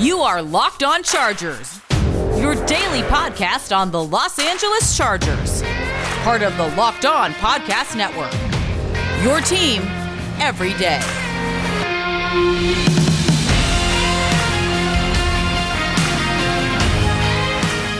You 0.00 0.20
are 0.20 0.40
Locked 0.40 0.84
On 0.84 1.02
Chargers, 1.02 1.80
your 2.36 2.54
daily 2.66 3.02
podcast 3.08 3.76
on 3.76 3.90
the 3.90 4.02
Los 4.02 4.38
Angeles 4.38 4.96
Chargers, 4.96 5.62
part 6.22 6.42
of 6.42 6.56
the 6.56 6.68
Locked 6.76 7.04
On 7.04 7.32
Podcast 7.32 7.96
Network. 7.96 8.32
Your 9.24 9.40
team 9.40 9.82
every 10.40 10.72
day. 10.74 11.00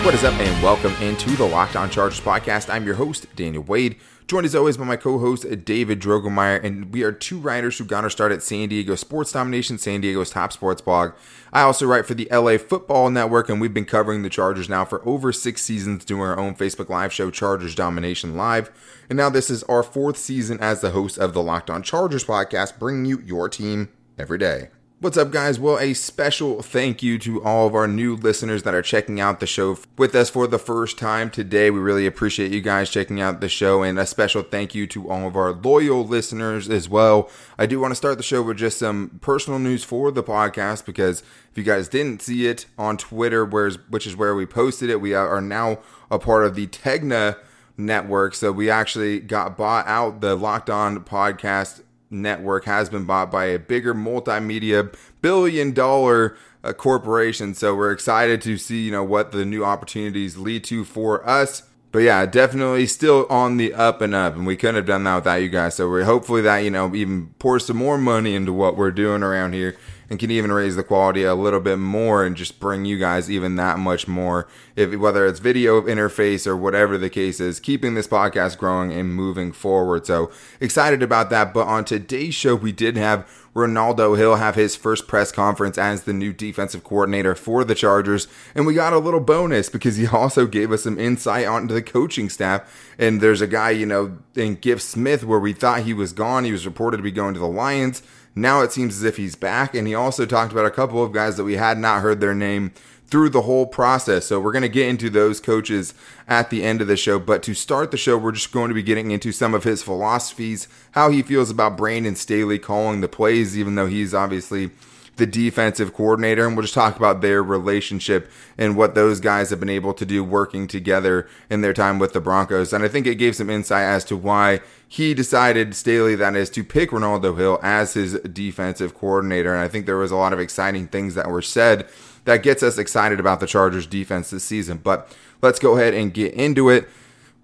What 0.05 0.15
is 0.15 0.25
up, 0.25 0.33
and 0.35 0.63
welcome 0.63 0.95
into 1.03 1.31
the 1.37 1.45
Locked 1.45 1.77
On 1.77 1.91
Chargers 1.91 2.21
podcast. 2.21 2.73
I'm 2.73 2.87
your 2.87 2.95
host, 2.95 3.27
Daniel 3.37 3.63
Wade, 3.65 3.97
joined 4.27 4.47
as 4.47 4.55
always 4.55 4.79
by 4.79 4.85
my 4.85 4.97
co 4.97 5.19
host, 5.19 5.45
David 5.67 6.01
Drogemeyer, 6.01 6.65
and 6.65 6.95
we 6.95 7.03
are 7.03 7.13
two 7.13 7.39
writers 7.39 7.77
who 7.77 7.85
got 7.85 8.05
our 8.05 8.11
start 8.11 8.33
at 8.33 8.43
San 8.43 8.71
Diego 8.71 8.95
Sports 8.95 9.33
Domination, 9.33 9.77
San 9.77 10.01
Diego's 10.01 10.31
top 10.31 10.53
sports 10.53 10.81
blog. 10.81 11.13
I 11.53 11.61
also 11.63 11.85
write 11.85 12.07
for 12.07 12.15
the 12.15 12.29
LA 12.31 12.57
Football 12.57 13.11
Network, 13.11 13.51
and 13.51 13.61
we've 13.61 13.75
been 13.75 13.85
covering 13.85 14.23
the 14.23 14.31
Chargers 14.31 14.69
now 14.69 14.87
for 14.87 15.07
over 15.07 15.31
six 15.31 15.61
seasons 15.63 16.07
doing 16.07 16.23
our 16.23 16.39
own 16.39 16.55
Facebook 16.55 16.89
Live 16.89 17.13
show, 17.13 17.31
Chargers 17.31 17.75
Domination 17.75 18.35
Live. 18.35 18.71
And 19.11 19.17
now 19.17 19.29
this 19.29 19.51
is 19.51 19.63
our 19.65 19.83
fourth 19.83 20.17
season 20.17 20.59
as 20.61 20.81
the 20.81 20.93
host 20.93 21.19
of 21.19 21.35
the 21.35 21.43
Locked 21.43 21.69
On 21.69 21.83
Chargers 21.83 22.25
podcast, 22.25 22.79
bringing 22.79 23.05
you 23.05 23.21
your 23.21 23.51
team 23.51 23.91
every 24.17 24.39
day. 24.39 24.71
What's 25.01 25.17
up, 25.17 25.31
guys? 25.31 25.61
Well, 25.61 25.79
a 25.79 25.95
special 25.95 26.61
thank 26.61 27.05
you 27.05 27.21
to 27.21 27.41
all 27.45 27.69
of 27.69 27.75
our 27.77 27.87
new 27.87 28.17
listeners 28.17 28.65
that 28.65 28.75
are 28.75 28.83
checking 28.83 29.21
out 29.21 29.39
the 29.39 29.47
show 29.47 29.79
with 29.97 30.13
us 30.17 30.29
for 30.29 30.49
the 30.49 30.59
first 30.59 30.99
time 30.99 31.31
today. 31.31 31.71
We 31.71 31.79
really 31.79 32.05
appreciate 32.05 32.51
you 32.51 32.61
guys 32.61 32.91
checking 32.91 33.21
out 33.21 33.41
the 33.41 33.49
show, 33.49 33.85
and 33.85 33.97
a 33.97 34.05
special 34.05 34.43
thank 34.43 34.75
you 34.75 34.89
to 34.89 35.09
all 35.09 35.29
of 35.29 35.37
our 35.37 35.53
loyal 35.53 36.05
listeners 36.05 36.69
as 36.69 36.89
well. 36.89 37.31
I 37.57 37.67
do 37.67 37.79
want 37.79 37.93
to 37.93 37.97
start 37.97 38.17
the 38.17 38.25
show 38.25 38.43
with 38.43 38.57
just 38.57 38.79
some 38.79 39.21
personal 39.21 39.61
news 39.61 39.85
for 39.85 40.11
the 40.11 40.25
podcast 40.25 40.85
because 40.85 41.21
if 41.53 41.57
you 41.57 41.63
guys 41.63 41.87
didn't 41.87 42.21
see 42.21 42.49
it 42.49 42.67
on 42.77 42.97
Twitter, 42.97 43.45
which 43.45 44.05
is 44.05 44.17
where 44.17 44.35
we 44.35 44.47
posted 44.47 44.91
it, 44.91 45.01
we 45.01 45.15
are 45.15 45.41
now 45.41 45.79
a 46.11 46.19
part 46.19 46.45
of 46.45 46.57
the 46.57 46.67
Tegna 46.67 47.37
network. 47.77 48.35
So 48.35 48.51
we 48.51 48.69
actually 48.69 49.21
got 49.21 49.57
bought 49.57 49.87
out 49.87 50.21
the 50.21 50.35
Locked 50.35 50.69
On 50.69 50.99
podcast 51.05 51.83
network 52.11 52.65
has 52.65 52.89
been 52.89 53.05
bought 53.05 53.31
by 53.31 53.47
a 53.47 53.59
bigger 53.59 53.95
multimedia 53.95 54.95
billion 55.21 55.73
dollar 55.73 56.37
uh, 56.65 56.73
corporation. 56.73 57.55
So 57.55 57.75
we're 57.75 57.93
excited 57.93 58.41
to 58.43 58.57
see, 58.57 58.85
you 58.85 58.91
know, 58.91 59.05
what 59.05 59.33
the 59.33 59.45
new 59.45 59.65
opportunities 59.65 60.37
lead 60.37 60.65
to 60.65 60.85
for 60.85 61.29
us. 61.29 61.63
But 61.91 62.01
yeah, 62.01 62.27
definitely 62.27 62.87
still 62.87 63.27
on 63.31 63.57
the 63.57 63.73
up 63.73 64.03
and 64.03 64.15
up, 64.15 64.35
and 64.35 64.47
we 64.47 64.57
couldn't 64.57 64.77
have 64.77 64.87
done 64.87 65.05
that 65.05 65.17
without 65.17 65.37
you 65.37 65.49
guys. 65.49 65.75
So 65.75 65.89
we're 65.89 66.05
hopefully 66.05 66.43
that 66.43 66.59
you 66.59 66.71
know 66.71 66.95
even 66.95 67.35
pour 67.39 67.59
some 67.59 67.79
more 67.79 67.97
money 67.97 68.35
into 68.35 68.53
what 68.53 68.77
we're 68.77 68.91
doing 68.91 69.23
around 69.23 69.55
here 69.55 69.77
and 70.11 70.19
can 70.19 70.31
even 70.31 70.53
raise 70.53 70.77
the 70.77 70.83
quality 70.83 71.23
a 71.25 71.35
little 71.35 71.61
bit 71.61 71.79
more 71.79 72.25
and 72.25 72.37
just 72.37 72.59
bring 72.61 72.85
you 72.85 72.99
guys 72.99 73.31
even 73.31 73.57
that 73.57 73.79
much 73.79 74.09
more. 74.09 74.49
If 74.77 74.95
whether 74.95 75.27
it's 75.27 75.41
video 75.41 75.83
interface 75.83 76.47
or 76.47 76.57
whatever 76.57 76.97
the 76.97 77.11
case 77.11 77.41
is, 77.41 77.61
keeping 77.61 77.95
this 77.95 78.09
podcast 78.09 78.59
growing 78.59 78.93
and 78.93 79.15
moving 79.15 79.53
forward. 79.53 80.07
So 80.07 80.31
excited 80.61 81.03
about 81.03 81.31
that. 81.31 81.53
But 81.53 81.67
on 81.67 81.85
today's 81.85 82.35
show, 82.35 82.55
we 82.55 82.73
did 82.73 82.97
have 82.97 83.29
Renaldo 83.55 84.15
Hill 84.15 84.37
have 84.37 84.55
his 84.55 84.77
first 84.77 85.09
press 85.09 85.33
conference 85.33 85.77
as 85.77 86.03
the 86.03 86.13
new 86.13 86.33
defensive 86.33 86.85
coordinator 86.85 87.35
for 87.35 87.65
the 87.65 87.75
Chargers. 87.75 88.29
And 88.55 88.67
we 88.67 88.75
got 88.75 88.93
a 88.93 88.99
little 88.99 89.21
bonus 89.21 89.69
because 89.69 89.97
he 89.97 90.07
also 90.13 90.47
gave 90.47 90.73
us 90.73 90.85
some 90.85 90.99
insight 90.99 91.47
onto 91.47 91.75
the 91.75 91.83
coaching 91.83 92.29
staff. 92.29 92.95
And 92.99 93.21
there's 93.21 93.41
a 93.41 93.47
guy, 93.47 93.71
you 93.71 93.87
know, 93.87 94.19
in 94.35 94.57
Giff 94.57 94.81
Smith 94.81 95.25
where 95.25 95.41
we 95.41 95.53
thought 95.53 95.83
he 95.83 95.95
was 95.95 96.13
gone. 96.13 96.45
He 96.45 96.53
was 96.53 96.67
reported 96.67 96.99
to 96.99 97.03
be 97.03 97.11
going 97.11 97.35
to 97.35 97.41
the 97.41 97.47
Lions. 97.47 98.03
Now 98.41 98.61
it 98.63 98.73
seems 98.73 98.97
as 98.97 99.05
if 99.05 99.17
he's 99.17 99.37
back, 99.37 99.75
and 99.75 99.87
he 99.87 99.95
also 99.95 100.27
talked 100.27 100.53
about 100.53 100.67
a 100.67 100.71
couple 100.71 101.03
of 101.03 101.13
guys 101.13 101.37
that 101.37 101.45
we 101.45 101.57
had 101.57 101.79
not 101.79 102.03
heard 102.03 102.21
their 102.21 102.35
name 102.35 102.73
through 103.09 103.31
the 103.31 103.43
whole 103.43 103.67
process. 103.67 104.27
So 104.27 104.39
we're 104.39 104.53
going 104.53 104.63
to 104.63 104.69
get 104.69 104.89
into 104.89 105.09
those 105.09 105.41
coaches 105.41 105.95
at 106.27 106.51
the 106.51 106.63
end 106.63 106.81
of 106.81 106.89
the 106.89 106.97
show. 106.97 107.19
But 107.19 107.43
to 107.45 107.55
start 107.55 107.91
the 107.91 107.97
show, 107.97 108.19
we're 108.19 108.33
just 108.33 108.53
going 108.53 108.69
to 108.69 108.75
be 108.75 108.83
getting 108.83 109.11
into 109.11 109.33
some 109.33 109.55
of 109.55 109.65
his 109.65 109.83
philosophies, 109.83 110.69
how 110.93 111.11
he 111.11 111.23
feels 111.23 111.51
about 111.51 111.77
Brandon 111.77 112.15
Staley 112.15 112.59
calling 112.59 113.01
the 113.01 113.09
plays, 113.09 113.57
even 113.57 113.77
though 113.77 113.87
he's 113.87 114.13
obviously 114.13 114.71
the 115.19 115.27
defensive 115.27 115.93
coordinator, 115.93 116.47
and 116.47 116.57
we'll 116.57 116.63
just 116.63 116.75
talk 116.75 116.97
about 116.97 117.21
their 117.21 117.43
relationship 117.43 118.31
and 118.57 118.77
what 118.77 118.95
those 118.95 119.21
guys 119.21 119.51
have 119.51 119.61
been 119.61 119.69
able 119.69 119.93
to 119.95 120.07
do 120.07 120.25
working 120.25 120.67
together 120.67 121.29
in 121.51 121.61
their 121.61 121.75
time 121.75 121.99
with 121.99 122.15
the 122.15 122.21
Broncos. 122.21 122.73
And 122.73 122.83
I 122.83 122.89
think 122.89 123.07
it 123.07 123.17
gave 123.17 123.37
some 123.37 123.51
insight 123.51 123.85
as 123.85 124.05
to 124.07 124.17
why 124.17 124.61
he 124.89 125.13
decided, 125.13 125.75
Staley, 125.75 126.15
that 126.15 126.35
is, 126.35 126.49
to 126.51 126.65
pick 126.65 126.93
Renaldo 126.93 127.35
Hill 127.35 127.59
as 127.63 127.93
his 127.93 128.15
defensive 128.21 128.95
coordinator. 128.95 129.53
And 129.53 129.63
I 129.63 129.69
think 129.69 129.85
there 129.85 129.99
was 129.99 130.11
a 130.11 130.17
lot 130.17 130.33
of 130.33 130.41
exciting 130.41 130.89
things 130.89 131.15
that 131.15 131.29
were 131.29 131.43
said 131.43 131.87
that 132.25 132.43
gets 132.43 132.63
us 132.63 132.79
excited 132.79 133.21
about 133.21 133.41
the 133.41 133.47
Chargers 133.47 133.87
defense 133.87 134.31
this 134.31 134.45
season. 134.45 134.79
But 134.79 135.15
let's 135.43 135.59
go 135.59 135.77
ahead 135.77 135.95
and 135.95 136.15
get 136.15 136.33
into 136.35 136.71
it. 136.71 136.89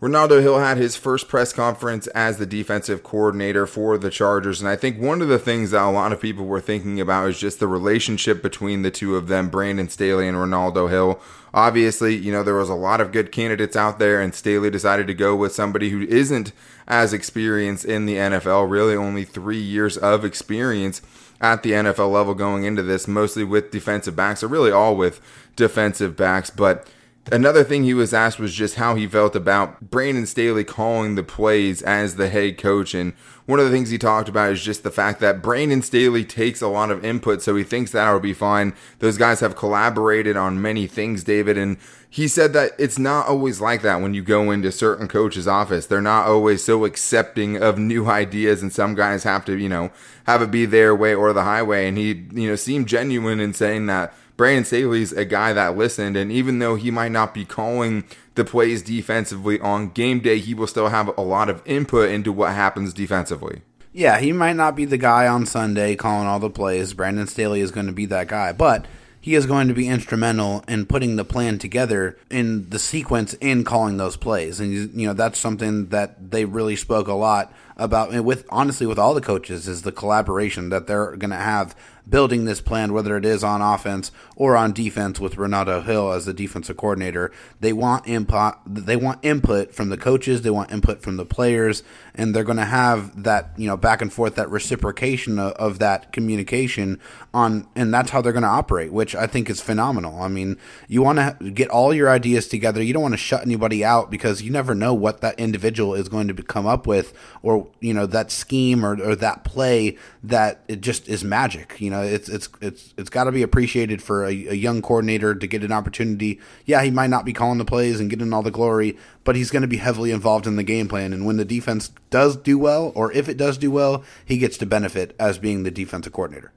Renaldo 0.00 0.42
Hill 0.42 0.58
had 0.58 0.76
his 0.76 0.96
first 0.96 1.28
press 1.28 1.52
conference 1.52 2.08
as 2.08 2.36
the 2.36 2.46
defensive 2.46 3.02
coordinator 3.02 3.66
for 3.66 3.96
the 3.96 4.10
Chargers. 4.10 4.60
And 4.60 4.68
I 4.68 4.76
think 4.76 5.00
one 5.00 5.22
of 5.22 5.28
the 5.28 5.38
things 5.38 5.70
that 5.70 5.82
a 5.82 5.90
lot 5.90 6.12
of 6.12 6.20
people 6.20 6.44
were 6.44 6.60
thinking 6.60 7.00
about 7.00 7.28
is 7.28 7.38
just 7.38 7.60
the 7.60 7.68
relationship 7.68 8.42
between 8.42 8.82
the 8.82 8.90
two 8.90 9.16
of 9.16 9.28
them, 9.28 9.48
Brandon 9.48 9.88
Staley 9.88 10.28
and 10.28 10.38
Renaldo 10.38 10.88
Hill. 10.88 11.20
Obviously, 11.54 12.16
you 12.16 12.32
know, 12.32 12.42
there 12.42 12.56
was 12.56 12.68
a 12.68 12.74
lot 12.74 13.00
of 13.00 13.12
good 13.12 13.30
candidates 13.30 13.76
out 13.76 13.98
there, 14.00 14.20
and 14.20 14.34
Staley 14.34 14.68
decided 14.68 15.06
to 15.06 15.14
go 15.14 15.36
with 15.36 15.54
somebody 15.54 15.90
who 15.90 16.02
isn't 16.02 16.52
as 16.88 17.12
experienced 17.12 17.84
in 17.84 18.06
the 18.06 18.16
NFL, 18.16 18.68
really 18.68 18.96
only 18.96 19.24
three 19.24 19.62
years 19.62 19.96
of 19.96 20.24
experience 20.24 21.00
at 21.40 21.62
the 21.62 21.72
NFL 21.72 22.10
level 22.10 22.34
going 22.34 22.64
into 22.64 22.82
this, 22.82 23.06
mostly 23.06 23.44
with 23.44 23.70
defensive 23.70 24.16
backs, 24.16 24.42
or 24.42 24.48
really 24.48 24.72
all 24.72 24.96
with 24.96 25.20
defensive 25.56 26.16
backs. 26.16 26.50
But 26.50 26.88
Another 27.32 27.64
thing 27.64 27.84
he 27.84 27.94
was 27.94 28.12
asked 28.12 28.38
was 28.38 28.52
just 28.52 28.74
how 28.74 28.96
he 28.96 29.06
felt 29.06 29.34
about 29.34 29.90
Brandon 29.90 30.26
Staley 30.26 30.62
calling 30.62 31.14
the 31.14 31.22
plays 31.22 31.80
as 31.80 32.16
the 32.16 32.28
head 32.28 32.58
coach. 32.58 32.92
And 32.92 33.14
one 33.46 33.58
of 33.58 33.64
the 33.64 33.70
things 33.70 33.88
he 33.88 33.96
talked 33.96 34.28
about 34.28 34.52
is 34.52 34.62
just 34.62 34.82
the 34.82 34.90
fact 34.90 35.20
that 35.20 35.40
Brandon 35.40 35.80
Staley 35.80 36.22
takes 36.22 36.60
a 36.60 36.68
lot 36.68 36.90
of 36.90 37.02
input, 37.02 37.40
so 37.40 37.56
he 37.56 37.64
thinks 37.64 37.92
that'll 37.92 38.20
be 38.20 38.34
fine. 38.34 38.74
Those 38.98 39.16
guys 39.16 39.40
have 39.40 39.56
collaborated 39.56 40.36
on 40.36 40.60
many 40.60 40.86
things, 40.86 41.24
David. 41.24 41.56
And 41.56 41.78
he 42.10 42.28
said 42.28 42.52
that 42.52 42.72
it's 42.78 42.98
not 42.98 43.26
always 43.26 43.58
like 43.58 43.80
that 43.82 44.02
when 44.02 44.12
you 44.12 44.22
go 44.22 44.50
into 44.50 44.70
certain 44.70 45.08
coaches' 45.08 45.48
office. 45.48 45.86
They're 45.86 46.02
not 46.02 46.26
always 46.26 46.62
so 46.62 46.84
accepting 46.84 47.56
of 47.56 47.78
new 47.78 48.06
ideas, 48.10 48.60
and 48.60 48.70
some 48.70 48.94
guys 48.94 49.24
have 49.24 49.46
to, 49.46 49.56
you 49.56 49.70
know, 49.70 49.90
have 50.26 50.42
it 50.42 50.50
be 50.50 50.66
their 50.66 50.94
way 50.94 51.14
or 51.14 51.32
the 51.32 51.44
highway. 51.44 51.88
And 51.88 51.96
he, 51.96 52.26
you 52.32 52.50
know, 52.50 52.56
seemed 52.56 52.86
genuine 52.86 53.40
in 53.40 53.54
saying 53.54 53.86
that 53.86 54.12
Brandon 54.36 54.64
Staley's 54.64 55.12
a 55.12 55.24
guy 55.24 55.52
that 55.52 55.76
listened, 55.76 56.16
and 56.16 56.32
even 56.32 56.58
though 56.58 56.74
he 56.74 56.90
might 56.90 57.12
not 57.12 57.32
be 57.32 57.44
calling 57.44 58.04
the 58.34 58.44
plays 58.44 58.82
defensively 58.82 59.60
on 59.60 59.90
game 59.90 60.20
day, 60.20 60.38
he 60.38 60.54
will 60.54 60.66
still 60.66 60.88
have 60.88 61.16
a 61.16 61.22
lot 61.22 61.48
of 61.48 61.62
input 61.64 62.10
into 62.10 62.32
what 62.32 62.52
happens 62.52 62.92
defensively. 62.92 63.62
Yeah, 63.92 64.18
he 64.18 64.32
might 64.32 64.56
not 64.56 64.74
be 64.74 64.84
the 64.84 64.98
guy 64.98 65.28
on 65.28 65.46
Sunday 65.46 65.94
calling 65.94 66.26
all 66.26 66.40
the 66.40 66.50
plays. 66.50 66.94
Brandon 66.94 67.28
Staley 67.28 67.60
is 67.60 67.70
going 67.70 67.86
to 67.86 67.92
be 67.92 68.06
that 68.06 68.26
guy, 68.26 68.52
but 68.52 68.86
he 69.24 69.36
is 69.36 69.46
going 69.46 69.68
to 69.68 69.74
be 69.74 69.88
instrumental 69.88 70.62
in 70.66 70.84
putting 70.84 71.16
the 71.16 71.24
plan 71.24 71.58
together 71.58 72.18
in 72.28 72.68
the 72.68 72.78
sequence 72.78 73.32
in 73.34 73.64
calling 73.64 73.96
those 73.96 74.16
plays. 74.18 74.60
And 74.60 74.70
you 74.70 75.06
know 75.06 75.14
that's 75.14 75.38
something 75.38 75.86
that 75.86 76.32
they 76.32 76.44
really 76.44 76.76
spoke 76.76 77.08
a 77.08 77.14
lot 77.14 77.50
about 77.76 78.12
with 78.22 78.44
honestly 78.50 78.86
with 78.86 78.98
all 78.98 79.14
the 79.14 79.22
coaches 79.22 79.66
is 79.66 79.80
the 79.80 79.92
collaboration 79.92 80.68
that 80.68 80.86
they're 80.86 81.16
going 81.16 81.30
to 81.30 81.36
have 81.36 81.74
building 82.08 82.44
this 82.44 82.60
plan, 82.60 82.92
whether 82.92 83.16
it 83.16 83.24
is 83.24 83.42
on 83.42 83.62
offense 83.62 84.12
or 84.36 84.56
on 84.56 84.72
defense 84.72 85.20
with 85.20 85.38
Renaldo 85.38 85.80
Hill 85.80 86.12
as 86.12 86.26
the 86.26 86.34
defensive 86.34 86.76
coordinator. 86.76 87.32
They 87.60 87.72
want 87.72 88.06
input. 88.06 88.54
They 88.66 88.96
want 88.96 89.20
input 89.22 89.74
from 89.74 89.88
the 89.88 89.96
coaches. 89.96 90.42
They 90.42 90.50
want 90.50 90.70
input 90.70 91.02
from 91.02 91.16
the 91.16 91.24
players, 91.24 91.82
and 92.14 92.34
they're 92.34 92.44
going 92.44 92.58
to 92.58 92.64
have 92.64 93.22
that 93.22 93.52
you 93.56 93.66
know 93.66 93.76
back 93.76 94.02
and 94.02 94.12
forth, 94.12 94.34
that 94.34 94.50
reciprocation 94.50 95.38
of, 95.38 95.52
of 95.52 95.78
that 95.78 96.12
communication 96.12 97.00
on, 97.32 97.66
and 97.74 97.92
that's 97.92 98.10
how 98.10 98.20
they're 98.20 98.32
going 98.32 98.42
to 98.42 98.48
operate, 98.48 98.92
which 98.92 99.14
I 99.14 99.26
think 99.26 99.48
is 99.48 99.60
phenomenal. 99.60 100.20
I 100.20 100.28
mean, 100.28 100.58
you 100.88 101.02
want 101.02 101.18
to 101.18 101.50
get 101.50 101.68
all 101.70 101.94
your 101.94 102.10
ideas 102.10 102.48
together. 102.48 102.82
You 102.82 102.92
don't 102.92 103.02
want 103.02 103.14
to 103.14 103.18
shut 103.18 103.42
anybody 103.42 103.84
out 103.84 104.10
because 104.10 104.42
you 104.42 104.50
never 104.50 104.74
know 104.74 104.94
what 104.94 105.20
that 105.20 105.38
individual 105.38 105.94
is 105.94 106.08
going 106.08 106.28
to 106.28 106.42
come 106.42 106.66
up 106.66 106.86
with, 106.86 107.14
or 107.42 107.68
you 107.80 107.94
know 107.94 108.06
that 108.06 108.30
scheme 108.30 108.84
or, 108.84 109.00
or 109.02 109.16
that 109.16 109.44
play 109.44 109.96
that 110.22 110.62
it 110.68 110.80
just 110.80 111.08
is 111.08 111.24
magic. 111.24 111.80
You 111.80 111.90
know 111.90 111.93
know, 111.94 112.02
it's 112.02 112.28
it's 112.28 112.48
it's 112.60 112.94
it's 112.96 113.10
got 113.10 113.24
to 113.24 113.32
be 113.32 113.42
appreciated 113.42 114.02
for 114.02 114.24
a, 114.24 114.28
a, 114.28 114.54
young 114.54 114.82
coordinator 114.82 115.34
to 115.34 115.46
get 115.46 115.64
an 115.64 115.72
opportunity. 115.72 116.40
Yeah, 116.64 116.82
he 116.82 116.90
might 116.90 117.10
not 117.10 117.24
be 117.24 117.32
calling 117.32 117.58
the 117.58 117.64
plays 117.64 118.00
and 118.00 118.10
getting 118.10 118.32
all 118.32 118.42
the 118.42 118.50
glory, 118.50 118.96
but 119.24 119.36
he's 119.36 119.50
going 119.50 119.62
to 119.62 119.68
be 119.68 119.78
heavily 119.78 120.10
involved 120.10 120.46
in 120.46 120.56
the 120.56 120.62
game 120.62 120.88
plan. 120.88 121.12
And 121.12 121.24
when 121.26 121.36
the 121.36 121.44
defense 121.44 121.90
does 122.10 122.36
do 122.36 122.58
well, 122.58 122.92
or 122.94 123.12
if 123.12 123.28
it 123.28 123.36
does 123.36 123.58
do 123.58 123.70
well, 123.70 124.04
he 124.24 124.38
gets 124.38 124.58
to 124.58 124.66
benefit 124.66 125.14
as 125.18 125.38
being 125.38 125.62
the 125.62 125.70
defensive 125.70 126.12
coordinator. 126.12 126.52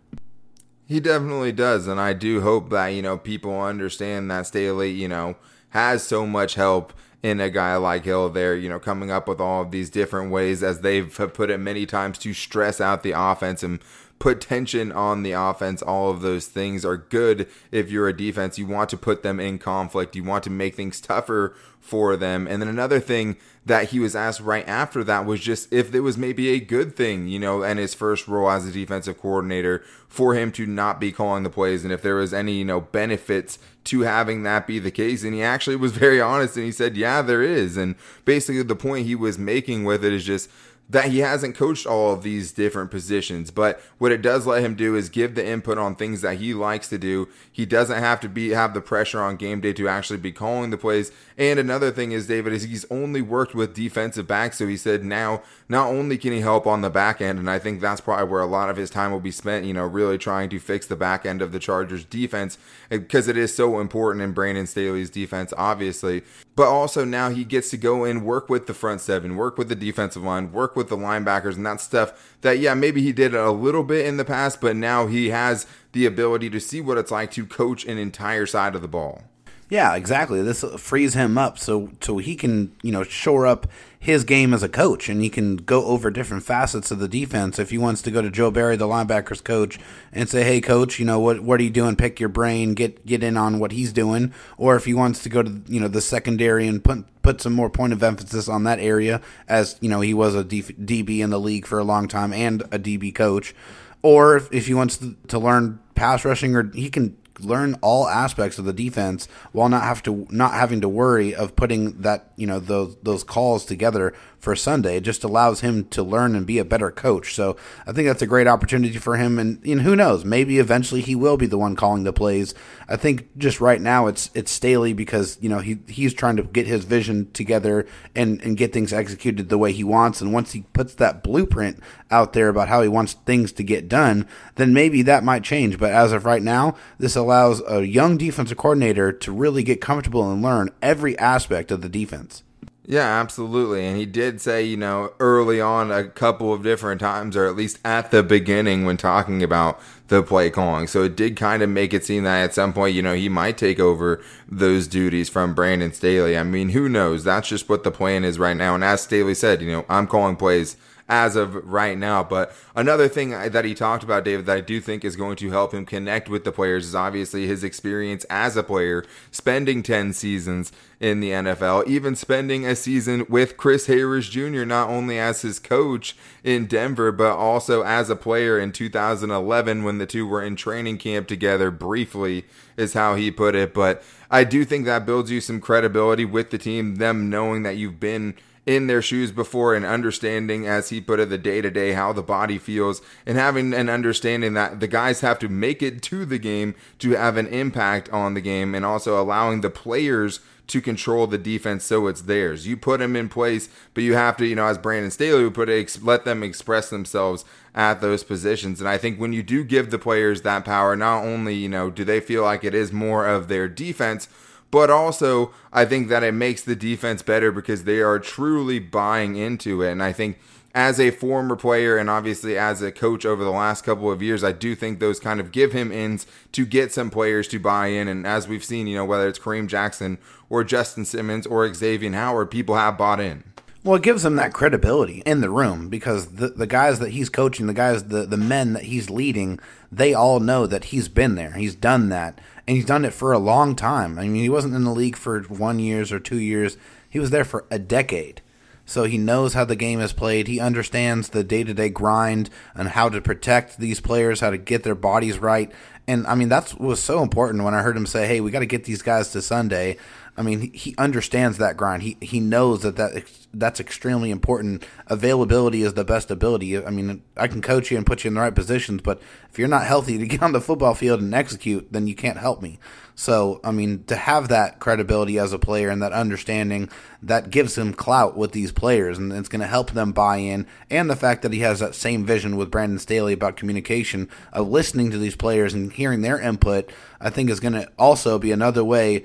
He 0.87 0.99
definitely 0.99 1.51
does, 1.51 1.87
and 1.87 1.99
I 1.99 2.13
do 2.13 2.41
hope 2.41 2.69
that 2.69 2.87
you 2.87 3.01
know 3.01 3.17
people 3.17 3.59
understand 3.59 4.31
that 4.31 4.47
Staley, 4.47 4.91
you 4.91 5.07
know, 5.07 5.35
has 5.69 6.03
so 6.03 6.25
much 6.25 6.55
help 6.55 6.93
in 7.23 7.39
a 7.39 7.49
guy 7.49 7.75
like 7.75 8.05
Hill 8.05 8.29
there, 8.29 8.55
you 8.55 8.69
know, 8.69 8.79
coming 8.79 9.11
up 9.11 9.27
with 9.27 9.41
all 9.41 9.63
of 9.63 9.71
these 9.71 9.89
different 9.89 10.31
ways, 10.31 10.63
as 10.63 10.81
they've 10.81 11.13
put 11.33 11.49
it 11.49 11.57
many 11.57 11.85
times, 11.85 12.17
to 12.19 12.33
stress 12.33 12.79
out 12.79 13.03
the 13.03 13.11
offense 13.11 13.63
and 13.63 13.79
put 14.19 14.41
tension 14.41 14.91
on 14.91 15.23
the 15.23 15.31
offense. 15.31 15.81
All 15.81 16.09
of 16.09 16.21
those 16.21 16.47
things 16.47 16.83
are 16.83 16.97
good 16.97 17.47
if 17.71 17.91
you're 17.91 18.07
a 18.07 18.17
defense. 18.17 18.57
You 18.57 18.65
want 18.65 18.89
to 18.89 18.97
put 18.97 19.23
them 19.23 19.39
in 19.39 19.59
conflict. 19.59 20.15
You 20.15 20.23
want 20.23 20.43
to 20.45 20.49
make 20.49 20.75
things 20.75 20.99
tougher 21.01 21.55
for 21.79 22.17
them. 22.17 22.47
And 22.47 22.61
then 22.61 22.67
another 22.67 22.99
thing 22.99 23.37
that 23.65 23.89
he 23.89 23.99
was 23.99 24.15
asked 24.15 24.41
right 24.41 24.67
after 24.67 25.03
that 25.05 25.25
was 25.25 25.39
just 25.39 25.71
if 25.71 25.93
it 25.93 26.01
was 26.01 26.17
maybe 26.17 26.49
a 26.49 26.59
good 26.59 26.95
thing, 26.95 27.27
you 27.27 27.39
know, 27.39 27.63
and 27.63 27.79
his 27.79 27.93
first 27.93 28.27
role 28.27 28.49
as 28.49 28.67
a 28.67 28.71
defensive 28.71 29.19
coordinator 29.19 29.83
for 30.07 30.33
him 30.35 30.51
to 30.53 30.65
not 30.65 30.99
be 30.99 31.11
calling 31.11 31.43
the 31.43 31.49
plays 31.49 31.83
and 31.83 31.93
if 31.93 32.01
there 32.01 32.15
was 32.15 32.33
any, 32.33 32.53
you 32.53 32.65
know, 32.65 32.81
benefits 32.81 33.59
to 33.85 34.01
having 34.01 34.43
that 34.43 34.67
be 34.67 34.79
the 34.79 34.91
case. 34.91 35.23
And 35.23 35.33
he 35.33 35.41
actually 35.41 35.77
was 35.77 35.91
very 35.97 36.19
honest 36.19 36.57
and 36.57 36.65
he 36.65 36.71
said, 36.71 36.97
yeah, 36.97 37.21
there 37.21 37.43
is. 37.43 37.77
And 37.77 37.95
basically 38.25 38.63
the 38.63 38.75
point 38.75 39.05
he 39.05 39.15
was 39.15 39.37
making 39.37 39.85
with 39.85 40.03
it 40.03 40.11
is 40.11 40.25
just 40.25 40.49
that 40.89 41.05
he 41.05 41.19
hasn't 41.19 41.55
coached 41.55 41.85
all 41.85 42.13
of 42.13 42.23
these 42.23 42.51
different 42.53 42.89
positions, 42.89 43.51
but 43.51 43.81
what 43.97 44.11
it 44.11 44.21
does 44.21 44.47
let 44.47 44.63
him 44.63 44.73
do 44.73 44.95
is 44.95 45.09
give 45.09 45.35
the 45.35 45.45
input 45.45 45.77
on 45.77 45.95
things 45.95 46.21
that 46.21 46.37
he 46.37 46.53
likes 46.53 46.87
to 46.87 46.97
do. 46.97 47.27
He 47.51 47.65
doesn't 47.65 47.99
have 47.99 48.21
to 48.21 48.29
be 48.29 48.49
have 48.51 48.73
the 48.73 48.79
pressure 48.79 49.21
on 49.21 49.35
game 49.35 49.59
day 49.59 49.73
to 49.73 49.89
actually 49.89 50.19
be 50.19 50.31
calling 50.31 50.69
the 50.69 50.77
plays. 50.77 51.11
And 51.37 51.59
another 51.59 51.91
thing 51.91 52.13
is 52.13 52.27
David 52.27 52.53
is 52.53 52.63
he's 52.63 52.85
only 52.89 53.21
worked 53.21 53.53
with 53.53 53.73
defensive 53.73 54.27
backs, 54.27 54.57
so 54.57 54.67
he 54.67 54.77
said 54.77 55.03
now 55.03 55.43
not 55.67 55.87
only 55.87 56.17
can 56.17 56.31
he 56.31 56.39
help 56.39 56.65
on 56.65 56.81
the 56.81 56.89
back 56.89 57.19
end, 57.19 57.37
and 57.37 57.49
I 57.49 57.59
think 57.59 57.81
that's 57.81 58.01
probably 58.01 58.31
where 58.31 58.41
a 58.41 58.45
lot 58.45 58.69
of 58.69 58.77
his 58.77 58.89
time 58.89 59.11
will 59.11 59.19
be 59.19 59.31
spent, 59.31 59.65
you 59.65 59.73
know, 59.73 59.85
really 59.85 60.17
trying 60.17 60.49
to 60.49 60.59
fix 60.59 60.87
the 60.87 60.95
back 60.95 61.25
end 61.25 61.41
of 61.41 61.51
the 61.51 61.59
Chargers 61.59 62.05
defense 62.05 62.57
because 62.89 63.27
it 63.27 63.35
is 63.35 63.53
so 63.53 63.81
important 63.81 64.23
in 64.23 64.31
Brandon 64.31 64.65
Staley's 64.65 65.09
defense, 65.09 65.53
obviously. 65.57 66.23
But 66.57 66.69
also 66.69 67.05
now 67.05 67.29
he 67.29 67.45
gets 67.45 67.69
to 67.69 67.77
go 67.77 68.03
and 68.03 68.25
work 68.25 68.49
with 68.49 68.65
the 68.65 68.73
front 68.73 68.99
seven, 68.99 69.37
work 69.37 69.59
with 69.59 69.69
the 69.69 69.75
defensive 69.75 70.23
line, 70.23 70.51
work 70.51 70.75
with 70.75 70.89
the 70.89 70.97
linebackers 70.97 71.55
and 71.55 71.65
that 71.67 71.79
stuff 71.79 72.35
that 72.41 72.57
yeah 72.57 72.73
maybe 72.73 73.01
he 73.01 73.13
did 73.13 73.35
a 73.35 73.51
little 73.51 73.83
bit 73.83 74.07
in 74.07 74.17
the 74.17 74.25
past 74.25 74.59
but 74.59 74.75
now 74.75 75.05
he 75.05 75.29
has 75.29 75.67
the 75.91 76.05
ability 76.07 76.49
to 76.49 76.59
see 76.59 76.81
what 76.81 76.97
it's 76.97 77.11
like 77.11 77.29
to 77.31 77.45
coach 77.45 77.85
an 77.85 77.99
entire 77.99 78.47
side 78.47 78.73
of 78.73 78.81
the 78.81 78.87
ball 78.87 79.23
yeah, 79.69 79.95
exactly. 79.95 80.41
This 80.41 80.63
frees 80.77 81.13
him 81.13 81.37
up 81.37 81.59
so 81.59 81.91
so 82.01 82.17
he 82.19 82.35
can 82.35 82.73
you 82.81 82.91
know 82.91 83.03
shore 83.03 83.45
up 83.45 83.67
his 83.99 84.23
game 84.23 84.53
as 84.53 84.63
a 84.63 84.69
coach, 84.69 85.09
and 85.09 85.21
he 85.21 85.29
can 85.29 85.57
go 85.57 85.85
over 85.85 86.09
different 86.09 86.43
facets 86.43 86.91
of 86.91 86.99
the 86.99 87.07
defense. 87.09 87.59
If 87.59 87.71
he 87.71 87.77
wants 87.77 88.01
to 88.03 88.11
go 88.11 88.21
to 88.21 88.29
Joe 88.29 88.49
Barry, 88.49 88.77
the 88.77 88.87
linebackers 88.87 89.43
coach, 89.43 89.77
and 90.13 90.29
say, 90.29 90.43
"Hey, 90.43 90.61
coach, 90.61 90.99
you 90.99 91.05
know 91.05 91.19
what 91.19 91.41
what 91.41 91.59
are 91.59 91.63
you 91.63 91.69
doing? 91.69 91.97
Pick 91.97 92.19
your 92.19 92.29
brain, 92.29 92.75
get 92.75 93.05
get 93.05 93.23
in 93.23 93.35
on 93.35 93.59
what 93.59 93.73
he's 93.73 93.91
doing," 93.91 94.33
or 94.57 94.77
if 94.77 94.85
he 94.85 94.93
wants 94.93 95.21
to 95.23 95.29
go 95.29 95.43
to 95.43 95.61
you 95.67 95.81
know 95.81 95.89
the 95.89 96.01
secondary 96.01 96.65
and 96.65 96.81
put 96.81 97.03
put 97.21 97.41
some 97.41 97.53
more 97.53 97.69
point 97.69 97.91
of 97.91 98.01
emphasis 98.01 98.47
on 98.47 98.63
that 98.63 98.79
area, 98.79 99.19
as 99.49 99.75
you 99.81 99.89
know 99.89 99.99
he 99.99 100.13
was 100.13 100.33
a 100.33 100.45
DB 100.45 101.19
in 101.19 101.29
the 101.29 101.39
league 101.39 101.65
for 101.65 101.77
a 101.77 101.83
long 101.83 102.07
time 102.07 102.31
and 102.31 102.61
a 102.71 102.79
DB 102.79 103.13
coach, 103.13 103.53
or 104.01 104.37
if, 104.37 104.53
if 104.53 104.67
he 104.67 104.73
wants 104.73 104.95
to, 104.97 105.17
to 105.27 105.37
learn 105.37 105.79
pass 105.93 106.23
rushing, 106.23 106.55
or 106.55 106.71
he 106.71 106.89
can 106.89 107.17
learn 107.39 107.75
all 107.81 108.07
aspects 108.07 108.57
of 108.57 108.65
the 108.65 108.73
defense 108.73 109.27
while 109.51 109.69
not 109.69 109.83
have 109.83 110.03
to 110.03 110.27
not 110.29 110.53
having 110.53 110.81
to 110.81 110.89
worry 110.89 111.33
of 111.33 111.55
putting 111.55 112.01
that 112.01 112.31
you 112.35 112.47
know 112.47 112.59
those 112.59 112.95
those 113.03 113.23
calls 113.23 113.65
together 113.65 114.13
for 114.39 114.55
Sunday. 114.55 114.97
It 114.97 115.03
just 115.03 115.23
allows 115.23 115.61
him 115.61 115.85
to 115.89 116.03
learn 116.03 116.35
and 116.35 116.45
be 116.45 116.59
a 116.59 116.65
better 116.65 116.91
coach. 116.91 117.33
So 117.33 117.57
I 117.85 117.91
think 117.91 118.07
that's 118.07 118.21
a 118.21 118.27
great 118.27 118.47
opportunity 118.47 118.97
for 118.97 119.17
him. 119.17 119.39
And, 119.39 119.63
and 119.65 119.81
who 119.81 119.95
knows, 119.95 120.23
maybe 120.23 120.59
eventually 120.59 121.01
he 121.01 121.15
will 121.15 121.37
be 121.37 121.47
the 121.47 121.57
one 121.57 121.75
calling 121.75 122.03
the 122.03 122.13
plays. 122.13 122.53
I 122.87 122.95
think 122.95 123.35
just 123.37 123.59
right 123.59 123.81
now 123.81 124.07
it's 124.07 124.29
it's 124.33 124.51
Staley 124.51 124.93
because 124.93 125.37
you 125.41 125.49
know 125.49 125.59
he 125.59 125.79
he's 125.87 126.13
trying 126.13 126.37
to 126.37 126.43
get 126.43 126.67
his 126.67 126.85
vision 126.85 127.31
together 127.31 127.85
and 128.15 128.41
and 128.41 128.55
get 128.55 128.73
things 128.73 128.93
executed 128.93 129.49
the 129.49 129.57
way 129.57 129.71
he 129.73 129.83
wants. 129.83 130.21
And 130.21 130.31
once 130.31 130.53
he 130.53 130.61
puts 130.73 130.93
that 130.95 131.23
blueprint 131.23 131.81
out 132.09 132.33
there 132.33 132.49
about 132.49 132.69
how 132.69 132.81
he 132.81 132.87
wants 132.87 133.13
things 133.13 133.51
to 133.53 133.63
get 133.63 133.89
done, 133.89 134.27
then 134.55 134.73
maybe 134.73 135.01
that 135.01 135.23
might 135.23 135.43
change. 135.43 135.77
But 135.77 135.91
as 135.91 136.13
of 136.13 136.25
right 136.25 136.41
now, 136.41 136.75
this 136.99 137.17
allows 137.27 137.61
a 137.67 137.83
young 137.83 138.17
defensive 138.17 138.57
coordinator 138.57 139.11
to 139.11 139.33
really 139.33 139.61
get 139.61 139.81
comfortable 139.81 140.31
and 140.31 140.41
learn 140.41 140.69
every 140.81 141.19
aspect 141.19 141.71
of 141.71 141.81
the 141.81 141.89
defense. 141.89 142.41
Yeah, 142.85 143.19
absolutely. 143.19 143.85
And 143.85 143.97
he 143.97 144.05
did 144.05 144.39
say, 144.39 144.63
you 144.63 144.77
know, 144.77 145.11
early 145.19 145.59
on 145.59 145.91
a 145.91 146.05
couple 146.05 146.53
of 146.53 146.63
different 146.63 147.01
times, 147.01 147.35
or 147.35 147.45
at 147.45 147.57
least 147.57 147.79
at 147.83 148.11
the 148.11 148.23
beginning 148.23 148.85
when 148.85 148.95
talking 148.95 149.43
about 149.43 149.81
the 150.07 150.23
play 150.23 150.49
calling. 150.49 150.87
So 150.87 151.03
it 151.03 151.17
did 151.17 151.35
kind 151.35 151.61
of 151.61 151.69
make 151.69 151.93
it 151.93 152.05
seem 152.05 152.23
that 152.23 152.43
at 152.43 152.53
some 152.53 152.71
point, 152.71 152.95
you 152.95 153.01
know, 153.01 153.13
he 153.13 153.27
might 153.27 153.57
take 153.57 153.77
over 153.77 154.23
those 154.47 154.87
duties 154.87 155.27
from 155.27 155.53
Brandon 155.53 155.91
Staley. 155.91 156.37
I 156.37 156.43
mean, 156.43 156.69
who 156.69 156.87
knows? 156.87 157.25
That's 157.25 157.49
just 157.49 157.67
what 157.67 157.83
the 157.83 157.91
plan 157.91 158.23
is 158.23 158.39
right 158.39 158.55
now. 158.55 158.73
And 158.73 158.85
as 158.85 159.01
Staley 159.01 159.35
said, 159.35 159.61
you 159.61 159.69
know, 159.69 159.85
I'm 159.89 160.07
calling 160.07 160.37
plays 160.37 160.77
as 161.09 161.35
of 161.35 161.55
right 161.65 161.97
now. 161.97 162.23
But 162.23 162.53
another 162.75 163.07
thing 163.07 163.29
that 163.29 163.65
he 163.65 163.73
talked 163.73 164.03
about, 164.03 164.25
David, 164.25 164.45
that 164.45 164.57
I 164.57 164.61
do 164.61 164.81
think 164.81 165.05
is 165.05 165.15
going 165.15 165.37
to 165.37 165.49
help 165.49 165.73
him 165.73 165.85
connect 165.85 166.29
with 166.29 166.43
the 166.43 166.51
players 166.51 166.85
is 166.85 166.95
obviously 166.95 167.47
his 167.47 167.63
experience 167.63 168.25
as 168.29 168.57
a 168.57 168.63
player, 168.63 169.05
spending 169.31 169.83
10 169.83 170.13
seasons 170.13 170.71
in 170.99 171.19
the 171.19 171.29
NFL, 171.29 171.87
even 171.87 172.15
spending 172.15 172.65
a 172.65 172.75
season 172.75 173.25
with 173.29 173.55
Chris 173.55 173.85
Harris 173.85 174.27
Jr., 174.27 174.65
not 174.65 174.89
only 174.89 175.19
as 175.19 175.43
his 175.43 175.59
coach 175.59 176.17
in 176.43 176.65
Denver, 176.65 177.11
but 177.11 177.35
also 177.35 177.83
as 177.83 178.09
a 178.09 178.15
player 178.15 178.57
in 178.59 178.71
2011 178.71 179.83
when 179.83 179.99
the 179.99 180.07
two 180.07 180.27
were 180.27 180.41
in 180.41 180.55
training 180.55 180.97
camp 180.97 181.27
together 181.27 181.69
briefly, 181.69 182.45
is 182.75 182.93
how 182.93 183.15
he 183.15 183.29
put 183.29 183.53
it. 183.53 183.73
But 183.73 184.03
I 184.31 184.43
do 184.43 184.65
think 184.65 184.85
that 184.85 185.05
builds 185.05 185.29
you 185.29 185.39
some 185.39 185.61
credibility 185.61 186.25
with 186.25 186.49
the 186.49 186.57
team, 186.57 186.95
them 186.95 187.29
knowing 187.29 187.63
that 187.63 187.77
you've 187.77 187.99
been 187.99 188.35
in 188.67 188.87
their 188.87 189.01
shoes 189.01 189.31
before 189.31 189.73
and 189.73 189.85
understanding, 189.85 190.67
as 190.67 190.89
he 190.89 190.99
put 191.01 191.19
it, 191.19 191.29
the 191.29 191.37
day 191.37 191.61
to 191.61 191.71
day, 191.71 191.93
how 191.93 192.11
the 192.11 192.21
body 192.21 192.57
feels, 192.57 193.01
and 193.25 193.37
having 193.37 193.73
an 193.73 193.89
understanding 193.89 194.53
that 194.53 194.81
the 194.81 194.87
guys 194.87 195.21
have 195.21 195.39
to 195.39 195.47
make 195.47 195.81
it 195.81 196.01
to 196.03 196.25
the 196.25 196.37
game 196.37 196.75
to 196.99 197.11
have 197.11 197.37
an 197.37 197.47
impact 197.47 198.09
on 198.09 198.33
the 198.33 198.41
game, 198.41 198.75
and 198.75 198.85
also 198.85 199.19
allowing 199.19 199.61
the 199.61 199.69
players 199.69 200.41
to 200.67 200.81
control 200.81 201.27
the 201.27 201.37
defense 201.37 201.85
so 201.85 202.07
it's 202.07 202.23
theirs. 202.23 202.67
You 202.67 202.75
put 202.75 202.99
them 202.99 203.15
in 203.15 203.29
place, 203.29 203.69
but 203.93 204.03
you 204.03 204.15
have 204.15 204.35
to, 204.35 204.45
you 204.45 204.55
know, 204.55 204.67
as 204.67 204.77
Brandon 204.77 205.11
Staley 205.11 205.45
would 205.45 205.53
put 205.53 205.69
it, 205.69 206.03
let 206.03 206.25
them 206.25 206.43
express 206.43 206.89
themselves 206.89 207.45
at 207.73 208.01
those 208.01 208.25
positions. 208.25 208.81
And 208.81 208.89
I 208.89 208.97
think 208.97 209.17
when 209.17 209.31
you 209.31 209.43
do 209.43 209.63
give 209.63 209.91
the 209.91 209.97
players 209.97 210.41
that 210.41 210.65
power, 210.65 210.97
not 210.97 211.23
only, 211.23 211.55
you 211.55 211.69
know, 211.69 211.89
do 211.89 212.03
they 212.03 212.19
feel 212.19 212.43
like 212.43 212.65
it 212.65 212.75
is 212.75 212.91
more 212.91 213.25
of 213.25 213.47
their 213.47 213.69
defense, 213.69 214.27
but 214.71 214.89
also 214.89 215.51
I 215.71 215.85
think 215.85 216.09
that 216.09 216.23
it 216.23 216.33
makes 216.33 216.61
the 216.61 216.75
defense 216.75 217.21
better 217.21 217.51
because 217.51 217.83
they 217.83 218.01
are 218.01 218.19
truly 218.19 218.79
buying 218.79 219.35
into 219.35 219.81
it. 219.81 219.91
And 219.91 220.03
I 220.03 220.13
think 220.13 220.39
as 220.73 220.99
a 220.99 221.09
former 221.09 221.55
player 221.55 221.97
and 221.97 222.09
obviously 222.09 222.57
as 222.57 222.81
a 222.81 222.91
coach 222.91 223.25
over 223.25 223.43
the 223.43 223.51
last 223.51 223.83
couple 223.83 224.11
of 224.11 224.21
years, 224.21 224.43
I 224.43 224.51
do 224.51 224.75
think 224.75 224.99
those 224.99 225.19
kind 225.19 225.39
of 225.39 225.51
give 225.51 225.71
him 225.71 225.91
ins 225.91 226.27
to 226.51 226.65
get 226.65 226.91
some 226.91 227.09
players 227.09 227.47
to 227.47 227.59
buy 227.59 227.87
in. 227.87 228.07
And 228.07 228.27
as 228.27 228.47
we've 228.47 228.63
seen, 228.63 228.87
you 228.87 228.95
know, 228.95 229.05
whether 229.05 229.27
it's 229.27 229.39
Kareem 229.39 229.67
Jackson 229.67 230.19
or 230.49 230.63
Justin 230.63 231.05
Simmons 231.05 231.47
or 231.47 231.73
Xavier 231.73 232.11
Howard, 232.11 232.51
people 232.51 232.75
have 232.75 232.97
bought 232.97 233.19
in. 233.19 233.43
Well, 233.83 233.95
it 233.95 234.03
gives 234.03 234.25
him 234.25 234.35
that 234.35 234.53
credibility 234.53 235.23
in 235.25 235.39
the 235.41 235.49
room 235.49 235.87
because 235.87 236.33
the 236.35 236.49
the 236.49 236.67
guys 236.67 236.99
that 236.99 237.11
he's 237.11 237.29
coaching, 237.29 237.67
the 237.67 237.73
guys, 237.73 238.09
the 238.09 238.25
the 238.25 238.35
men 238.35 238.73
that 238.73 238.83
he's 238.83 239.09
leading, 239.09 239.59
they 239.91 240.13
all 240.13 240.41
know 240.41 240.67
that 240.67 240.85
he's 240.85 241.07
been 241.07 241.35
there. 241.35 241.53
He's 241.53 241.73
done 241.73 242.09
that 242.09 242.41
and 242.67 242.75
he's 242.75 242.85
done 242.85 243.05
it 243.05 243.13
for 243.13 243.31
a 243.31 243.39
long 243.39 243.75
time. 243.75 244.19
I 244.19 244.23
mean, 244.23 244.41
he 244.41 244.49
wasn't 244.49 244.75
in 244.75 244.83
the 244.83 244.91
league 244.91 245.15
for 245.15 245.41
one 245.43 245.79
years 245.79 246.11
or 246.11 246.19
two 246.19 246.39
years. 246.39 246.77
He 247.09 247.19
was 247.19 247.29
there 247.29 247.45
for 247.45 247.65
a 247.71 247.79
decade. 247.79 248.41
So 248.85 249.03
he 249.03 249.17
knows 249.17 249.53
how 249.53 249.65
the 249.65 249.75
game 249.75 249.99
is 249.99 250.13
played. 250.13 250.47
He 250.47 250.59
understands 250.59 251.29
the 251.29 251.43
day 251.43 251.63
to 251.63 251.73
day 251.73 251.89
grind 251.89 252.49
and 252.73 252.89
how 252.89 253.09
to 253.09 253.19
protect 253.19 253.77
these 253.77 253.99
players, 253.99 254.39
how 254.39 254.49
to 254.49 254.57
get 254.57 254.83
their 254.83 254.95
bodies 254.95 255.39
right. 255.39 255.71
And 256.07 256.25
I 256.25 256.35
mean, 256.35 256.49
that 256.49 256.79
was 256.79 257.01
so 257.01 257.21
important 257.21 257.65
when 257.65 257.73
I 257.73 257.81
heard 257.81 257.97
him 257.97 258.05
say, 258.05 258.27
"Hey, 258.27 258.39
we 258.39 258.49
got 258.49 258.59
to 258.59 258.65
get 258.65 258.85
these 258.85 259.01
guys 259.01 259.31
to 259.31 259.41
Sunday." 259.41 259.97
I 260.37 260.43
mean, 260.43 260.71
he 260.71 260.93
understands 260.99 261.57
that 261.57 261.77
grind. 261.77 262.03
He 262.03 262.15
he 262.21 262.39
knows 262.39 262.83
that 262.83 262.95
that 262.97 263.23
that's 263.53 263.79
extremely 263.79 264.29
important. 264.29 264.85
Availability 265.07 265.81
is 265.81 265.95
the 265.95 266.05
best 266.05 266.29
ability. 266.29 266.77
I 266.77 266.91
mean, 266.91 267.23
I 267.35 267.47
can 267.47 267.61
coach 267.61 267.89
you 267.89 267.97
and 267.97 268.05
put 268.05 268.23
you 268.23 268.27
in 268.27 268.35
the 268.35 268.41
right 268.41 268.53
positions, 268.53 269.01
but 269.01 269.19
if 269.49 269.57
you're 269.57 269.67
not 269.67 269.87
healthy 269.87 270.19
to 270.19 270.27
get 270.27 270.43
on 270.43 270.51
the 270.51 270.61
football 270.61 270.93
field 270.93 271.21
and 271.21 271.33
execute, 271.33 271.91
then 271.91 272.05
you 272.05 272.13
can't 272.13 272.37
help 272.37 272.61
me. 272.61 272.77
So, 273.19 273.59
I 273.63 273.71
mean, 273.71 274.03
to 274.03 274.15
have 274.15 274.49
that 274.49 274.79
credibility 274.79 275.39
as 275.39 275.51
a 275.51 275.57
player 275.57 275.89
and 275.89 276.03
that 276.03 276.13
understanding, 276.13 276.87
that 277.23 277.49
gives 277.49 277.75
him 277.75 277.95
clout 277.95 278.37
with 278.37 278.51
these 278.51 278.71
players, 278.71 279.17
and 279.17 279.33
it's 279.33 279.49
going 279.49 279.61
to 279.61 279.67
help 279.67 279.89
them 279.89 280.11
buy 280.11 280.37
in. 280.37 280.67
And 280.91 281.09
the 281.09 281.15
fact 281.15 281.41
that 281.41 281.51
he 281.51 281.61
has 281.61 281.79
that 281.79 281.95
same 281.95 282.27
vision 282.27 282.57
with 282.57 282.69
Brandon 282.69 282.99
Staley 282.99 283.33
about 283.33 283.57
communication, 283.57 284.29
of 284.53 284.69
listening 284.69 285.09
to 285.09 285.17
these 285.17 285.35
players 285.35 285.73
and 285.73 285.91
hearing 285.91 286.21
their 286.21 286.39
input, 286.39 286.91
I 287.19 287.31
think 287.31 287.49
is 287.49 287.59
going 287.59 287.73
to 287.73 287.89
also 287.97 288.37
be 288.37 288.51
another 288.51 288.83
way 288.83 289.23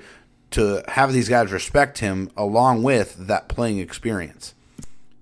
to 0.53 0.83
have 0.87 1.13
these 1.13 1.29
guys 1.29 1.51
respect 1.51 1.99
him 1.99 2.31
along 2.37 2.83
with 2.83 3.27
that 3.27 3.47
playing 3.47 3.79
experience. 3.79 4.53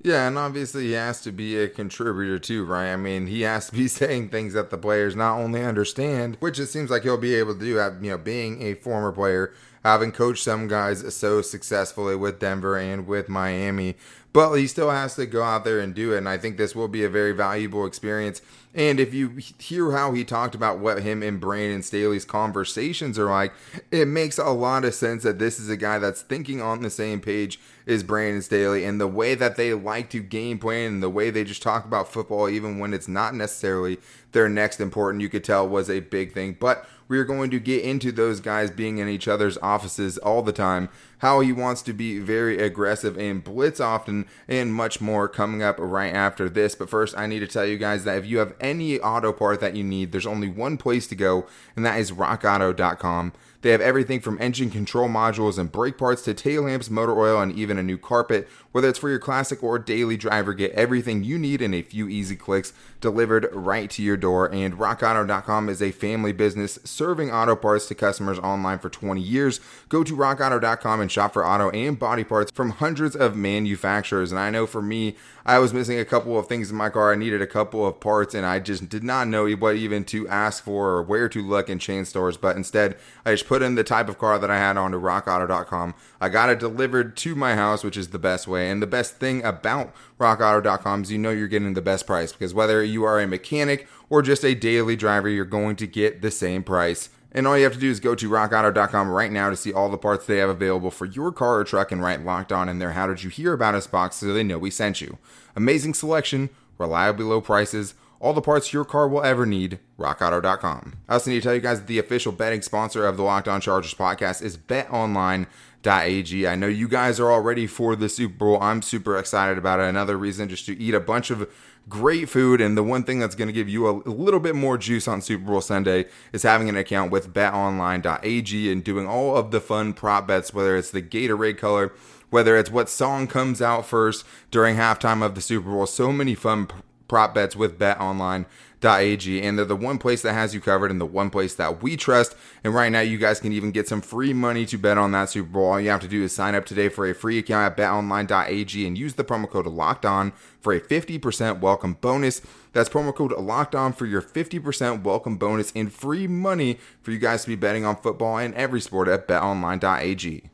Yeah, 0.03 0.27
and 0.27 0.37
obviously 0.37 0.85
he 0.85 0.91
has 0.93 1.21
to 1.21 1.31
be 1.31 1.57
a 1.57 1.67
contributor 1.67 2.39
too, 2.39 2.65
right? 2.65 2.91
I 2.91 2.95
mean, 2.95 3.27
he 3.27 3.41
has 3.41 3.69
to 3.69 3.73
be 3.73 3.87
saying 3.87 4.29
things 4.29 4.53
that 4.53 4.69
the 4.69 4.77
players 4.77 5.15
not 5.15 5.37
only 5.37 5.63
understand, 5.63 6.37
which 6.39 6.59
it 6.59 6.67
seems 6.67 6.89
like 6.89 7.03
he'll 7.03 7.17
be 7.17 7.35
able 7.35 7.53
to 7.53 7.59
do, 7.59 7.67
you 8.01 8.11
know, 8.11 8.17
being 8.17 8.61
a 8.61 8.73
former 8.75 9.11
player 9.11 9.53
having 9.83 10.11
coached 10.11 10.43
some 10.43 10.67
guys 10.67 11.13
so 11.13 11.41
successfully 11.41 12.15
with 12.15 12.39
Denver 12.39 12.77
and 12.77 13.07
with 13.07 13.29
Miami. 13.29 13.95
But 14.33 14.55
he 14.55 14.67
still 14.67 14.89
has 14.89 15.15
to 15.15 15.25
go 15.25 15.43
out 15.43 15.65
there 15.65 15.79
and 15.79 15.93
do 15.93 16.13
it. 16.13 16.19
And 16.19 16.29
I 16.29 16.37
think 16.37 16.57
this 16.57 16.73
will 16.73 16.87
be 16.87 17.03
a 17.03 17.09
very 17.09 17.33
valuable 17.33 17.85
experience. 17.85 18.41
And 18.73 19.01
if 19.01 19.13
you 19.13 19.35
hear 19.59 19.91
how 19.91 20.13
he 20.13 20.23
talked 20.23 20.55
about 20.55 20.79
what 20.79 21.01
him 21.01 21.21
and 21.21 21.41
Brandon 21.41 21.83
Staley's 21.83 22.23
conversations 22.23 23.19
are 23.19 23.29
like, 23.29 23.51
it 23.91 24.07
makes 24.07 24.37
a 24.37 24.49
lot 24.51 24.85
of 24.85 24.93
sense 24.93 25.23
that 25.23 25.39
this 25.39 25.59
is 25.59 25.67
a 25.69 25.75
guy 25.75 25.99
that's 25.99 26.21
thinking 26.21 26.61
on 26.61 26.81
the 26.81 26.89
same 26.89 27.19
page 27.19 27.59
as 27.85 28.03
Brandon 28.03 28.41
Staley 28.41 28.85
and 28.85 29.01
the 29.01 29.07
way 29.07 29.35
that 29.35 29.57
they 29.57 29.73
like 29.73 30.09
to 30.11 30.21
game 30.21 30.59
plan 30.59 30.93
and 30.93 31.03
the 31.03 31.09
way 31.09 31.29
they 31.29 31.43
just 31.43 31.61
talk 31.61 31.83
about 31.83 32.07
football, 32.07 32.47
even 32.47 32.79
when 32.79 32.93
it's 32.93 33.09
not 33.09 33.35
necessarily 33.35 33.97
their 34.31 34.49
next 34.49 34.79
important, 34.79 35.21
you 35.21 35.29
could 35.29 35.43
tell 35.43 35.67
was 35.67 35.89
a 35.89 35.99
big 35.99 36.33
thing. 36.33 36.57
But 36.59 36.87
we're 37.11 37.25
going 37.25 37.49
to 37.51 37.59
get 37.59 37.83
into 37.83 38.09
those 38.13 38.39
guys 38.39 38.71
being 38.71 38.97
in 38.97 39.09
each 39.09 39.27
other's 39.27 39.57
offices 39.57 40.17
all 40.19 40.41
the 40.41 40.53
time, 40.53 40.87
how 41.17 41.41
he 41.41 41.51
wants 41.51 41.81
to 41.81 41.91
be 41.91 42.19
very 42.19 42.57
aggressive 42.57 43.17
and 43.17 43.43
blitz 43.43 43.81
often, 43.81 44.25
and 44.47 44.73
much 44.73 45.01
more 45.01 45.27
coming 45.27 45.61
up 45.61 45.75
right 45.77 46.13
after 46.13 46.47
this. 46.47 46.73
But 46.73 46.89
first, 46.89 47.17
I 47.17 47.27
need 47.27 47.39
to 47.39 47.47
tell 47.47 47.65
you 47.65 47.77
guys 47.77 48.05
that 48.05 48.17
if 48.17 48.25
you 48.25 48.37
have 48.37 48.55
any 48.61 48.97
auto 49.01 49.33
part 49.33 49.59
that 49.59 49.75
you 49.75 49.83
need, 49.83 50.13
there's 50.13 50.25
only 50.25 50.47
one 50.47 50.77
place 50.77 51.05
to 51.07 51.15
go, 51.15 51.47
and 51.75 51.85
that 51.85 51.99
is 51.99 52.13
rockauto.com. 52.13 53.33
They 53.61 53.71
have 53.71 53.81
everything 53.81 54.21
from 54.21 54.41
engine 54.41 54.71
control 54.71 55.07
modules 55.07 55.59
and 55.59 55.71
brake 55.71 55.97
parts 55.97 56.23
to 56.23 56.33
tail 56.33 56.63
lamps, 56.63 56.89
motor 56.89 57.19
oil, 57.19 57.41
and 57.41 57.53
even 57.53 57.77
a 57.77 57.83
new 57.83 57.97
carpet. 57.97 58.47
Whether 58.71 58.89
it's 58.89 58.99
for 58.99 59.09
your 59.09 59.19
classic 59.19 59.63
or 59.63 59.77
daily 59.79 60.15
driver, 60.15 60.53
get 60.53 60.71
everything 60.71 61.23
you 61.23 61.37
need 61.37 61.61
in 61.61 61.73
a 61.73 61.81
few 61.81 62.07
easy 62.07 62.35
clicks 62.35 62.73
delivered 63.01 63.49
right 63.51 63.89
to 63.89 64.01
your 64.01 64.15
door. 64.15 64.51
And 64.53 64.75
RockAuto.com 64.75 65.67
is 65.69 65.81
a 65.81 65.91
family 65.91 66.31
business 66.31 66.79
serving 66.83 67.31
auto 67.31 67.55
parts 67.55 67.87
to 67.87 67.95
customers 67.95 68.39
online 68.39 68.79
for 68.79 68.89
20 68.89 69.21
years. 69.21 69.59
Go 69.89 70.03
to 70.03 70.15
RockAuto.com 70.15 71.01
and 71.01 71.11
shop 71.11 71.33
for 71.33 71.45
auto 71.45 71.69
and 71.71 71.99
body 71.99 72.23
parts 72.23 72.51
from 72.53 72.71
hundreds 72.71 73.15
of 73.15 73.35
manufacturers. 73.35 74.31
And 74.31 74.39
I 74.39 74.49
know 74.49 74.65
for 74.65 74.81
me, 74.81 75.15
I 75.45 75.57
was 75.57 75.73
missing 75.73 75.99
a 75.99 76.05
couple 76.05 76.37
of 76.37 76.47
things 76.47 76.69
in 76.69 76.77
my 76.77 76.89
car. 76.89 77.11
I 77.11 77.15
needed 77.15 77.41
a 77.41 77.47
couple 77.47 77.85
of 77.85 77.99
parts, 77.99 78.35
and 78.35 78.45
I 78.45 78.59
just 78.59 78.89
did 78.89 79.03
not 79.03 79.27
know 79.27 79.49
what 79.51 79.75
even 79.75 80.05
to 80.05 80.27
ask 80.27 80.63
for 80.63 80.91
or 80.91 81.03
where 81.03 81.27
to 81.29 81.41
look 81.41 81.67
in 81.67 81.79
chain 81.79 82.05
stores. 82.05 82.37
But 82.37 82.55
instead, 82.55 82.95
I 83.25 83.31
just 83.31 83.47
put 83.47 83.63
in 83.63 83.75
the 83.75 83.83
type 83.83 84.07
of 84.07 84.19
car 84.19 84.37
that 84.37 84.51
I 84.51 84.57
had 84.57 84.77
onto 84.77 84.99
RockAuto.com. 84.99 85.95
I 86.19 86.29
got 86.29 86.49
it 86.49 86.59
delivered 86.59 87.17
to 87.17 87.33
my 87.33 87.55
house, 87.55 87.83
which 87.83 87.97
is 87.97 88.09
the 88.09 88.19
best 88.19 88.47
way. 88.47 88.60
And 88.69 88.81
the 88.81 88.87
best 88.87 89.17
thing 89.17 89.43
about 89.43 89.93
rockauto.com 90.19 91.03
is 91.03 91.11
you 91.11 91.17
know 91.17 91.29
you're 91.31 91.47
getting 91.47 91.73
the 91.73 91.81
best 91.81 92.05
price 92.05 92.31
because 92.31 92.53
whether 92.53 92.83
you 92.83 93.03
are 93.03 93.19
a 93.19 93.27
mechanic 93.27 93.87
or 94.09 94.21
just 94.21 94.43
a 94.43 94.53
daily 94.53 94.95
driver, 94.95 95.29
you're 95.29 95.45
going 95.45 95.75
to 95.77 95.87
get 95.87 96.21
the 96.21 96.31
same 96.31 96.63
price. 96.63 97.09
And 97.31 97.47
all 97.47 97.57
you 97.57 97.63
have 97.63 97.73
to 97.73 97.79
do 97.79 97.89
is 97.89 98.01
go 98.01 98.13
to 98.13 98.29
rockauto.com 98.29 99.09
right 99.09 99.31
now 99.31 99.49
to 99.49 99.55
see 99.55 99.71
all 99.71 99.89
the 99.89 99.97
parts 99.97 100.25
they 100.25 100.37
have 100.37 100.49
available 100.49 100.91
for 100.91 101.05
your 101.05 101.31
car 101.31 101.59
or 101.59 101.63
truck 101.63 101.91
and 101.91 102.01
write 102.01 102.25
locked 102.25 102.51
on 102.51 102.67
in 102.67 102.79
there. 102.79 102.91
How 102.91 103.07
did 103.07 103.23
you 103.23 103.29
hear 103.29 103.53
about 103.53 103.75
us 103.75 103.87
box 103.87 104.17
so 104.17 104.33
they 104.33 104.43
know 104.43 104.57
we 104.57 104.69
sent 104.69 104.99
you? 104.99 105.17
Amazing 105.55 105.93
selection, 105.93 106.49
reliably 106.77 107.23
low 107.23 107.39
prices, 107.39 107.93
all 108.21 108.33
the 108.33 108.41
parts 108.41 108.71
your 108.71 108.85
car 108.85 109.07
will 109.07 109.23
ever 109.23 109.45
need. 109.45 109.79
RockAuto.com. 109.97 110.97
I 111.09 111.13
also 111.13 111.31
need 111.31 111.37
to 111.37 111.41
tell 111.41 111.55
you 111.55 111.61
guys 111.61 111.79
that 111.79 111.87
the 111.87 111.99
official 111.99 112.31
betting 112.31 112.61
sponsor 112.61 113.05
of 113.07 113.17
the 113.17 113.23
Locked 113.23 113.47
On 113.47 113.59
Chargers 113.59 113.95
podcast 113.95 114.43
is 114.43 114.57
BetOnline 114.57 115.47
ag. 115.89 116.45
I 116.45 116.55
know 116.55 116.67
you 116.67 116.87
guys 116.87 117.19
are 117.19 117.29
all 117.29 117.41
ready 117.41 117.67
for 117.67 117.95
the 117.95 118.09
Super 118.09 118.35
Bowl. 118.35 118.61
I'm 118.61 118.81
super 118.81 119.17
excited 119.17 119.57
about 119.57 119.79
it. 119.79 119.83
Another 119.83 120.17
reason 120.17 120.49
just 120.49 120.65
to 120.67 120.77
eat 120.77 120.93
a 120.93 120.99
bunch 120.99 121.31
of 121.31 121.51
great 121.89 122.29
food. 122.29 122.61
And 122.61 122.77
the 122.77 122.83
one 122.83 123.03
thing 123.03 123.19
that's 123.19 123.35
going 123.35 123.47
to 123.47 123.53
give 123.53 123.69
you 123.69 123.87
a, 123.87 123.93
little 124.09 124.39
bit 124.39 124.55
more 124.55 124.77
juice 124.77 125.07
on 125.07 125.21
Super 125.21 125.45
Bowl 125.45 125.61
Sunday 125.61 126.05
is 126.31 126.43
having 126.43 126.69
an 126.69 126.77
account 126.77 127.11
with 127.11 127.33
betonline.ag 127.33 128.71
and 128.71 128.83
doing 128.83 129.07
all 129.07 129.35
of 129.35 129.51
the 129.51 129.61
fun 129.61 129.93
prop 129.93 130.27
bets, 130.27 130.53
whether 130.53 130.75
it's 130.77 130.91
the 130.91 131.01
Gatorade 131.01 131.57
color, 131.57 131.91
whether 132.29 132.55
it's 132.57 132.71
what 132.71 132.89
song 132.89 133.27
comes 133.27 133.61
out 133.61 133.85
first 133.85 134.25
during 134.51 134.75
halftime 134.75 135.23
of 135.23 135.35
the 135.35 135.41
Super 135.41 135.69
Bowl. 135.69 135.87
So 135.87 136.11
many 136.11 136.35
fun 136.35 136.67
prop 137.07 137.33
bets 137.33 137.55
with 137.55 137.77
betonline.ag 137.77 138.45
ag 138.89 139.27
and 139.27 139.57
they're 139.57 139.65
the 139.65 139.75
one 139.75 139.97
place 139.97 140.21
that 140.21 140.33
has 140.33 140.53
you 140.53 140.61
covered 140.61 140.91
and 140.91 140.99
the 140.99 141.05
one 141.05 141.29
place 141.29 141.55
that 141.55 141.81
we 141.81 141.97
trust. 141.97 142.35
And 142.63 142.73
right 142.73 142.91
now 142.91 143.01
you 143.01 143.17
guys 143.17 143.39
can 143.39 143.53
even 143.53 143.71
get 143.71 143.87
some 143.87 144.01
free 144.01 144.33
money 144.33 144.65
to 144.67 144.77
bet 144.77 144.97
on 144.97 145.11
that 145.11 145.29
super 145.29 145.49
bowl. 145.49 145.71
All 145.71 145.79
you 145.79 145.89
have 145.89 146.01
to 146.01 146.07
do 146.07 146.23
is 146.23 146.33
sign 146.33 146.55
up 146.55 146.65
today 146.65 146.89
for 146.89 147.09
a 147.09 147.13
free 147.13 147.37
account 147.37 147.71
at 147.71 147.77
betonline.ag 147.77 148.87
and 148.87 148.97
use 148.97 149.13
the 149.13 149.23
promo 149.23 149.49
code 149.49 149.67
locked 149.67 150.05
on 150.05 150.31
for 150.59 150.73
a 150.73 150.79
50% 150.81 151.59
welcome 151.59 151.93
bonus. 152.01 152.41
That's 152.73 152.89
promo 152.89 153.15
code 153.15 153.31
locked 153.31 153.75
on 153.75 153.93
for 153.93 154.05
your 154.05 154.21
50% 154.21 155.03
welcome 155.03 155.37
bonus 155.37 155.71
and 155.75 155.91
free 155.91 156.27
money 156.27 156.77
for 157.01 157.11
you 157.11 157.19
guys 157.19 157.43
to 157.43 157.47
be 157.47 157.55
betting 157.55 157.85
on 157.85 157.95
football 157.95 158.37
and 158.37 158.53
every 158.55 158.81
sport 158.81 159.07
at 159.07 159.27
betonline.ag 159.27 160.50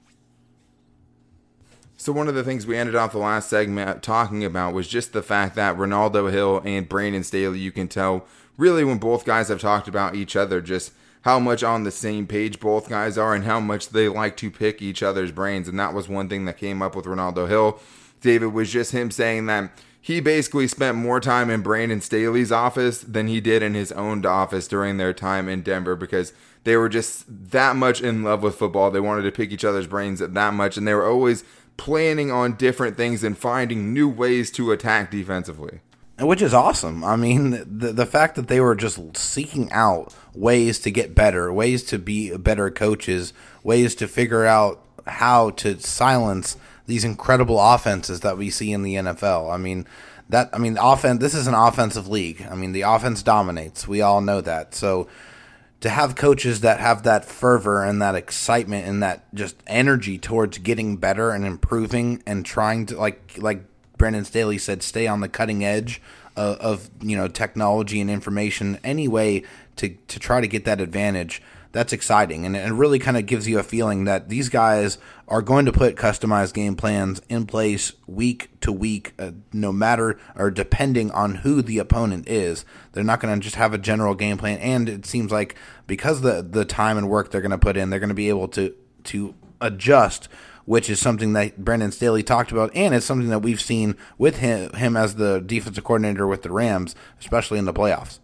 so 2.08 2.14
one 2.14 2.30
of 2.30 2.36
the 2.36 2.44
things 2.46 2.66
we 2.66 2.78
ended 2.78 2.96
off 2.96 3.12
the 3.12 3.18
last 3.18 3.50
segment 3.50 4.02
talking 4.02 4.46
about 4.46 4.74
was 4.74 4.88
just 4.88 5.12
the 5.12 5.22
fact 5.22 5.56
that 5.56 5.78
Renaldo 5.78 6.28
Hill 6.28 6.62
and 6.64 6.88
Brandon 6.88 7.22
Staley, 7.22 7.60
you 7.60 7.70
can 7.70 7.90
tell 7.90 8.26
really 8.56 8.86
when 8.86 8.98
both 8.98 9.26
guys 9.26 9.50
have 9.50 9.60
talked 9.60 9.90
about 9.90 10.16
each 10.16 10.38
other, 10.38 10.62
just 10.62 10.94
how 11.24 11.38
much 11.38 11.64
on 11.64 11.84
the 11.84 11.92
same 11.92 12.26
page 12.26 12.62
both 12.62 12.88
guys 12.88 13.18
are 13.18 13.36
and 13.36 13.44
how 13.44 13.60
much 13.60 13.90
they 13.90 14.08
like 14.08 14.38
to 14.38 14.50
pick 14.50 14.82
each 14.82 15.04
other's 15.04 15.34
brains. 15.34 15.68
And 15.68 15.78
that 15.82 15.94
was 15.94 16.08
one 16.08 16.30
thing 16.30 16.46
that 16.46 16.58
came 16.58 16.82
up 16.82 16.96
with 16.96 17.08
Renaldo 17.08 17.46
Hill. 17.46 17.78
David 18.22 18.54
was 18.54 18.72
just 18.72 18.94
him 18.94 19.12
saying 19.12 19.48
that 19.48 19.70
he 20.00 20.22
basically 20.22 20.70
spent 20.70 20.98
more 20.98 21.20
time 21.20 21.50
in 21.50 21.62
Brandon 21.62 22.00
Staley's 22.00 22.54
office 22.54 23.02
than 23.02 23.28
he 23.28 23.42
did 23.42 23.62
in 23.62 23.74
his 23.74 23.92
own 23.92 24.26
office 24.26 24.70
during 24.70 24.96
their 24.96 25.12
time 25.12 25.50
in 25.50 25.62
Denver 25.62 25.98
because 25.98 26.32
they 26.64 26.78
were 26.78 26.88
just 26.88 27.26
that 27.28 27.76
much 27.76 28.00
in 28.00 28.24
love 28.24 28.44
with 28.44 28.56
football. 28.56 28.92
They 28.92 29.02
wanted 29.02 29.24
to 29.24 29.32
pick 29.34 29.52
each 29.52 29.66
other's 29.66 29.88
brains 29.88 30.20
that 30.20 30.54
much, 30.54 30.78
and 30.78 30.88
they 30.88 30.94
were 30.94 31.06
always 31.06 31.44
planning 31.78 32.32
on 32.32 32.56
different 32.56 32.98
things 32.98 33.24
and 33.24 33.38
finding 33.38 33.94
new 33.94 34.10
ways 34.10 34.52
to 34.52 34.72
attack 34.72 35.12
defensively. 35.12 35.80
Which 36.20 36.42
is 36.42 36.54
awesome. 36.54 37.04
I 37.04 37.16
mean, 37.16 37.52
the 37.52 37.94
the 37.94 38.06
fact 38.08 38.36
that 38.36 38.48
they 38.48 38.60
were 38.60 38.76
just 38.76 39.16
seeking 39.16 39.72
out 39.72 40.16
ways 40.34 40.80
to 40.80 40.92
get 40.92 41.14
better, 41.14 41.54
ways 41.54 41.84
to 41.86 42.00
be 42.00 42.36
better 42.36 42.72
coaches, 42.72 43.34
ways 43.64 43.94
to 43.96 44.08
figure 44.08 44.44
out 44.44 44.84
how 45.06 45.52
to 45.52 45.80
silence 45.80 46.58
these 46.88 47.04
incredible 47.04 47.60
offenses 47.60 48.22
that 48.22 48.38
we 48.38 48.50
see 48.50 48.72
in 48.72 48.82
the 48.82 48.96
NFL. 48.96 49.54
I 49.54 49.58
mean, 49.58 49.86
that 50.30 50.50
I 50.54 50.58
mean, 50.58 50.78
offense. 50.80 51.20
This 51.20 51.36
is 51.36 51.46
an 51.46 51.54
offensive 51.54 52.08
league. 52.08 52.46
I 52.50 52.56
mean, 52.56 52.72
the 52.72 52.82
offense 52.82 53.22
dominates. 53.22 53.88
We 53.88 54.02
all 54.02 54.22
know 54.22 54.42
that. 54.42 54.74
So 54.74 55.08
to 55.82 55.90
have 55.90 56.16
coaches 56.16 56.62
that 56.62 56.80
have 56.80 57.04
that 57.04 57.26
fervor 57.26 57.84
and 57.84 58.02
that 58.02 58.16
excitement 58.16 58.88
and 58.88 59.04
that 59.04 59.34
just 59.34 59.56
energy 59.68 60.18
towards 60.18 60.58
getting 60.58 60.98
better 60.98 61.32
and 61.32 61.46
improving 61.46 62.24
and 62.26 62.46
trying 62.46 62.86
to 62.88 62.98
like 62.98 63.38
like 63.38 63.64
Brandon 63.98 64.26
Staley 64.26 64.58
said, 64.58 64.84
stay 64.84 65.08
on 65.08 65.22
the 65.22 65.30
cutting 65.30 65.66
edge 65.66 66.02
of, 66.36 66.58
of 66.58 66.90
you 67.02 67.18
know 67.18 67.28
technology 67.28 68.00
and 68.00 68.10
information 68.10 68.80
anyway 68.84 69.44
to 69.76 69.90
to 69.90 70.20
try 70.20 70.42
to 70.42 70.48
get 70.48 70.66
that 70.66 70.82
advantage 70.82 71.42
that's 71.78 71.94
exciting 71.94 72.44
and 72.44 72.56
it 72.56 72.74
really 72.74 72.98
kind 72.98 73.18
of 73.18 73.28
gives 73.28 73.48
you 73.48 73.60
a 73.60 73.64
feeling 73.64 74.06
that 74.06 74.30
these 74.30 74.50
guys 74.50 74.98
are 75.28 75.44
going 75.44 75.64
to 75.64 75.72
put 75.72 75.96
customized 75.96 76.54
game 76.54 76.76
plans 76.76 77.22
in 77.30 77.46
place 77.46 77.94
week 78.08 78.50
to 78.62 78.72
week 78.72 79.14
uh, 79.20 79.32
no 79.54 79.72
matter 79.72 80.20
or 80.36 80.50
depending 80.50 81.12
on 81.12 81.36
who 81.36 81.62
the 81.62 81.78
opponent 81.78 82.28
is 82.28 82.66
they're 82.94 83.04
not 83.04 83.20
going 83.20 83.34
to 83.34 83.44
just 83.44 83.58
have 83.58 83.74
a 83.74 83.78
general 83.78 84.16
game 84.16 84.38
plan 84.38 84.58
and 84.58 84.90
it 84.90 85.06
seems 85.06 85.32
like 85.32 85.56
because 85.86 86.22
the 86.22 86.42
the 86.42 86.66
time 86.66 86.98
and 86.98 87.10
work 87.10 87.30
they're 87.30 87.42
going 87.42 87.52
to 87.52 87.58
put 87.60 87.78
in 87.78 87.92
they're 87.92 88.00
going 88.00 88.10
to 88.10 88.16
be 88.16 88.30
able 88.30 88.48
to 88.48 88.74
to 89.04 89.36
adjust 89.62 90.28
which 90.66 90.90
is 90.90 91.00
something 91.00 91.32
that 91.32 91.64
Brandon 91.64 91.94
Staley 91.94 92.24
talked 92.24 92.52
about, 92.52 92.76
and 92.76 92.94
it's 92.94 93.06
something 93.06 93.30
that 93.30 93.40
we've 93.40 93.62
seen 93.62 93.96
with 94.18 94.40
him, 94.40 94.70
him 94.74 94.98
as 94.98 95.16
the 95.16 95.40
defensive 95.40 95.86
coordinator 95.86 96.28
with 96.28 96.42
the 96.42 96.52
Rams, 96.52 96.94
especially 97.22 97.58
in 97.58 97.64
the 97.64 97.74
playoffs. 97.74 98.20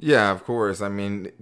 Yeah, 0.00 0.30
of 0.30 0.44
course. 0.44 0.80
I 0.80 0.88
mean, 0.88 1.32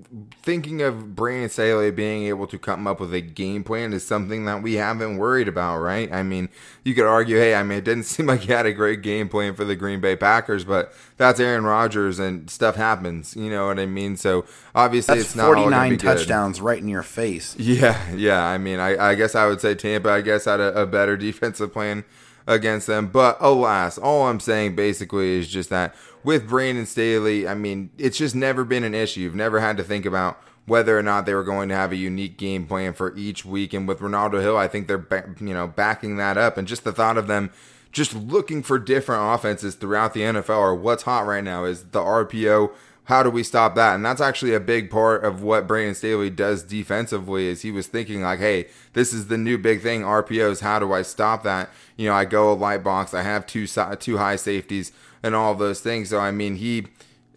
thinking 0.42 0.80
of 0.80 1.14
Brandon 1.14 1.50
Staley 1.50 1.90
being 1.90 2.24
able 2.24 2.46
to 2.46 2.58
come 2.58 2.86
up 2.86 3.00
with 3.00 3.12
a 3.12 3.20
game 3.20 3.62
plan 3.62 3.92
is 3.92 4.06
something 4.06 4.46
that 4.46 4.62
we 4.62 4.74
haven't 4.74 5.18
worried 5.18 5.46
about, 5.46 5.80
right? 5.80 6.10
I 6.10 6.22
mean, 6.22 6.48
you 6.82 6.94
could 6.94 7.04
argue, 7.04 7.36
hey, 7.36 7.54
I 7.54 7.62
mean, 7.62 7.78
it 7.78 7.84
didn't 7.84 8.04
seem 8.06 8.26
like 8.26 8.40
he 8.40 8.52
had 8.52 8.64
a 8.64 8.72
great 8.72 9.02
game 9.02 9.28
plan 9.28 9.54
for 9.54 9.66
the 9.66 9.76
Green 9.76 10.00
Bay 10.00 10.16
Packers, 10.16 10.64
but 10.64 10.94
that's 11.18 11.38
Aaron 11.38 11.64
Rodgers 11.64 12.18
and 12.18 12.48
stuff 12.48 12.76
happens. 12.76 13.36
You 13.36 13.50
know 13.50 13.66
what 13.66 13.78
I 13.78 13.84
mean? 13.84 14.16
So 14.16 14.46
obviously, 14.74 15.16
that's 15.16 15.28
it's 15.28 15.36
not 15.36 15.52
49 15.54 15.98
touchdowns 15.98 16.58
right 16.58 16.78
in 16.80 16.88
your 16.88 17.02
face. 17.02 17.54
Yeah, 17.66 18.00
yeah. 18.14 18.42
I 18.42 18.58
mean, 18.58 18.78
I, 18.78 19.10
I 19.10 19.14
guess 19.16 19.34
I 19.34 19.46
would 19.46 19.60
say 19.60 19.74
Tampa, 19.74 20.08
I 20.08 20.20
guess, 20.22 20.44
had 20.46 20.60
a, 20.60 20.82
a 20.82 20.86
better 20.86 21.16
defensive 21.16 21.72
plan 21.72 22.04
against 22.46 22.86
them. 22.86 23.08
But 23.08 23.36
alas, 23.40 23.98
all 23.98 24.26
I'm 24.26 24.40
saying 24.40 24.76
basically 24.76 25.38
is 25.38 25.48
just 25.48 25.70
that 25.70 25.94
with 26.22 26.48
Brandon 26.48 26.86
Staley, 26.86 27.46
I 27.46 27.54
mean, 27.54 27.90
it's 27.98 28.18
just 28.18 28.34
never 28.34 28.64
been 28.64 28.84
an 28.84 28.94
issue. 28.94 29.20
You've 29.20 29.34
never 29.34 29.60
had 29.60 29.76
to 29.76 29.84
think 29.84 30.06
about 30.06 30.40
whether 30.66 30.98
or 30.98 31.02
not 31.02 31.26
they 31.26 31.34
were 31.34 31.44
going 31.44 31.68
to 31.68 31.74
have 31.76 31.92
a 31.92 31.96
unique 31.96 32.36
game 32.36 32.66
plan 32.66 32.92
for 32.92 33.14
each 33.16 33.44
week. 33.44 33.72
And 33.72 33.86
with 33.86 34.00
Renaldo 34.00 34.40
Hill, 34.40 34.56
I 34.56 34.68
think 34.68 34.88
they're 34.88 35.34
you 35.40 35.54
know 35.54 35.66
backing 35.66 36.16
that 36.16 36.36
up. 36.36 36.56
And 36.58 36.66
just 36.66 36.84
the 36.84 36.92
thought 36.92 37.16
of 37.16 37.26
them 37.26 37.50
just 37.92 38.14
looking 38.14 38.62
for 38.62 38.78
different 38.78 39.34
offenses 39.34 39.74
throughout 39.74 40.12
the 40.12 40.20
NFL 40.20 40.58
or 40.58 40.74
what's 40.74 41.04
hot 41.04 41.24
right 41.24 41.42
now 41.42 41.64
is 41.64 41.84
the 41.84 42.00
RPO 42.00 42.72
how 43.06 43.22
do 43.22 43.30
we 43.30 43.44
stop 43.44 43.76
that? 43.76 43.94
And 43.94 44.04
that's 44.04 44.20
actually 44.20 44.52
a 44.52 44.60
big 44.60 44.90
part 44.90 45.24
of 45.24 45.40
what 45.40 45.68
Brandon 45.68 45.94
Staley 45.94 46.28
does 46.28 46.64
defensively 46.64 47.46
is 47.46 47.62
he 47.62 47.70
was 47.70 47.86
thinking 47.86 48.22
like, 48.22 48.40
hey, 48.40 48.66
this 48.94 49.12
is 49.12 49.28
the 49.28 49.38
new 49.38 49.56
big 49.56 49.80
thing, 49.80 50.02
RPOs. 50.02 50.60
How 50.60 50.80
do 50.80 50.92
I 50.92 51.02
stop 51.02 51.44
that? 51.44 51.70
You 51.96 52.08
know, 52.08 52.14
I 52.14 52.24
go 52.24 52.52
a 52.52 52.54
light 52.54 52.82
box. 52.82 53.14
I 53.14 53.22
have 53.22 53.46
two 53.46 53.66
two 54.00 54.18
high 54.18 54.36
safeties 54.36 54.92
and 55.22 55.36
all 55.36 55.54
those 55.54 55.80
things. 55.80 56.10
So 56.10 56.18
I 56.18 56.32
mean, 56.32 56.56
he 56.56 56.88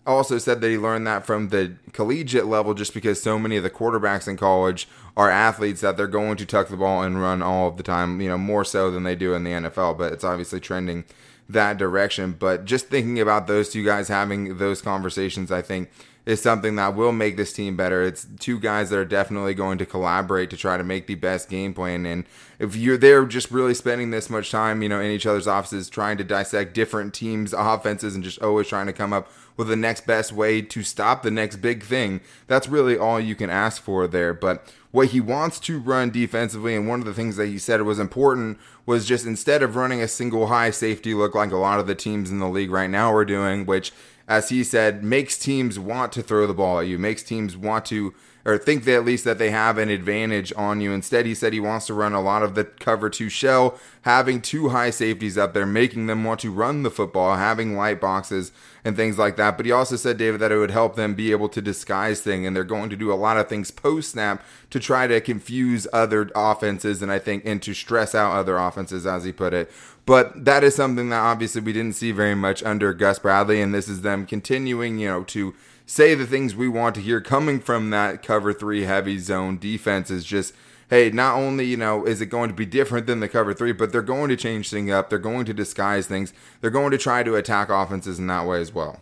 also 0.07 0.39
said 0.39 0.59
that 0.61 0.69
he 0.69 0.77
learned 0.77 1.05
that 1.05 1.25
from 1.25 1.49
the 1.49 1.75
collegiate 1.93 2.47
level 2.47 2.73
just 2.73 2.95
because 2.95 3.21
so 3.21 3.37
many 3.37 3.55
of 3.55 3.63
the 3.63 3.69
quarterbacks 3.69 4.27
in 4.27 4.37
college 4.37 4.87
are 5.15 5.29
athletes 5.29 5.81
that 5.81 5.97
they're 5.97 6.07
going 6.07 6.35
to 6.37 6.47
tuck 6.47 6.69
the 6.69 6.77
ball 6.77 7.03
and 7.03 7.21
run 7.21 7.43
all 7.43 7.67
of 7.67 7.77
the 7.77 7.83
time, 7.83 8.19
you 8.19 8.29
know, 8.29 8.39
more 8.39 8.65
so 8.65 8.89
than 8.89 9.03
they 9.03 9.15
do 9.15 9.35
in 9.35 9.43
the 9.43 9.51
NFL, 9.51 9.97
but 9.99 10.11
it's 10.13 10.23
obviously 10.23 10.59
trending 10.59 11.05
that 11.49 11.77
direction. 11.77 12.35
But 12.37 12.65
just 12.65 12.87
thinking 12.87 13.19
about 13.19 13.47
those 13.47 13.69
two 13.69 13.83
guys 13.83 14.07
having 14.07 14.57
those 14.57 14.81
conversations, 14.81 15.51
I 15.51 15.61
think 15.61 15.89
is 16.25 16.41
something 16.41 16.75
that 16.75 16.95
will 16.95 17.11
make 17.11 17.37
this 17.37 17.51
team 17.51 17.75
better. 17.75 18.03
It's 18.03 18.27
two 18.39 18.59
guys 18.59 18.91
that 18.91 18.99
are 18.99 19.05
definitely 19.05 19.55
going 19.55 19.79
to 19.79 19.85
collaborate 19.85 20.51
to 20.51 20.57
try 20.57 20.77
to 20.77 20.83
make 20.83 21.07
the 21.07 21.15
best 21.15 21.49
game 21.49 21.73
plan. 21.73 22.05
And 22.05 22.25
if 22.59 22.75
you're 22.75 22.97
there 22.97 23.25
just 23.25 23.49
really 23.49 23.73
spending 23.73 24.11
this 24.11 24.29
much 24.29 24.51
time, 24.51 24.83
you 24.83 24.89
know, 24.89 24.99
in 24.99 25.09
each 25.09 25.25
other's 25.25 25.47
offices 25.47 25.89
trying 25.89 26.17
to 26.17 26.23
dissect 26.23 26.75
different 26.75 27.15
teams' 27.15 27.53
offenses 27.57 28.13
and 28.13 28.23
just 28.23 28.41
always 28.41 28.67
trying 28.67 28.85
to 28.85 28.93
come 28.93 29.11
up 29.11 29.31
with 29.59 29.67
the 29.67 29.75
next 29.75 30.07
best 30.07 30.31
way 30.31 30.61
to 30.61 30.83
stop 30.83 31.21
the 31.21 31.29
next 31.29 31.57
big 31.57 31.83
thing, 31.83 32.21
that's 32.47 32.69
really 32.69 32.97
all 32.97 33.19
you 33.19 33.35
can 33.35 33.49
ask 33.49 33.81
for 33.81 34.07
there. 34.07 34.33
But 34.33 34.73
what 34.91 35.09
he 35.09 35.19
wants 35.19 35.59
to 35.59 35.79
run 35.79 36.11
defensively, 36.11 36.77
and 36.77 36.87
one 36.87 37.01
of 37.01 37.05
the 37.05 37.13
things 37.13 37.35
that 37.35 37.47
he 37.47 37.59
said 37.59 37.81
was 37.81 37.99
important 37.99 38.57
was 38.85 39.05
just 39.05 39.25
instead 39.25 39.61
of 39.61 39.75
running 39.75 40.01
a 40.01 40.07
single 40.07 40.47
high 40.47 40.71
safety 40.71 41.13
look 41.13 41.35
like 41.35 41.51
a 41.51 41.57
lot 41.57 41.81
of 41.81 41.87
the 41.87 41.93
teams 41.93 42.31
in 42.31 42.39
the 42.39 42.47
league 42.47 42.71
right 42.71 42.89
now 42.89 43.13
are 43.13 43.25
doing, 43.25 43.65
which 43.65 43.91
as 44.29 44.47
he 44.47 44.63
said, 44.63 45.03
makes 45.03 45.37
teams 45.37 45.77
want 45.77 46.13
to 46.13 46.23
throw 46.23 46.47
the 46.47 46.53
ball 46.53 46.79
at 46.79 46.87
you, 46.87 46.97
makes 46.97 47.21
teams 47.21 47.57
want 47.57 47.83
to 47.87 48.13
or 48.45 48.57
think 48.57 48.85
that 48.85 48.95
at 48.95 49.05
least 49.05 49.25
that 49.25 49.37
they 49.37 49.51
have 49.51 49.77
an 49.77 49.89
advantage 49.89 50.53
on 50.55 50.79
you. 50.79 50.93
Instead, 50.93 51.25
he 51.25 51.35
said 51.35 51.51
he 51.51 51.59
wants 51.59 51.87
to 51.87 51.93
run 51.93 52.13
a 52.13 52.21
lot 52.21 52.41
of 52.41 52.55
the 52.55 52.63
cover 52.63 53.09
two 53.09 53.27
shell, 53.27 53.77
having 54.03 54.41
two 54.41 54.69
high 54.69 54.89
safeties 54.89 55.37
up 55.37 55.53
there, 55.53 55.65
making 55.65 56.07
them 56.07 56.23
want 56.23 56.39
to 56.39 56.51
run 56.51 56.83
the 56.83 56.89
football, 56.89 57.35
having 57.35 57.75
light 57.75 57.99
boxes 57.99 58.53
and 58.83 58.95
things 58.95 59.17
like 59.17 59.35
that. 59.37 59.57
But 59.57 59.65
he 59.65 59.71
also 59.71 59.95
said, 59.95 60.17
David, 60.17 60.39
that 60.41 60.51
it 60.51 60.57
would 60.57 60.71
help 60.71 60.95
them 60.95 61.13
be 61.13 61.31
able 61.31 61.49
to 61.49 61.61
disguise 61.61 62.21
things, 62.21 62.47
and 62.47 62.55
they're 62.55 62.63
going 62.63 62.89
to 62.89 62.95
do 62.95 63.11
a 63.11 63.15
lot 63.15 63.37
of 63.37 63.47
things 63.47 63.71
post 63.71 64.11
snap 64.11 64.43
to 64.69 64.79
try 64.79 65.07
to 65.07 65.21
confuse 65.21 65.87
other 65.91 66.29
offenses, 66.35 67.01
and 67.01 67.11
I 67.11 67.19
think 67.19 67.43
and 67.45 67.61
to 67.63 67.73
stress 67.73 68.15
out 68.15 68.33
other 68.33 68.57
offenses, 68.57 69.05
as 69.05 69.23
he 69.23 69.31
put 69.31 69.53
it. 69.53 69.71
But 70.05 70.45
that 70.45 70.63
is 70.63 70.75
something 70.75 71.09
that 71.09 71.19
obviously 71.19 71.61
we 71.61 71.73
didn't 71.73 71.95
see 71.95 72.11
very 72.11 72.35
much 72.35 72.63
under 72.63 72.93
Gus 72.93 73.19
Bradley, 73.19 73.61
and 73.61 73.73
this 73.73 73.87
is 73.87 74.01
them 74.01 74.25
continuing, 74.25 74.97
you 74.97 75.07
know, 75.07 75.23
to 75.25 75.53
say 75.85 76.15
the 76.15 76.25
things 76.25 76.55
we 76.55 76.67
want 76.67 76.95
to 76.95 77.01
hear 77.01 77.19
coming 77.19 77.59
from 77.59 77.89
that 77.89 78.23
cover 78.23 78.53
three 78.53 78.83
heavy 78.83 79.17
zone 79.17 79.57
defense 79.57 80.11
is 80.11 80.23
just 80.23 80.53
hey, 80.89 81.09
not 81.11 81.35
only, 81.35 81.65
you 81.65 81.77
know, 81.77 82.05
is 82.05 82.21
it 82.21 82.27
going 82.27 82.49
to 82.49 82.55
be 82.55 82.65
different 82.65 83.07
than 83.07 83.19
the 83.19 83.29
cover 83.29 83.53
three, 83.53 83.71
but 83.71 83.91
they're 83.91 84.01
going 84.01 84.29
to 84.29 84.35
change 84.35 84.69
things 84.69 84.91
up. 84.91 85.09
They're 85.09 85.19
going 85.19 85.45
to 85.45 85.53
disguise 85.53 86.07
things. 86.07 86.33
They're 86.61 86.69
going 86.69 86.91
to 86.91 86.97
try 86.97 87.23
to 87.23 87.35
attack 87.35 87.69
offenses 87.69 88.19
in 88.19 88.27
that 88.27 88.45
way 88.45 88.59
as 88.59 88.73
well. 88.73 88.99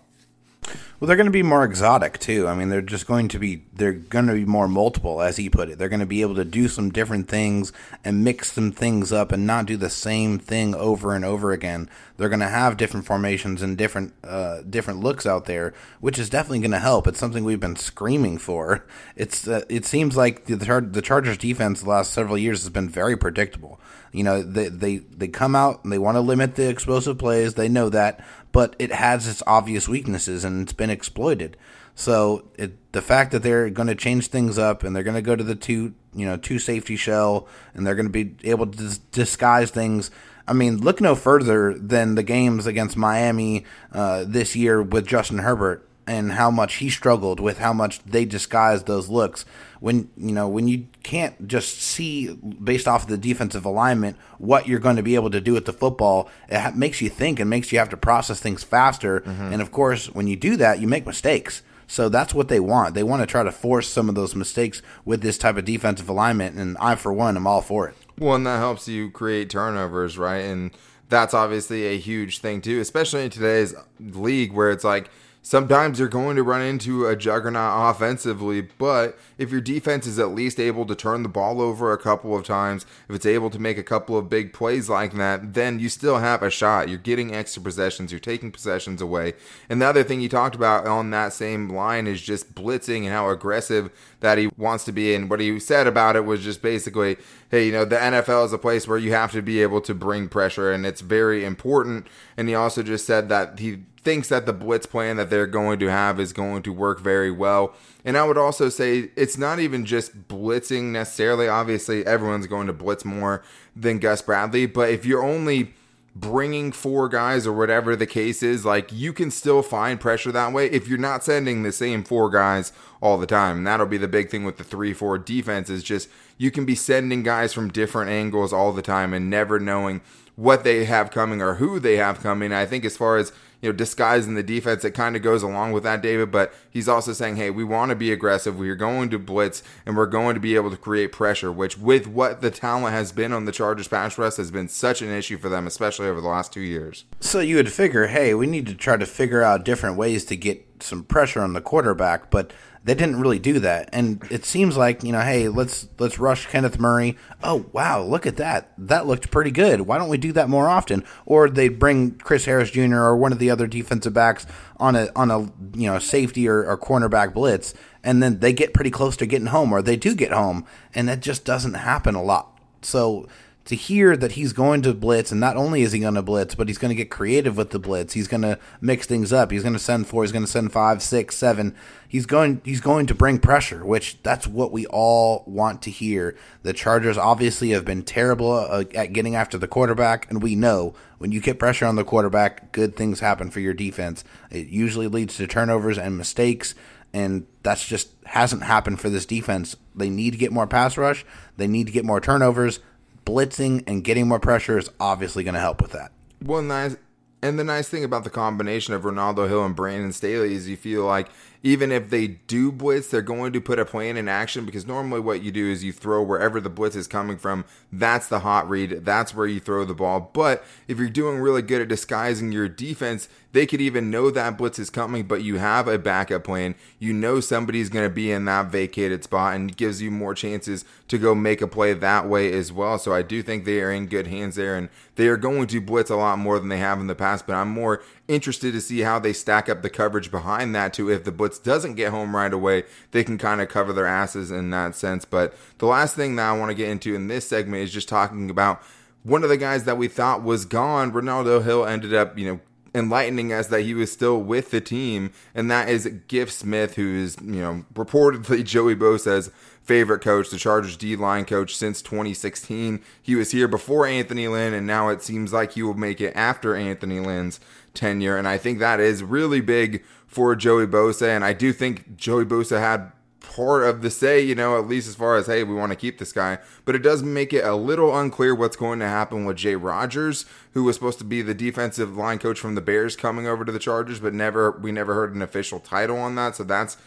Well, 1.00 1.08
they're 1.08 1.16
going 1.16 1.28
to 1.28 1.32
be 1.32 1.44
more 1.44 1.64
exotic 1.64 2.18
too. 2.18 2.48
I 2.48 2.56
mean, 2.56 2.70
they're 2.70 2.82
just 2.82 3.06
going 3.06 3.28
to 3.30 3.40
be 3.40 3.64
they're 3.74 3.94
going 3.94 4.28
to 4.28 4.34
be 4.34 4.46
more 4.46 4.68
multiple, 4.68 5.22
as 5.22 5.38
he 5.38 5.50
put 5.50 5.70
it. 5.70 5.78
They're 5.78 5.90
going 5.90 6.00
to 6.00 6.08
be 6.08 6.22
able 6.22 6.36
to 6.36 6.46
do 6.46 6.68
some 6.68 6.90
different 6.90 7.28
things 7.28 7.72
and 8.04 8.24
mix 8.24 8.52
some 8.52 8.72
things 8.72 9.14
up 9.14 9.32
and 9.32 9.46
not 9.46 9.68
do 9.68 9.78
the 9.78 9.92
same 9.92 10.40
thing 10.40 10.74
over 10.74 11.14
and 11.14 11.24
over 11.24 11.52
again. 11.52 11.90
They're 12.18 12.30
going 12.30 12.40
to 12.40 12.48
have 12.48 12.78
different 12.78 13.06
formations 13.06 13.62
and 13.62 13.78
different 13.78 14.14
uh, 14.24 14.62
different 14.68 15.02
looks 15.02 15.28
out 15.28 15.46
there, 15.46 15.74
which 16.00 16.18
is 16.18 16.30
definitely 16.30 16.60
going 16.60 16.72
to 16.72 16.80
help. 16.80 17.08
It's 17.08 17.20
something 17.20 17.44
we've 17.44 17.60
been 17.60 17.76
screaming 17.76 18.40
for. 18.40 18.84
It's 19.16 19.48
uh, 19.48 19.66
it 19.70 19.86
seems 19.86 20.18
like 20.18 20.46
the 20.46 20.56
the 20.56 21.02
Chargers 21.02 21.38
defense 21.38 21.82
the 21.82 21.90
last 21.90 22.12
several 22.12 22.38
years 22.38 22.62
has 22.62 22.70
been 22.70 22.90
very 22.90 23.16
predictable. 23.16 23.80
You 24.12 24.24
know, 24.24 24.42
they 24.42 24.70
they 24.70 24.98
they 24.98 25.28
come 25.28 25.56
out 25.56 25.84
and 25.84 25.94
they 25.94 26.00
want 26.00 26.16
to 26.16 26.22
limit 26.22 26.56
the 26.56 26.70
explosive 26.70 27.18
plays. 27.18 27.54
They 27.54 27.70
know 27.70 27.90
that, 27.90 28.26
but 28.58 28.76
it 28.80 28.92
has 28.92 29.28
its 29.28 29.44
obvious 29.46 29.88
weaknesses 29.88 30.44
and 30.44 30.64
it's 30.64 30.74
been 30.74 30.90
exploited. 30.90 31.56
So 31.94 32.50
it, 32.58 32.92
the 32.92 33.04
fact 33.04 33.32
that 33.32 33.44
they're 33.44 33.70
going 33.70 33.88
to 33.88 33.94
change 33.94 34.30
things 34.30 34.58
up 34.58 34.84
and 34.84 34.96
they're 34.96 35.04
going 35.04 35.14
to 35.14 35.22
go 35.22 35.36
to 35.36 35.44
the 35.44 35.54
two, 35.54 35.94
you 36.12 36.26
know, 36.26 36.38
two 36.38 36.58
safety 36.58 36.96
shell 36.96 37.48
and 37.76 37.86
they're 37.86 37.94
going 37.94 38.12
to 38.12 38.24
be 38.26 38.36
able 38.50 38.66
to 38.66 38.76
dis- 38.76 38.98
disguise 38.98 39.70
things. 39.70 40.10
I 40.48 40.54
mean, 40.54 40.78
look 40.78 41.00
no 41.00 41.14
further 41.14 41.76
than 41.78 42.16
the 42.16 42.24
games 42.24 42.66
against 42.66 42.98
Miami 42.98 43.64
uh, 43.92 44.26
this 44.28 44.56
year 44.56 44.82
with 44.82 45.06
Justin 45.06 45.38
Herbert 45.38 45.87
and 46.08 46.32
how 46.32 46.50
much 46.50 46.76
he 46.76 46.90
struggled 46.90 47.40
with 47.40 47.60
how 47.60 47.74
much 47.74 48.02
they 48.04 48.24
disguised 48.26 48.88
those 48.88 49.10
looks. 49.10 49.46
When 49.80 50.10
you 50.18 50.32
know 50.32 50.48
when 50.48 50.68
you 50.68 50.88
can't 51.04 51.48
just 51.48 51.80
see 51.80 52.34
based 52.34 52.88
off 52.88 53.04
of 53.04 53.10
the 53.10 53.18
defensive 53.18 53.66
alignment 53.66 54.18
what 54.40 54.68
you're 54.68 54.80
going 54.80 54.96
to 54.96 55.04
be 55.04 55.14
able 55.16 55.30
to 55.30 55.42
do 55.42 55.54
with 55.54 55.66
the 55.66 55.74
football 55.74 56.30
it 56.50 56.58
ha- 56.60 56.72
makes 56.74 57.00
you 57.02 57.10
think 57.10 57.40
and 57.40 57.48
makes 57.50 57.72
you 57.72 57.78
have 57.78 57.90
to 57.90 57.98
process 57.98 58.40
things 58.40 58.64
faster. 58.64 59.20
Mm-hmm. 59.20 59.54
and 59.54 59.62
of 59.62 59.72
course 59.72 60.08
when 60.08 60.26
you 60.26 60.36
do 60.36 60.56
that 60.58 60.80
you 60.80 60.88
make 60.88 61.06
mistakes. 61.06 61.62
So 61.90 62.10
that's 62.10 62.34
what 62.34 62.50
they 62.50 62.60
want. 62.60 62.96
They 62.96 63.04
want 63.04 63.22
to 63.22 63.26
try 63.26 63.44
to 63.44 63.52
force 63.52 63.88
some 63.88 64.10
of 64.10 64.16
those 64.16 64.36
mistakes 64.36 64.82
with 65.06 65.22
this 65.22 65.38
type 65.38 65.56
of 65.58 65.64
defensive 65.66 66.10
alignment 66.10 66.58
and 66.58 66.76
i 66.80 66.96
for 66.96 67.14
one 67.14 67.38
am 67.38 67.46
all 67.46 67.62
for 67.62 67.88
it. 67.88 67.96
Well 68.18 68.36
and 68.36 68.48
that 68.48 68.58
helps 68.58 68.88
you 68.88 69.12
create 69.12 69.50
turnovers 69.52 70.18
right? 70.18 70.44
And 70.44 70.72
that's 71.08 71.36
obviously 71.36 71.86
a 71.86 72.00
huge 72.00 72.40
thing 72.40 72.62
too 72.62 72.80
especially 72.80 73.26
in 73.26 73.30
today's 73.30 73.76
league 74.00 74.54
where 74.54 74.72
it's 74.72 74.84
like 74.84 75.12
Sometimes 75.48 75.98
you're 75.98 76.10
going 76.10 76.36
to 76.36 76.44
run 76.44 76.62
into 76.62 77.08
a 77.08 77.16
juggernaut 77.16 77.96
offensively, 77.96 78.60
but 78.60 79.18
if 79.38 79.50
your 79.50 79.62
defense 79.62 80.06
is 80.06 80.20
at 80.20 80.32
least 80.32 80.60
able 80.60 80.86
to 80.86 80.94
turn 80.94 81.24
the 81.24 81.30
ball 81.30 81.62
over 81.62 81.94
a 81.94 81.98
couple 81.98 82.36
of 82.36 82.44
times, 82.44 82.86
if 83.08 83.16
it's 83.16 83.26
able 83.26 83.50
to 83.52 83.58
make 83.58 83.78
a 83.78 83.84
couple 83.84 84.18
of 84.18 84.30
big 84.30 84.52
plays 84.52 84.90
like 84.90 85.14
that, 85.14 85.54
then 85.54 85.80
you 85.80 85.88
still 85.88 86.18
have 86.18 86.44
a 86.44 86.50
shot. 86.50 86.90
You're 86.90 86.98
getting 86.98 87.34
extra 87.34 87.62
possessions, 87.62 88.12
you're 88.12 88.20
taking 88.20 88.52
possessions 88.52 89.02
away. 89.02 89.36
And 89.70 89.82
the 89.82 89.86
other 89.86 90.04
thing 90.04 90.20
you 90.20 90.28
talked 90.28 90.54
about 90.54 90.86
on 90.86 91.12
that 91.12 91.32
same 91.32 91.70
line 91.70 92.08
is 92.08 92.22
just 92.22 92.54
blitzing 92.54 93.04
and 93.04 93.14
how 93.14 93.30
aggressive 93.30 93.90
that 94.20 94.38
he 94.38 94.50
wants 94.58 94.84
to 94.84 94.92
be. 94.92 95.16
And 95.16 95.30
what 95.30 95.40
he 95.40 95.62
said 95.62 95.88
about 95.88 96.18
it 96.18 96.26
was 96.26 96.44
just 96.44 96.62
basically, 96.62 97.16
hey, 97.50 97.66
you 97.68 97.72
know, 97.72 97.86
the 97.86 97.96
NFL 97.96 98.46
is 98.46 98.54
a 98.54 98.58
place 98.58 98.88
where 98.88 98.98
you 98.98 99.12
have 99.12 99.32
to 99.32 99.42
be 99.42 99.62
able 99.62 99.82
to 99.82 99.94
bring 99.94 100.28
pressure, 100.28 100.72
and 100.72 100.86
it's 100.86 101.02
very 101.02 101.46
important. 101.46 102.08
And 102.36 102.50
he 102.50 102.56
also 102.56 102.84
just 102.84 103.06
said 103.06 103.30
that 103.30 103.60
he 103.60 103.84
thinks 104.02 104.30
that 104.30 104.46
the 104.46 104.54
blitz 104.54 104.86
plan 104.86 105.18
that 105.18 105.30
they're 105.30 105.48
going 105.48 105.80
to 105.80 105.88
have 105.88 106.20
is 106.20 106.32
going 106.34 106.64
to 106.64 106.72
work 106.72 107.00
very 107.00 107.32
well. 107.32 107.74
And 108.06 108.18
I 108.18 108.26
would 108.26 108.38
also 108.38 108.70
say 108.70 109.12
it's 109.16 109.38
not 109.38 109.60
even 109.60 109.86
just 109.86 110.28
blitzing 110.28 110.92
necessarily. 110.92 111.48
Obviously, 111.48 112.06
everyone's 112.06 112.48
going 112.48 112.68
to 112.68 112.74
blitz 112.74 113.04
more 113.04 113.44
than 113.76 114.00
Gus 114.00 114.22
Bradley, 114.22 114.66
but 114.66 114.90
if 114.90 115.06
you're 115.06 115.24
only 115.24 115.74
bringing 116.20 116.72
four 116.72 117.10
guys 117.10 117.46
or 117.46 117.54
whatever 117.54 117.96
the 117.96 118.06
case 118.06 118.42
is, 118.42 118.66
like 118.66 118.92
you 118.92 119.14
can 119.14 119.30
still 119.30 119.62
find 119.62 120.00
pressure 120.00 120.32
that 120.32 120.54
way 120.54 120.68
if 120.68 120.88
you're 120.88 120.98
not 120.98 121.24
sending 121.24 121.64
the 121.64 121.72
same 121.72 122.04
four 122.04 122.30
guys 122.30 122.72
all 123.02 123.18
the 123.18 123.28
time. 123.28 123.58
And 123.58 123.68
that'll 123.68 123.86
be 123.86 123.98
the 123.98 124.08
big 124.08 124.30
thing 124.30 124.44
with 124.44 124.58
the 124.58 124.64
3 124.64 124.94
4 124.94 125.18
defense 125.20 125.70
is 125.70 125.84
just 125.84 126.10
you 126.38 126.52
can 126.52 126.66
be 126.66 126.76
sending 126.76 127.24
guys 127.24 127.54
from 127.54 127.70
different 127.70 128.10
angles 128.10 128.54
all 128.54 128.74
the 128.74 128.82
time 128.82 129.14
and 129.14 129.30
never 129.30 129.60
knowing 129.60 130.02
what 130.36 130.64
they 130.64 130.86
have 130.86 131.12
coming 131.12 131.42
or 131.42 131.56
who 131.56 131.80
they 131.80 131.98
have 131.98 132.22
coming. 132.22 132.54
I 132.54 132.66
think 132.66 132.86
as 132.86 132.98
far 132.98 133.18
as 133.18 133.32
you 133.62 133.70
know, 133.70 133.76
disguising 133.76 134.36
the 134.36 134.44
defense. 134.44 134.86
It 134.86 134.92
kind 134.92 135.16
of 135.16 135.22
goes 135.22 135.44
along 135.44 135.72
with 135.72 135.84
that, 135.84 136.02
David. 136.02 136.32
But 136.32 136.54
he's 136.70 136.88
also 136.88 137.14
saying, 137.14 137.38
hey, 137.38 137.50
we 137.50 137.64
want 137.64 137.90
to 137.90 137.96
be 137.96 138.12
aggressive. 138.12 138.60
We're 138.60 138.76
going 138.76 139.10
to 139.10 139.20
blitz, 139.20 139.64
and 139.86 139.98
we're 139.98 140.06
going 140.06 140.36
to 140.36 140.40
be 140.40 140.56
able 140.56 140.72
to 140.72 140.78
create 140.78 141.12
pressure. 141.12 141.52
Which, 141.52 141.78
with 141.78 142.08
what 142.08 142.42
the 142.42 142.52
talent 142.52 142.94
has 142.94 143.12
been 143.12 143.34
on 143.34 143.46
the 143.46 143.52
Chargers 143.52 143.88
pass 143.88 144.18
rush, 144.18 144.36
has 144.36 144.52
been 144.52 144.68
such 144.68 145.02
an 145.02 145.10
issue 145.10 145.38
for 145.38 145.50
them, 145.50 145.68
especially 145.68 146.08
over 146.08 146.22
the 146.22 146.28
last 146.28 146.54
two 146.54 146.62
years. 146.62 147.06
So 147.20 147.40
you 147.40 147.56
would 147.56 147.72
figure, 147.72 148.08
hey, 148.08 148.34
we 148.34 148.48
need 148.48 148.68
to 148.68 148.76
try 148.76 148.98
to 148.98 149.06
figure 149.06 149.42
out 149.42 149.66
different 149.66 149.98
ways 149.98 150.26
to 150.26 150.36
get 150.36 150.64
some 150.80 151.04
pressure 151.04 151.42
on 151.42 151.54
the 151.54 151.62
quarterback, 151.62 152.30
but 152.30 152.52
they 152.88 152.96
didn't 152.96 153.20
really 153.20 153.38
do 153.38 153.60
that. 153.60 153.90
And 153.92 154.26
it 154.32 154.46
seems 154.46 154.78
like, 154.78 155.04
you 155.04 155.12
know, 155.12 155.20
hey, 155.20 155.50
let's 155.50 155.90
let's 156.00 156.18
rush 156.18 156.48
Kenneth 156.48 156.80
Murray. 156.80 157.18
Oh, 157.44 157.66
wow, 157.74 158.02
look 158.02 158.26
at 158.26 158.38
that. 158.38 158.72
That 158.78 159.06
looked 159.06 159.30
pretty 159.30 159.52
good. 159.52 159.82
Why 159.82 159.98
don't 159.98 160.08
we 160.08 160.18
do 160.18 160.32
that 160.32 160.48
more 160.48 160.70
often? 160.70 161.04
Or 161.26 161.50
they 161.50 161.68
bring 161.68 162.12
Chris 162.12 162.46
Harris 162.46 162.72
Jr. 162.72 162.96
or 162.96 163.18
one 163.18 163.34
of 163.34 163.40
the 163.40 163.52
other 163.52 163.68
defensive 163.68 164.14
backs 164.14 164.48
on 164.78 164.96
a 164.96 165.10
on 165.18 165.30
a 165.30 165.42
you 165.78 165.92
know 165.92 166.00
safety 166.00 166.48
or, 166.48 166.64
or 166.66 166.78
cornerback 166.78 167.34
blitz, 167.34 167.74
and 168.06 168.24
then 168.24 168.40
they 168.40 168.54
get 168.54 168.74
pretty 168.74 168.92
close 168.92 169.18
to 169.18 169.26
getting 169.26 169.48
home, 169.48 169.74
or 169.74 169.82
they 169.82 169.98
do 169.98 170.16
get 170.16 170.32
home, 170.32 170.66
and 170.96 171.10
that 171.10 171.20
just 171.20 171.44
doesn't 171.44 171.74
happen 171.74 172.16
a 172.16 172.24
lot. 172.24 172.58
So 172.82 173.28
to 173.68 173.76
hear 173.76 174.16
that 174.16 174.32
he's 174.32 174.54
going 174.54 174.82
to 174.82 174.94
blitz, 174.94 175.30
and 175.30 175.42
not 175.42 175.58
only 175.58 175.82
is 175.82 175.92
he 175.92 176.00
going 176.00 176.14
to 176.14 176.22
blitz, 176.22 176.56
but 176.56 176.70
he's 176.70 176.78
going 176.78 176.90
to 176.90 176.96
get 176.96 177.12
creative 177.12 177.58
with 177.58 177.72
the 177.72 177.80
blitz. 177.80 178.14
He's 178.14 178.30
going 178.30 178.44
to 178.44 178.58
mix 178.80 179.06
things 179.06 179.34
up. 179.34 179.52
He's 179.52 179.62
going 179.62 179.74
to 179.74 179.80
send 179.80 180.08
four. 180.08 180.24
He's 180.24 180.32
going 180.32 180.46
to 180.46 180.52
send 180.52 180.72
five, 180.72 181.04
six, 181.04 181.36
seven. 181.36 181.76
He's 182.08 182.26
going. 182.26 182.62
He's 182.64 182.80
going 182.80 183.08
to 183.08 183.14
bring 183.14 183.40
pressure, 183.40 183.86
which 183.86 184.24
that's 184.24 184.48
what 184.48 184.72
we 184.72 184.86
all 184.86 185.44
want 185.46 185.82
to 185.82 185.92
hear. 185.92 186.38
The 186.64 186.72
Chargers 186.72 187.18
obviously 187.18 187.72
have 187.72 187.84
been 187.84 188.04
terrible 188.04 188.54
uh, 188.54 188.86
at 188.96 189.12
getting 189.12 189.36
after 189.36 189.58
the 189.58 189.68
quarterback, 189.68 190.30
and 190.30 190.42
we 190.42 190.56
know 190.56 190.96
when 191.18 191.34
you 191.34 191.42
get 191.42 191.60
pressure 191.60 191.86
on 191.86 191.98
the 191.98 192.06
quarterback, 192.06 192.72
good 192.72 192.96
things 192.96 193.20
happen 193.20 193.52
for 193.52 193.60
your 193.60 193.74
defense. 193.74 194.24
It 194.50 194.68
usually 194.68 195.08
leads 195.08 195.36
to 195.38 195.48
turnovers 195.48 195.98
and 195.98 196.18
mistakes 196.18 196.74
and 197.14 197.48
that's 197.64 197.88
just 197.88 198.10
hasn't 198.26 198.64
happened 198.64 199.00
for 199.00 199.10
this 199.10 199.26
defense. 199.26 199.78
They 199.96 200.10
need 200.10 200.32
to 200.32 200.38
get 200.38 200.52
more 200.52 200.68
pass 200.68 200.98
rush. 200.98 201.26
They 201.56 201.66
need 201.66 201.88
to 201.88 201.94
get 201.94 202.04
more 202.04 202.20
turnovers 202.20 202.82
blitzing 203.28 203.84
and 203.86 204.04
getting 204.04 204.28
more 204.28 204.40
pressure 204.40 204.78
is 204.78 204.90
obviously 205.00 205.44
going 205.44 205.54
to 205.54 205.60
help 205.60 205.82
with 205.82 205.92
that. 205.92 206.12
Well, 206.42 206.62
nice. 206.62 206.96
And 207.44 207.60
the 207.60 207.64
nice 207.64 207.88
thing 207.88 208.04
about 208.04 208.24
the 208.24 208.30
combination 208.32 208.94
of 208.94 209.06
Renaldo 209.06 209.48
Hill 209.48 209.64
and 209.64 209.76
Brandon 209.76 210.12
Staley 210.12 210.56
is 210.56 210.68
you 210.68 210.78
feel 210.78 211.04
like 211.04 211.30
even 211.62 211.92
if 211.92 212.10
they 212.10 212.28
do 212.28 212.72
blitz, 212.72 213.08
they're 213.08 213.22
going 213.22 213.54
to 213.54 213.62
put 213.62 213.78
a 213.78 213.86
plan 213.86 214.18
in 214.18 214.28
action 214.28 214.66
because 214.66 214.88
normally 214.88 215.20
what 215.20 215.42
you 215.42 215.52
do 215.52 215.70
is 215.70 215.84
you 215.84 215.92
throw 215.92 216.24
wherever 216.24 216.62
the 216.62 216.70
blitz 216.70 216.96
is 216.96 217.08
coming 217.08 217.38
from. 217.38 217.66
That's 217.92 218.28
the 218.28 218.40
hot 218.40 218.70
read. 218.70 219.06
That's 219.06 219.36
where 219.36 219.48
you 219.48 219.60
throw 219.60 219.86
the 219.86 219.94
ball. 219.94 220.32
But 220.34 220.64
if 220.88 220.98
you're 220.98 221.10
doing 221.10 221.40
really 221.40 221.62
good 221.62 221.82
at 221.82 221.88
disguising 221.88 222.52
your 222.52 222.70
defense, 222.70 223.28
they 223.52 223.66
could 223.66 223.82
even 223.82 224.10
know 224.10 224.30
that 224.32 224.58
blitz 224.58 224.80
is 224.80 224.90
coming, 224.90 225.26
but 225.26 225.44
you 225.44 225.58
have 225.58 225.88
a 225.88 225.98
backup 225.98 226.44
plan. 226.44 226.76
You 227.00 227.14
know 227.14 227.40
somebody's 227.40 227.90
going 227.90 228.08
to 228.08 228.14
be 228.14 228.32
in 228.32 228.46
that 228.46 228.68
vacated 228.68 229.24
spot 229.24 229.56
and 229.56 229.76
gives 229.76 230.02
you 230.02 230.12
more 230.12 230.34
chances 230.34 230.86
to 231.08 231.18
go 231.18 231.34
make 231.34 231.62
a 231.62 231.68
play 231.68 231.94
that 231.94 232.28
way 232.28 232.52
as 232.52 232.72
well. 232.72 233.00
So 233.00 233.14
I 233.14 233.22
do 233.22 233.42
think 233.42 233.64
they 233.64 233.82
are 233.82 233.92
in 233.92 234.08
good 234.08 234.28
hands 234.28 234.56
there 234.56 234.76
and 234.76 234.90
they 235.16 235.28
are 235.28 235.38
going 235.38 235.68
to 235.68 235.82
blitz 235.82 236.10
a 236.10 236.16
lot 236.16 236.38
more 236.38 236.60
than 236.60 236.70
they 236.70 236.78
have 236.78 237.00
in 237.00 237.08
the 237.08 237.16
past, 237.16 237.48
but 237.48 237.56
I'm 237.56 237.70
more 237.70 238.04
interested 238.28 238.74
to 238.74 238.82
see 238.82 239.00
how 239.00 239.20
they 239.20 239.34
stack 239.34 239.70
up 239.70 239.82
the 239.82 239.90
coverage 239.90 240.30
behind 240.30 240.76
that 240.76 240.94
too. 240.94 241.10
If 241.10 241.24
the 241.24 241.32
blitz 241.32 241.60
doesn't 241.60 241.96
get 241.96 242.12
home 242.12 242.36
right 242.36 242.54
away, 242.54 242.84
they 243.12 243.24
can 243.24 243.38
kind 243.38 243.62
of 243.62 243.70
cover 243.70 243.94
their 243.94 244.06
asses 244.06 244.52
in 244.52 244.70
that 244.72 244.96
sense. 244.96 245.24
But 245.26 245.56
the 245.78 245.88
last 245.88 246.16
thing 246.16 246.36
that 246.36 246.50
I 246.50 246.58
want 246.58 246.70
to 246.70 246.76
get 246.76 246.90
into 246.90 247.16
in 247.16 247.28
this 247.28 247.48
segment 247.48 247.84
is 247.84 247.94
just 247.94 248.10
talking 248.10 248.50
about 248.50 248.84
one 249.24 249.44
of 249.44 249.50
the 249.50 249.58
guys 249.58 249.86
that 249.86 249.98
we 249.98 250.08
thought 250.08 250.44
was 250.44 250.66
gone. 250.66 251.12
Renaldo 251.12 251.60
Hill 251.62 251.86
ended 251.86 252.14
up, 252.14 252.38
you 252.38 252.48
know, 252.48 252.60
enlightening 252.96 253.54
us 253.54 253.68
that 253.68 253.82
he 253.82 253.94
was 253.94 254.12
still 254.12 254.42
with 254.42 254.72
the 254.72 254.82
team, 254.82 255.32
and 255.54 255.70
that 255.70 255.90
is 255.90 256.08
Giff 256.28 256.52
Smith, 256.52 256.96
who 256.96 257.16
is, 257.16 257.38
you 257.42 257.62
know, 257.62 257.86
reportedly 257.94 258.64
Joey 258.66 258.96
Bosa's 258.96 259.52
favorite 259.88 260.20
coach, 260.20 260.50
the 260.50 260.58
Chargers 260.58 260.98
D 260.98 261.16
line 261.16 261.46
coach 261.46 261.76
since 261.76 262.02
2016. 262.02 263.02
He 263.22 263.36
was 263.36 263.52
here 263.52 263.70
before 263.70 264.06
Anthony 264.06 264.48
Lynn, 264.48 264.74
and 264.74 264.86
now 264.86 265.08
it 265.08 265.24
seems 265.24 265.54
like 265.54 265.72
he 265.72 265.82
will 265.82 265.94
make 265.94 266.20
it 266.20 266.34
after 266.36 266.76
Anthony 266.76 267.22
Lynn's 267.22 267.60
tenure. 267.94 268.38
And 268.38 268.48
I 268.48 268.58
think 268.58 268.80
that 268.80 269.00
is 269.00 269.24
really 269.24 269.62
big 269.62 270.04
for 270.28 270.56
Joey 270.56 270.86
Bosa. 270.86 271.30
And 271.30 271.46
I 271.46 271.54
do 271.54 271.72
think 271.72 272.18
Joey 272.18 272.46
Bosa 272.46 272.80
had 272.80 273.14
part 273.40 273.86
of 273.86 274.02
the 274.02 274.12
say, 274.12 274.42
you 274.42 274.54
know, 274.54 274.78
at 274.78 274.88
least 274.88 275.08
as 275.08 275.16
far 275.16 275.38
as, 275.38 275.48
hey, 275.48 275.64
we 275.64 275.74
want 275.74 275.92
to 275.92 275.96
keep 275.96 276.18
this 276.20 276.34
guy. 276.34 276.60
But 276.84 276.96
it 276.96 277.02
does 277.02 277.24
make 277.24 277.54
it 277.54 277.64
a 277.64 277.76
little 277.76 278.18
unclear 278.18 278.54
what's 278.54 278.76
going 278.76 279.00
to 279.00 279.08
happen 279.08 279.46
with 279.46 279.58
Jay 279.58 279.76
Rodgers, 279.76 280.46
who 280.74 280.84
was 280.84 280.96
supposed 280.96 281.20
to 281.20 281.26
be 281.26 281.42
the 281.42 281.54
defensive 281.54 282.18
line 282.18 282.40
coach 282.40 282.60
from 282.60 282.76
the 282.76 282.82
Bears 282.82 283.16
coming 283.16 283.48
over 283.48 283.64
to 283.64 283.72
the 283.72 283.80
Chargers, 283.80 284.20
but 284.20 284.34
never 284.34 284.72
we 284.72 284.92
never 284.92 285.14
heard 285.14 285.34
an 285.34 285.42
official 285.42 285.80
title 285.80 286.18
on 286.18 286.36
that. 286.36 286.58
So 286.58 286.64
that's 286.64 286.98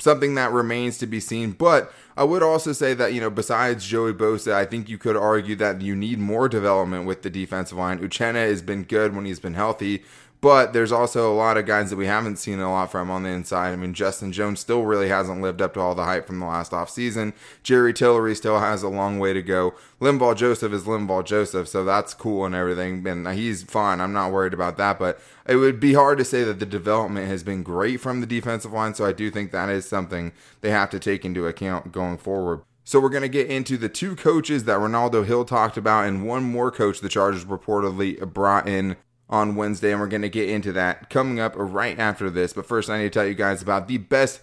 something 0.00 0.34
that 0.34 0.52
remains 0.52 0.98
to 0.98 1.06
be 1.06 1.20
seen. 1.20 1.52
But 1.52 1.92
I 2.16 2.24
would 2.24 2.42
also 2.42 2.72
say 2.72 2.94
that, 2.94 3.12
you 3.12 3.20
know, 3.20 3.30
besides 3.30 3.86
Joey 3.86 4.12
Bosa, 4.12 4.52
I 4.52 4.64
think 4.64 4.88
you 4.88 4.98
could 4.98 5.16
argue 5.16 5.56
that 5.56 5.80
you 5.82 5.94
need 5.94 6.18
more 6.18 6.48
development 6.48 7.06
with 7.06 7.22
the 7.22 7.30
defensive 7.30 7.78
line. 7.78 7.98
Uchenna 8.00 8.48
has 8.48 8.62
been 8.62 8.82
good 8.82 9.14
when 9.14 9.24
he's 9.24 9.40
been 9.40 9.54
healthy, 9.54 10.02
but 10.40 10.72
there's 10.72 10.92
also 10.92 11.30
a 11.30 11.36
lot 11.36 11.58
of 11.58 11.66
guys 11.66 11.90
that 11.90 11.96
we 11.96 12.06
haven't 12.06 12.36
seen 12.36 12.60
a 12.60 12.70
lot 12.70 12.90
from 12.90 13.10
on 13.10 13.24
the 13.24 13.28
inside. 13.28 13.72
I 13.72 13.76
mean, 13.76 13.92
Justin 13.92 14.32
Jones 14.32 14.60
still 14.60 14.84
really 14.84 15.08
hasn't 15.08 15.42
lived 15.42 15.60
up 15.60 15.74
to 15.74 15.80
all 15.80 15.94
the 15.94 16.04
hype 16.04 16.26
from 16.26 16.40
the 16.40 16.46
last 16.46 16.72
offseason. 16.72 17.34
Jerry 17.62 17.92
Tillery 17.92 18.34
still 18.34 18.58
has 18.58 18.82
a 18.82 18.88
long 18.88 19.18
way 19.18 19.34
to 19.34 19.42
go. 19.42 19.74
Linval 20.00 20.34
Joseph 20.34 20.72
is 20.72 20.84
Linval 20.84 21.24
Joseph, 21.24 21.68
so 21.68 21.84
that's 21.84 22.14
cool 22.14 22.46
and 22.46 22.54
everything. 22.54 23.06
And 23.06 23.28
he's 23.28 23.62
fine. 23.64 24.00
I'm 24.00 24.14
not 24.14 24.32
worried 24.32 24.54
about 24.54 24.78
that. 24.78 24.98
But 24.98 25.20
it 25.46 25.56
would 25.56 25.78
be 25.78 25.92
hard 25.92 26.16
to 26.18 26.24
say 26.24 26.42
that 26.44 26.58
the 26.58 26.66
development 26.66 27.28
has 27.28 27.42
been 27.42 27.62
great 27.62 28.00
from 28.00 28.20
the 28.20 28.26
defensive 28.26 28.72
line. 28.72 28.94
So 28.94 29.04
I 29.04 29.12
do 29.12 29.30
think 29.30 29.52
that 29.52 29.68
is 29.68 29.86
something 29.86 30.32
they 30.62 30.70
have 30.70 30.88
to 30.90 30.98
take 30.98 31.26
into 31.26 31.46
account 31.46 31.92
going 31.92 32.16
forward. 32.16 32.62
So 32.82 32.98
we're 32.98 33.10
going 33.10 33.22
to 33.22 33.28
get 33.28 33.48
into 33.48 33.76
the 33.76 33.90
two 33.90 34.16
coaches 34.16 34.64
that 34.64 34.78
Renaldo 34.78 35.22
Hill 35.22 35.44
talked 35.44 35.76
about 35.76 36.06
and 36.06 36.26
one 36.26 36.44
more 36.44 36.70
coach 36.70 37.00
the 37.00 37.10
Chargers 37.10 37.44
reportedly 37.44 38.18
brought 38.32 38.66
in 38.66 38.96
on 39.30 39.56
Wednesday, 39.56 39.92
and 39.92 40.00
we're 40.00 40.08
going 40.08 40.22
to 40.22 40.28
get 40.28 40.50
into 40.50 40.72
that 40.72 41.08
coming 41.08 41.40
up 41.40 41.54
right 41.56 41.98
after 41.98 42.28
this. 42.28 42.52
But 42.52 42.66
first, 42.66 42.90
I 42.90 42.98
need 42.98 43.04
to 43.04 43.10
tell 43.10 43.26
you 43.26 43.34
guys 43.34 43.62
about 43.62 43.88
the 43.88 43.96
best 43.96 44.40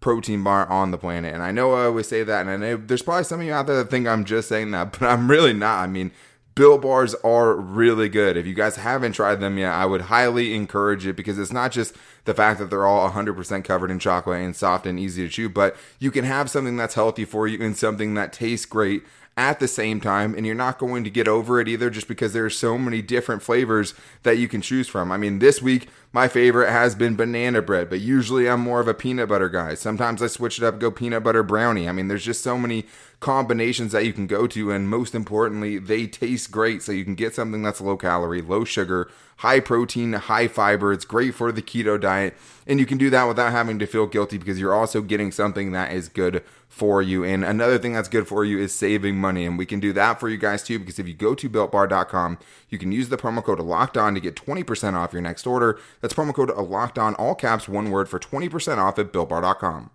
protein 0.00 0.42
bar 0.42 0.66
on 0.68 0.90
the 0.90 0.98
planet. 0.98 1.32
And 1.32 1.42
I 1.42 1.52
know 1.52 1.74
I 1.74 1.84
always 1.84 2.08
say 2.08 2.24
that, 2.24 2.40
and 2.40 2.50
I 2.50 2.56
know 2.56 2.76
there's 2.76 3.02
probably 3.02 3.24
some 3.24 3.40
of 3.40 3.46
you 3.46 3.52
out 3.52 3.66
there 3.66 3.76
that 3.76 3.90
think 3.90 4.08
I'm 4.08 4.24
just 4.24 4.48
saying 4.48 4.72
that, 4.72 4.92
but 4.98 5.02
I'm 5.06 5.30
really 5.30 5.52
not. 5.52 5.84
I 5.84 5.86
mean, 5.86 6.10
Built 6.56 6.82
bars 6.82 7.14
are 7.24 7.54
really 7.54 8.08
good. 8.08 8.36
If 8.36 8.44
you 8.44 8.54
guys 8.54 8.76
haven't 8.76 9.12
tried 9.12 9.36
them 9.36 9.56
yet, 9.56 9.72
I 9.72 9.86
would 9.86 10.02
highly 10.02 10.54
encourage 10.54 11.06
it 11.06 11.14
because 11.14 11.38
it's 11.38 11.52
not 11.52 11.70
just 11.70 11.94
the 12.24 12.34
fact 12.34 12.58
that 12.58 12.70
they're 12.70 12.86
all 12.86 13.08
100% 13.08 13.64
covered 13.64 13.90
in 13.90 14.00
chocolate 14.00 14.40
and 14.40 14.54
soft 14.54 14.84
and 14.84 14.98
easy 14.98 15.22
to 15.22 15.28
chew, 15.28 15.48
but 15.48 15.76
you 16.00 16.10
can 16.10 16.24
have 16.24 16.50
something 16.50 16.76
that's 16.76 16.96
healthy 16.96 17.24
for 17.24 17.46
you 17.46 17.64
and 17.64 17.76
something 17.76 18.14
that 18.14 18.32
tastes 18.32 18.66
great 18.66 19.04
at 19.40 19.58
the 19.58 19.66
same 19.66 20.02
time 20.02 20.34
and 20.34 20.44
you're 20.44 20.54
not 20.54 20.78
going 20.78 21.02
to 21.02 21.08
get 21.08 21.26
over 21.26 21.58
it 21.62 21.66
either 21.66 21.88
just 21.88 22.06
because 22.06 22.34
there 22.34 22.44
are 22.44 22.50
so 22.50 22.76
many 22.76 23.00
different 23.00 23.42
flavors 23.42 23.94
that 24.22 24.36
you 24.36 24.46
can 24.46 24.60
choose 24.60 24.86
from. 24.86 25.10
I 25.10 25.16
mean, 25.16 25.38
this 25.38 25.62
week 25.62 25.88
my 26.12 26.28
favorite 26.28 26.70
has 26.70 26.94
been 26.94 27.16
banana 27.16 27.62
bread, 27.62 27.88
but 27.88 28.00
usually 28.00 28.50
I'm 28.50 28.60
more 28.60 28.80
of 28.80 28.88
a 28.88 28.92
peanut 28.92 29.30
butter 29.30 29.48
guy. 29.48 29.72
Sometimes 29.72 30.22
I 30.22 30.26
switch 30.26 30.58
it 30.58 30.64
up, 30.64 30.78
go 30.78 30.90
peanut 30.90 31.22
butter 31.22 31.42
brownie. 31.42 31.88
I 31.88 31.92
mean, 31.92 32.08
there's 32.08 32.24
just 32.24 32.42
so 32.42 32.58
many 32.58 32.84
combinations 33.20 33.92
that 33.92 34.04
you 34.04 34.12
can 34.12 34.26
go 34.26 34.46
to 34.46 34.72
and 34.72 34.90
most 34.90 35.14
importantly, 35.14 35.78
they 35.78 36.06
taste 36.06 36.50
great 36.50 36.82
so 36.82 36.92
you 36.92 37.04
can 37.04 37.14
get 37.14 37.34
something 37.34 37.62
that's 37.62 37.80
low 37.80 37.96
calorie, 37.96 38.42
low 38.42 38.64
sugar, 38.64 39.10
high 39.38 39.60
protein, 39.60 40.12
high 40.12 40.48
fiber. 40.48 40.92
It's 40.92 41.06
great 41.06 41.34
for 41.34 41.50
the 41.50 41.62
keto 41.62 41.98
diet 41.98 42.36
and 42.66 42.78
you 42.78 42.84
can 42.84 42.98
do 42.98 43.08
that 43.08 43.24
without 43.24 43.52
having 43.52 43.78
to 43.78 43.86
feel 43.86 44.06
guilty 44.06 44.36
because 44.36 44.60
you're 44.60 44.74
also 44.74 45.00
getting 45.00 45.32
something 45.32 45.72
that 45.72 45.92
is 45.92 46.10
good 46.10 46.44
for 46.70 47.02
you. 47.02 47.24
And 47.24 47.44
another 47.44 47.78
thing 47.78 47.92
that's 47.92 48.08
good 48.08 48.28
for 48.28 48.44
you 48.44 48.58
is 48.58 48.72
saving 48.72 49.16
money. 49.16 49.44
And 49.44 49.58
we 49.58 49.66
can 49.66 49.80
do 49.80 49.92
that 49.92 50.20
for 50.20 50.28
you 50.28 50.38
guys 50.38 50.62
too, 50.62 50.78
because 50.78 50.98
if 50.98 51.06
you 51.06 51.12
go 51.12 51.34
to 51.34 51.50
builtbar.com, 51.50 52.38
you 52.70 52.78
can 52.78 52.92
use 52.92 53.08
the 53.10 53.18
promo 53.18 53.44
code 53.44 53.58
locked 53.58 53.98
on 53.98 54.14
to 54.14 54.20
get 54.20 54.36
20% 54.36 54.94
off 54.94 55.12
your 55.12 55.20
next 55.20 55.46
order. 55.46 55.78
That's 56.00 56.14
promo 56.14 56.32
code 56.32 56.48
locked 56.56 56.98
on, 56.98 57.16
all 57.16 57.34
caps, 57.34 57.68
one 57.68 57.90
word 57.90 58.08
for 58.08 58.20
20% 58.20 58.78
off 58.78 58.98
at 58.98 59.12
builtbar.com. 59.12 59.90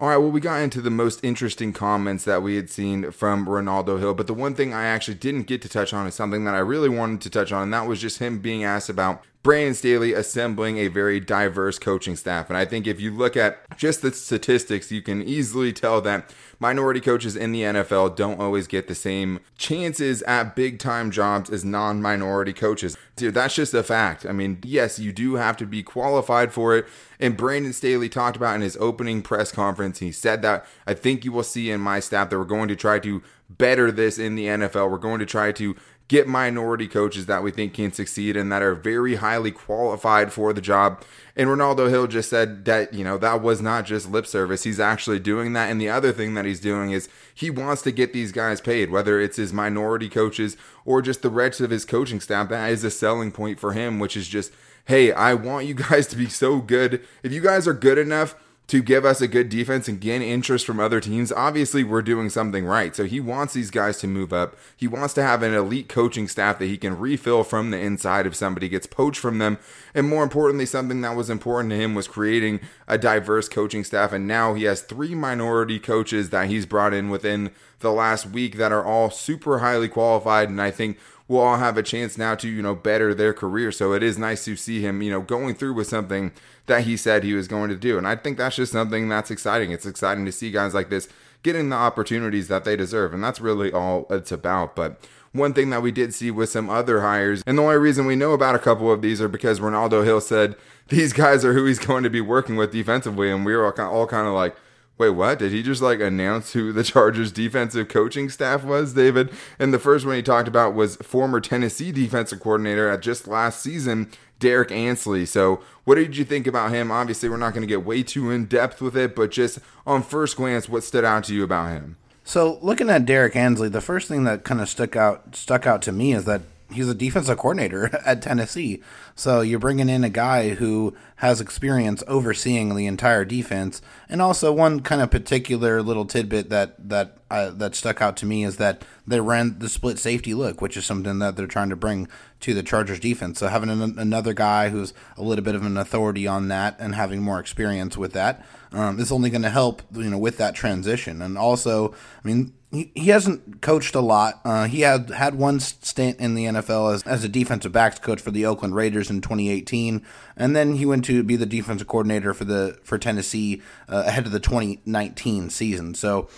All 0.00 0.08
right, 0.08 0.16
well, 0.16 0.30
we 0.30 0.40
got 0.40 0.62
into 0.62 0.80
the 0.80 0.90
most 0.90 1.22
interesting 1.24 1.72
comments 1.72 2.24
that 2.24 2.40
we 2.40 2.54
had 2.54 2.70
seen 2.70 3.10
from 3.10 3.48
Renaldo 3.48 3.98
Hill, 3.98 4.14
but 4.14 4.28
the 4.28 4.34
one 4.34 4.54
thing 4.54 4.72
I 4.72 4.84
actually 4.84 5.16
didn't 5.16 5.48
get 5.48 5.60
to 5.62 5.68
touch 5.68 5.92
on 5.92 6.06
is 6.06 6.14
something 6.14 6.44
that 6.44 6.54
I 6.54 6.58
really 6.58 6.88
wanted 6.88 7.20
to 7.22 7.30
touch 7.30 7.50
on, 7.50 7.64
and 7.64 7.74
that 7.74 7.88
was 7.88 8.00
just 8.00 8.20
him 8.20 8.38
being 8.38 8.62
asked 8.62 8.88
about 8.88 9.22
Brandon 9.42 9.74
Staley 9.74 10.12
assembling 10.12 10.78
a 10.78 10.88
very 10.88 11.20
diverse 11.20 11.78
coaching 11.78 12.16
staff. 12.16 12.50
And 12.50 12.56
I 12.56 12.64
think 12.64 12.86
if 12.86 13.00
you 13.00 13.12
look 13.12 13.36
at 13.36 13.58
just 13.78 14.02
the 14.02 14.12
statistics, 14.12 14.90
you 14.90 15.00
can 15.00 15.22
easily 15.22 15.72
tell 15.72 16.00
that 16.00 16.34
minority 16.58 17.00
coaches 17.00 17.36
in 17.36 17.52
the 17.52 17.62
NFL 17.62 18.16
don't 18.16 18.40
always 18.40 18.66
get 18.66 18.88
the 18.88 18.94
same 18.96 19.38
chances 19.56 20.22
at 20.22 20.56
big 20.56 20.78
time 20.80 21.10
jobs 21.10 21.50
as 21.50 21.64
non 21.64 22.02
minority 22.02 22.52
coaches. 22.52 22.96
Dude, 23.14 23.34
that's 23.34 23.54
just 23.54 23.74
a 23.74 23.82
fact. 23.82 24.26
I 24.26 24.32
mean, 24.32 24.58
yes, 24.64 24.98
you 24.98 25.12
do 25.12 25.36
have 25.36 25.56
to 25.58 25.66
be 25.66 25.82
qualified 25.82 26.52
for 26.52 26.76
it. 26.76 26.86
And 27.20 27.36
Brandon 27.36 27.72
Staley 27.72 28.08
talked 28.08 28.36
about 28.36 28.56
in 28.56 28.60
his 28.60 28.76
opening 28.78 29.22
press 29.22 29.52
conference, 29.52 30.00
he 30.00 30.12
said 30.12 30.42
that 30.42 30.66
I 30.86 30.94
think 30.94 31.24
you 31.24 31.32
will 31.32 31.42
see 31.42 31.70
in 31.70 31.80
my 31.80 32.00
staff 32.00 32.30
that 32.30 32.38
we're 32.38 32.44
going 32.44 32.68
to 32.68 32.76
try 32.76 32.98
to 33.00 33.22
better 33.48 33.90
this 33.90 34.18
in 34.18 34.34
the 34.34 34.46
NFL. 34.46 34.90
We're 34.90 34.98
going 34.98 35.20
to 35.20 35.26
try 35.26 35.52
to 35.52 35.76
get 36.08 36.26
minority 36.26 36.88
coaches 36.88 37.26
that 37.26 37.42
we 37.42 37.50
think 37.50 37.74
can 37.74 37.92
succeed 37.92 38.34
and 38.36 38.50
that 38.50 38.62
are 38.62 38.74
very 38.74 39.16
highly 39.16 39.50
qualified 39.50 40.32
for 40.32 40.54
the 40.54 40.60
job. 40.60 41.02
And 41.36 41.50
Renaldo 41.50 41.88
Hill 41.88 42.06
just 42.06 42.30
said 42.30 42.64
that, 42.64 42.94
you 42.94 43.04
know, 43.04 43.18
that 43.18 43.42
was 43.42 43.60
not 43.60 43.84
just 43.84 44.10
lip 44.10 44.26
service. 44.26 44.64
He's 44.64 44.80
actually 44.80 45.20
doing 45.20 45.52
that. 45.52 45.70
And 45.70 45.78
the 45.78 45.90
other 45.90 46.10
thing 46.10 46.34
that 46.34 46.46
he's 46.46 46.60
doing 46.60 46.90
is 46.90 47.10
he 47.32 47.50
wants 47.50 47.82
to 47.82 47.92
get 47.92 48.14
these 48.14 48.32
guys 48.32 48.60
paid, 48.60 48.90
whether 48.90 49.20
it's 49.20 49.36
his 49.36 49.52
minority 49.52 50.08
coaches 50.08 50.56
or 50.86 51.02
just 51.02 51.20
the 51.20 51.30
rest 51.30 51.60
of 51.60 51.70
his 51.70 51.84
coaching 51.84 52.20
staff. 52.20 52.48
That 52.48 52.72
is 52.72 52.82
a 52.84 52.90
selling 52.90 53.30
point 53.30 53.60
for 53.60 53.74
him, 53.74 53.98
which 53.98 54.16
is 54.16 54.28
just, 54.28 54.50
hey, 54.86 55.12
I 55.12 55.34
want 55.34 55.66
you 55.66 55.74
guys 55.90 56.06
to 56.08 56.16
be 56.16 56.28
so 56.28 56.58
good. 56.58 57.04
If 57.22 57.32
you 57.32 57.42
guys 57.42 57.68
are 57.68 57.74
good 57.74 57.98
enough, 57.98 58.34
to 58.68 58.82
give 58.82 59.06
us 59.06 59.22
a 59.22 59.28
good 59.28 59.48
defense 59.48 59.88
and 59.88 59.98
gain 59.98 60.20
interest 60.20 60.66
from 60.66 60.78
other 60.78 61.00
teams, 61.00 61.32
obviously 61.32 61.82
we're 61.82 62.02
doing 62.02 62.28
something 62.28 62.66
right. 62.66 62.94
So 62.94 63.04
he 63.04 63.18
wants 63.18 63.54
these 63.54 63.70
guys 63.70 63.96
to 63.98 64.06
move 64.06 64.30
up. 64.30 64.56
He 64.76 64.86
wants 64.86 65.14
to 65.14 65.22
have 65.22 65.42
an 65.42 65.54
elite 65.54 65.88
coaching 65.88 66.28
staff 66.28 66.58
that 66.58 66.66
he 66.66 66.76
can 66.76 66.98
refill 66.98 67.44
from 67.44 67.70
the 67.70 67.78
inside 67.78 68.26
if 68.26 68.36
somebody 68.36 68.68
gets 68.68 68.86
poached 68.86 69.20
from 69.20 69.38
them. 69.38 69.58
And 69.94 70.06
more 70.06 70.22
importantly, 70.22 70.66
something 70.66 71.00
that 71.00 71.16
was 71.16 71.30
important 71.30 71.70
to 71.70 71.78
him 71.78 71.94
was 71.94 72.06
creating 72.06 72.60
a 72.86 72.98
diverse 72.98 73.48
coaching 73.48 73.84
staff. 73.84 74.12
And 74.12 74.28
now 74.28 74.52
he 74.52 74.64
has 74.64 74.82
three 74.82 75.14
minority 75.14 75.78
coaches 75.78 76.28
that 76.28 76.48
he's 76.48 76.66
brought 76.66 76.92
in 76.92 77.08
within 77.08 77.50
the 77.80 77.92
last 77.92 78.26
week 78.26 78.58
that 78.58 78.72
are 78.72 78.84
all 78.84 79.10
super 79.10 79.60
highly 79.60 79.88
qualified. 79.88 80.50
And 80.50 80.60
I 80.60 80.70
think 80.70 80.98
will 81.28 81.40
all 81.40 81.58
have 81.58 81.76
a 81.76 81.82
chance 81.82 82.16
now 82.16 82.34
to, 82.34 82.48
you 82.48 82.62
know, 82.62 82.74
better 82.74 83.14
their 83.14 83.34
career. 83.34 83.70
So 83.70 83.92
it 83.92 84.02
is 84.02 84.18
nice 84.18 84.44
to 84.46 84.56
see 84.56 84.80
him, 84.80 85.02
you 85.02 85.10
know, 85.10 85.20
going 85.20 85.54
through 85.54 85.74
with 85.74 85.86
something 85.86 86.32
that 86.66 86.84
he 86.84 86.96
said 86.96 87.22
he 87.22 87.34
was 87.34 87.46
going 87.46 87.68
to 87.68 87.76
do. 87.76 87.98
And 87.98 88.08
I 88.08 88.16
think 88.16 88.38
that's 88.38 88.56
just 88.56 88.72
something 88.72 89.08
that's 89.08 89.30
exciting. 89.30 89.70
It's 89.70 89.86
exciting 89.86 90.24
to 90.24 90.32
see 90.32 90.50
guys 90.50 90.74
like 90.74 90.88
this 90.88 91.08
getting 91.42 91.68
the 91.68 91.76
opportunities 91.76 92.48
that 92.48 92.64
they 92.64 92.76
deserve. 92.76 93.12
And 93.12 93.22
that's 93.22 93.40
really 93.40 93.72
all 93.72 94.06
it's 94.10 94.32
about. 94.32 94.74
But 94.74 95.00
one 95.32 95.52
thing 95.52 95.70
that 95.70 95.82
we 95.82 95.92
did 95.92 96.14
see 96.14 96.30
with 96.30 96.48
some 96.48 96.70
other 96.70 97.02
hires, 97.02 97.42
and 97.46 97.58
the 97.58 97.62
only 97.62 97.76
reason 97.76 98.06
we 98.06 98.16
know 98.16 98.32
about 98.32 98.54
a 98.54 98.58
couple 98.58 98.90
of 98.90 99.02
these 99.02 99.20
are 99.20 99.28
because 99.28 99.60
Renaldo 99.60 100.02
Hill 100.02 100.20
said 100.20 100.56
these 100.88 101.12
guys 101.12 101.44
are 101.44 101.52
who 101.52 101.66
he's 101.66 101.78
going 101.86 102.04
to 102.04 102.10
be 102.10 102.20
working 102.20 102.56
with 102.56 102.72
defensively. 102.72 103.30
And 103.30 103.44
we 103.44 103.54
were 103.54 103.66
all 103.66 104.06
kind 104.06 104.26
of 104.26 104.34
like, 104.34 104.56
Wait, 104.98 105.10
what? 105.10 105.38
Did 105.38 105.52
he 105.52 105.62
just 105.62 105.80
like 105.80 106.00
announce 106.00 106.52
who 106.52 106.72
the 106.72 106.82
Chargers 106.84 107.30
defensive 107.30 107.88
coaching 107.88 108.28
staff 108.28 108.64
was, 108.64 108.94
David? 108.94 109.30
And 109.58 109.72
the 109.72 109.78
first 109.78 110.04
one 110.04 110.16
he 110.16 110.22
talked 110.22 110.48
about 110.48 110.74
was 110.74 110.96
former 110.96 111.40
Tennessee 111.40 111.92
defensive 111.92 112.40
coordinator 112.40 112.88
at 112.88 113.00
just 113.00 113.28
last 113.28 113.62
season, 113.62 114.10
Derek 114.40 114.72
Ansley. 114.72 115.24
So, 115.24 115.62
what 115.84 115.94
did 115.94 116.16
you 116.16 116.24
think 116.24 116.46
about 116.46 116.72
him? 116.72 116.90
Obviously, 116.90 117.28
we're 117.28 117.36
not 117.36 117.54
going 117.54 117.62
to 117.62 117.68
get 117.68 117.84
way 117.84 118.02
too 118.02 118.30
in 118.30 118.46
depth 118.46 118.82
with 118.82 118.96
it, 118.96 119.14
but 119.14 119.30
just 119.30 119.60
on 119.86 120.02
first 120.02 120.36
glance, 120.36 120.68
what 120.68 120.82
stood 120.82 121.04
out 121.04 121.24
to 121.24 121.34
you 121.34 121.44
about 121.44 121.70
him? 121.70 121.96
So, 122.24 122.58
looking 122.60 122.90
at 122.90 123.06
Derek 123.06 123.36
Ansley, 123.36 123.68
the 123.68 123.80
first 123.80 124.08
thing 124.08 124.24
that 124.24 124.44
kind 124.44 124.60
of 124.60 124.68
stuck 124.68 124.96
out 124.96 125.36
stuck 125.36 125.66
out 125.66 125.80
to 125.82 125.92
me 125.92 126.12
is 126.12 126.24
that 126.24 126.42
he's 126.70 126.88
a 126.88 126.94
defensive 126.94 127.38
coordinator 127.38 128.00
at 128.04 128.22
Tennessee. 128.22 128.82
So 129.14 129.40
you're 129.40 129.58
bringing 129.58 129.88
in 129.88 130.04
a 130.04 130.10
guy 130.10 130.50
who 130.50 130.94
has 131.16 131.40
experience 131.40 132.02
overseeing 132.06 132.74
the 132.74 132.86
entire 132.86 133.24
defense. 133.24 133.82
And 134.08 134.22
also 134.22 134.52
one 134.52 134.80
kind 134.80 135.00
of 135.02 135.10
particular 135.10 135.82
little 135.82 136.04
tidbit 136.04 136.50
that 136.50 136.88
that 136.88 137.18
uh, 137.30 137.50
that 137.50 137.74
stuck 137.74 138.00
out 138.00 138.16
to 138.16 138.26
me 138.26 138.44
is 138.44 138.56
that 138.56 138.84
they 139.06 139.20
ran 139.20 139.58
the 139.58 139.68
split 139.68 139.98
safety 139.98 140.32
look, 140.32 140.62
which 140.62 140.76
is 140.76 140.86
something 140.86 141.18
that 141.18 141.36
they're 141.36 141.46
trying 141.46 141.68
to 141.68 141.76
bring 141.76 142.08
to 142.40 142.54
the 142.54 142.62
Chargers 142.62 143.00
defense. 143.00 143.38
So 143.40 143.48
having 143.48 143.68
an, 143.68 143.98
another 143.98 144.32
guy 144.32 144.70
who's 144.70 144.94
a 145.16 145.22
little 145.22 145.44
bit 145.44 145.54
of 145.54 145.64
an 145.64 145.76
authority 145.76 146.26
on 146.26 146.48
that 146.48 146.76
and 146.78 146.94
having 146.94 147.20
more 147.20 147.40
experience 147.40 147.98
with 147.98 148.12
that 148.12 148.46
um, 148.72 148.98
is 148.98 149.12
only 149.12 149.30
going 149.30 149.42
to 149.42 149.50
help 149.50 149.82
you 149.92 150.10
know 150.10 150.18
with 150.18 150.38
that 150.38 150.54
transition. 150.54 151.20
And 151.20 151.36
also, 151.36 151.92
I 151.92 152.26
mean, 152.26 152.52
he, 152.70 152.90
he 152.94 153.08
hasn't 153.08 153.62
coached 153.62 153.94
a 153.94 154.00
lot. 154.00 154.40
Uh, 154.44 154.66
he 154.66 154.80
had 154.82 155.10
had 155.10 155.34
one 155.34 155.58
stint 155.60 156.20
in 156.20 156.34
the 156.34 156.44
NFL 156.44 156.94
as, 156.94 157.02
as 157.04 157.24
a 157.24 157.28
defensive 157.28 157.72
backs 157.72 157.98
coach 157.98 158.20
for 158.20 158.30
the 158.30 158.44
Oakland 158.44 158.74
Raiders 158.74 159.10
in 159.10 159.20
2018, 159.20 160.04
and 160.36 160.54
then 160.54 160.74
he 160.74 160.84
went 160.84 161.04
to 161.06 161.22
be 161.22 161.36
the 161.36 161.46
defensive 161.46 161.86
coordinator 161.86 162.34
for 162.34 162.44
the 162.44 162.78
for 162.84 162.98
Tennessee 162.98 163.62
uh, 163.88 164.04
ahead 164.06 164.26
of 164.26 164.32
the 164.32 164.40
2019 164.40 165.50
season. 165.50 165.94
So 165.94 166.28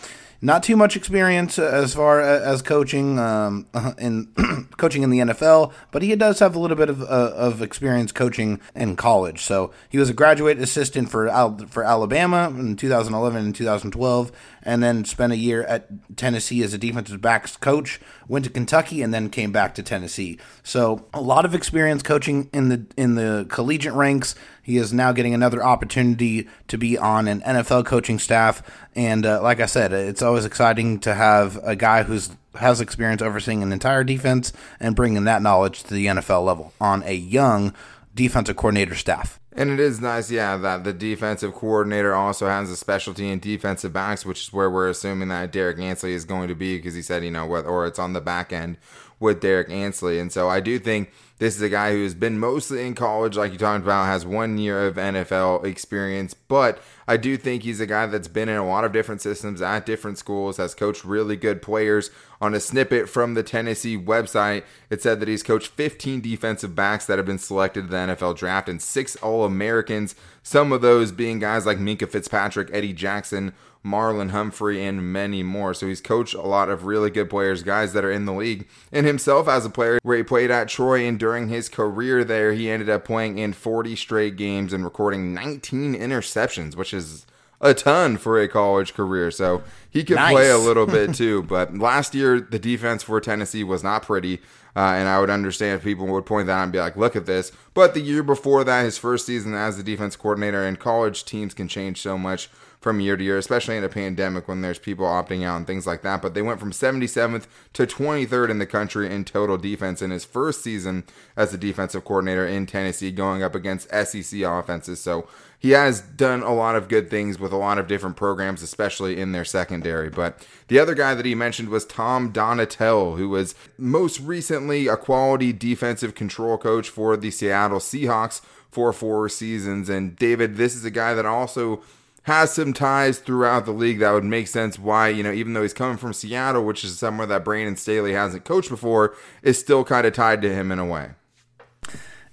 not 0.42 0.62
too 0.62 0.76
much 0.76 0.96
experience 0.96 1.58
as 1.58 1.94
far 1.94 2.20
as 2.20 2.62
coaching 2.62 3.18
um, 3.18 3.66
in 3.98 4.28
coaching 4.78 5.02
in 5.02 5.10
the 5.10 5.18
NFL, 5.18 5.72
but 5.90 6.02
he 6.02 6.14
does 6.16 6.38
have 6.38 6.54
a 6.54 6.58
little 6.58 6.76
bit 6.76 6.88
of, 6.88 7.02
uh, 7.02 7.32
of 7.34 7.60
experience 7.60 8.12
coaching 8.12 8.60
in 8.74 8.96
college. 8.96 9.42
So 9.42 9.70
he 9.88 9.98
was 9.98 10.08
a 10.08 10.14
graduate 10.14 10.58
assistant 10.58 11.10
for 11.10 11.28
Al- 11.28 11.66
for 11.68 11.84
Alabama 11.84 12.48
in 12.48 12.76
2011 12.76 13.44
and 13.44 13.54
2012, 13.54 14.32
and 14.62 14.82
then 14.82 15.04
spent 15.04 15.32
a 15.32 15.36
year 15.36 15.62
at 15.64 16.16
Tennessee 16.16 16.62
as 16.62 16.72
a 16.72 16.78
defensive 16.78 17.20
backs 17.20 17.56
coach. 17.56 18.00
Went 18.26 18.44
to 18.46 18.50
Kentucky 18.50 19.02
and 19.02 19.12
then 19.12 19.28
came 19.28 19.52
back 19.52 19.74
to 19.74 19.82
Tennessee. 19.82 20.38
So 20.62 21.06
a 21.12 21.20
lot 21.20 21.44
of 21.44 21.54
experience 21.54 22.02
coaching 22.02 22.48
in 22.52 22.68
the 22.68 22.86
in 22.96 23.14
the 23.14 23.46
collegiate 23.48 23.94
ranks. 23.94 24.34
He 24.70 24.76
is 24.76 24.92
now 24.92 25.10
getting 25.10 25.34
another 25.34 25.64
opportunity 25.64 26.46
to 26.68 26.78
be 26.78 26.96
on 26.96 27.26
an 27.26 27.40
NFL 27.40 27.86
coaching 27.86 28.20
staff, 28.20 28.62
and 28.94 29.26
uh, 29.26 29.42
like 29.42 29.58
I 29.58 29.66
said, 29.66 29.92
it's 29.92 30.22
always 30.22 30.44
exciting 30.44 31.00
to 31.00 31.12
have 31.12 31.58
a 31.64 31.74
guy 31.74 32.04
who's 32.04 32.30
has 32.54 32.80
experience 32.80 33.20
overseeing 33.20 33.64
an 33.64 33.72
entire 33.72 34.04
defense 34.04 34.52
and 34.78 34.94
bringing 34.94 35.24
that 35.24 35.42
knowledge 35.42 35.82
to 35.82 35.94
the 35.94 36.06
NFL 36.06 36.44
level 36.44 36.72
on 36.80 37.02
a 37.02 37.14
young 37.14 37.74
defensive 38.14 38.54
coordinator 38.54 38.94
staff. 38.94 39.40
And 39.52 39.70
it 39.70 39.80
is 39.80 40.00
nice, 40.00 40.30
yeah, 40.30 40.56
that 40.58 40.84
the 40.84 40.92
defensive 40.92 41.52
coordinator 41.52 42.14
also 42.14 42.46
has 42.46 42.70
a 42.70 42.76
specialty 42.76 43.28
in 43.28 43.40
defensive 43.40 43.92
backs, 43.92 44.24
which 44.24 44.42
is 44.42 44.52
where 44.52 44.70
we're 44.70 44.88
assuming 44.88 45.30
that 45.30 45.50
Derek 45.50 45.80
Ansley 45.80 46.12
is 46.12 46.24
going 46.24 46.46
to 46.46 46.54
be 46.54 46.76
because 46.76 46.94
he 46.94 47.02
said, 47.02 47.24
you 47.24 47.32
know, 47.32 47.44
what, 47.46 47.66
or 47.66 47.86
it's 47.86 47.98
on 47.98 48.12
the 48.12 48.20
back 48.20 48.52
end 48.52 48.76
with 49.18 49.40
Derek 49.40 49.68
Ansley. 49.68 50.20
And 50.20 50.30
so 50.30 50.48
I 50.48 50.60
do 50.60 50.78
think 50.78 51.10
this 51.40 51.56
is 51.56 51.62
a 51.62 51.70
guy 51.70 51.92
who's 51.92 52.12
been 52.12 52.38
mostly 52.38 52.86
in 52.86 52.94
college, 52.94 53.34
like 53.34 53.50
you 53.50 53.56
talked 53.56 53.82
about, 53.82 54.04
has 54.04 54.26
one 54.26 54.58
year 54.58 54.86
of 54.86 54.96
NFL 54.96 55.64
experience, 55.64 56.34
but 56.34 56.82
I 57.08 57.16
do 57.16 57.38
think 57.38 57.62
he's 57.62 57.80
a 57.80 57.86
guy 57.86 58.04
that's 58.06 58.28
been 58.28 58.50
in 58.50 58.58
a 58.58 58.66
lot 58.66 58.84
of 58.84 58.92
different 58.92 59.22
systems 59.22 59.62
at 59.62 59.86
different 59.86 60.18
schools, 60.18 60.58
has 60.58 60.74
coached 60.74 61.02
really 61.02 61.36
good 61.36 61.62
players. 61.62 62.10
On 62.42 62.54
a 62.54 62.60
snippet 62.60 63.08
from 63.08 63.32
the 63.32 63.42
Tennessee 63.42 63.96
website, 63.96 64.64
it 64.90 65.00
said 65.00 65.18
that 65.20 65.28
he's 65.28 65.42
coached 65.42 65.68
15 65.68 66.20
defensive 66.20 66.74
backs 66.74 67.06
that 67.06 67.18
have 67.18 67.26
been 67.26 67.38
selected 67.38 67.84
to 67.84 67.88
the 67.88 67.96
NFL 67.96 68.36
draft 68.36 68.68
and 68.68 68.80
six 68.80 69.16
All 69.16 69.46
Americans, 69.46 70.14
some 70.42 70.72
of 70.72 70.82
those 70.82 71.10
being 71.10 71.38
guys 71.38 71.64
like 71.64 71.78
Minkah 71.78 72.10
Fitzpatrick, 72.10 72.68
Eddie 72.70 72.92
Jackson, 72.92 73.54
Marlon 73.84 74.30
Humphrey, 74.30 74.84
and 74.84 75.12
many 75.12 75.42
more. 75.42 75.72
So 75.74 75.86
he's 75.86 76.00
coached 76.00 76.34
a 76.34 76.42
lot 76.42 76.68
of 76.68 76.84
really 76.84 77.10
good 77.10 77.30
players, 77.30 77.62
guys 77.62 77.92
that 77.92 78.04
are 78.04 78.10
in 78.10 78.26
the 78.26 78.32
league. 78.32 78.68
And 78.92 79.06
himself 79.06 79.48
as 79.48 79.64
a 79.64 79.70
player, 79.70 79.98
where 80.02 80.18
he 80.18 80.22
played 80.22 80.50
at 80.50 80.68
Troy, 80.68 81.06
and 81.06 81.18
during 81.18 81.48
his 81.48 81.68
career 81.68 82.22
there, 82.24 82.52
he 82.52 82.70
ended 82.70 82.90
up 82.90 83.04
playing 83.04 83.38
in 83.38 83.52
40 83.52 83.96
straight 83.96 84.36
games 84.36 84.72
and 84.72 84.84
recording 84.84 85.32
19 85.32 85.94
interceptions, 85.94 86.76
which 86.76 86.92
is 86.92 87.26
a 87.60 87.74
ton 87.74 88.16
for 88.16 88.40
a 88.40 88.48
college 88.48 88.94
career. 88.94 89.30
So 89.30 89.62
he 89.88 90.04
could 90.04 90.16
nice. 90.16 90.32
play 90.32 90.50
a 90.50 90.58
little 90.58 90.86
bit 90.86 91.14
too. 91.14 91.42
But 91.42 91.76
last 91.76 92.14
year, 92.14 92.40
the 92.40 92.58
defense 92.58 93.02
for 93.02 93.20
Tennessee 93.20 93.64
was 93.64 93.82
not 93.82 94.02
pretty. 94.02 94.40
Uh, 94.76 94.94
and 94.94 95.08
I 95.08 95.20
would 95.20 95.30
understand 95.30 95.78
if 95.78 95.84
people 95.84 96.06
would 96.06 96.26
point 96.26 96.46
that 96.46 96.52
out 96.52 96.62
and 96.62 96.72
be 96.72 96.78
like, 96.78 96.96
look 96.96 97.16
at 97.16 97.26
this. 97.26 97.50
But 97.74 97.94
the 97.94 98.00
year 98.00 98.22
before 98.22 98.62
that, 98.64 98.84
his 98.84 98.98
first 98.98 99.26
season 99.26 99.54
as 99.54 99.76
the 99.76 99.82
defense 99.82 100.16
coordinator, 100.16 100.62
in 100.62 100.76
college 100.76 101.24
teams 101.24 101.54
can 101.54 101.66
change 101.66 102.00
so 102.00 102.16
much 102.16 102.48
from 102.80 102.98
year 102.98 103.16
to 103.16 103.22
year, 103.22 103.36
especially 103.36 103.76
in 103.76 103.84
a 103.84 103.88
pandemic 103.90 104.48
when 104.48 104.62
there's 104.62 104.78
people 104.78 105.04
opting 105.04 105.44
out 105.44 105.58
and 105.58 105.66
things 105.66 105.86
like 105.86 106.00
that. 106.02 106.22
But 106.22 106.32
they 106.32 106.40
went 106.40 106.58
from 106.58 106.72
77th 106.72 107.46
to 107.74 107.86
23rd 107.86 108.48
in 108.48 108.58
the 108.58 108.66
country 108.66 109.12
in 109.12 109.24
total 109.24 109.58
defense 109.58 110.00
in 110.00 110.10
his 110.10 110.24
first 110.24 110.62
season 110.62 111.04
as 111.36 111.52
a 111.52 111.58
defensive 111.58 112.04
coordinator 112.04 112.46
in 112.46 112.64
Tennessee, 112.64 113.10
going 113.10 113.42
up 113.42 113.54
against 113.54 113.90
SEC 113.90 114.40
offenses. 114.40 114.98
So 114.98 115.28
he 115.58 115.72
has 115.72 116.00
done 116.00 116.42
a 116.42 116.54
lot 116.54 116.74
of 116.74 116.88
good 116.88 117.10
things 117.10 117.38
with 117.38 117.52
a 117.52 117.56
lot 117.56 117.78
of 117.78 117.86
different 117.86 118.16
programs, 118.16 118.62
especially 118.62 119.20
in 119.20 119.32
their 119.32 119.44
secondary. 119.44 120.08
But 120.08 120.46
the 120.68 120.78
other 120.78 120.94
guy 120.94 121.12
that 121.14 121.26
he 121.26 121.34
mentioned 121.34 121.68
was 121.68 121.84
Tom 121.84 122.32
Donatell, 122.32 123.18
who 123.18 123.28
was 123.28 123.54
most 123.76 124.20
recently 124.20 124.88
a 124.88 124.96
quality 124.96 125.52
defensive 125.52 126.14
control 126.14 126.56
coach 126.56 126.88
for 126.88 127.14
the 127.18 127.30
Seattle 127.30 127.78
Seahawks 127.78 128.40
for 128.70 128.90
four 128.94 129.28
seasons. 129.28 129.90
And 129.90 130.16
David, 130.16 130.56
this 130.56 130.74
is 130.74 130.86
a 130.86 130.90
guy 130.90 131.12
that 131.12 131.26
also 131.26 131.82
has 132.24 132.52
some 132.52 132.72
ties 132.72 133.18
throughout 133.18 133.64
the 133.64 133.72
league 133.72 133.98
that 134.00 134.12
would 134.12 134.24
make 134.24 134.46
sense 134.46 134.78
why, 134.78 135.08
you 135.08 135.22
know, 135.22 135.32
even 135.32 135.54
though 135.54 135.62
he's 135.62 135.72
coming 135.72 135.96
from 135.96 136.12
Seattle, 136.12 136.64
which 136.64 136.84
is 136.84 136.98
somewhere 136.98 137.26
that 137.26 137.44
Brandon 137.44 137.76
Staley 137.76 138.12
hasn't 138.12 138.44
coached 138.44 138.68
before, 138.68 139.14
is 139.42 139.58
still 139.58 139.84
kind 139.84 140.06
of 140.06 140.12
tied 140.12 140.42
to 140.42 140.52
him 140.52 140.70
in 140.70 140.78
a 140.78 140.86
way. 140.86 141.10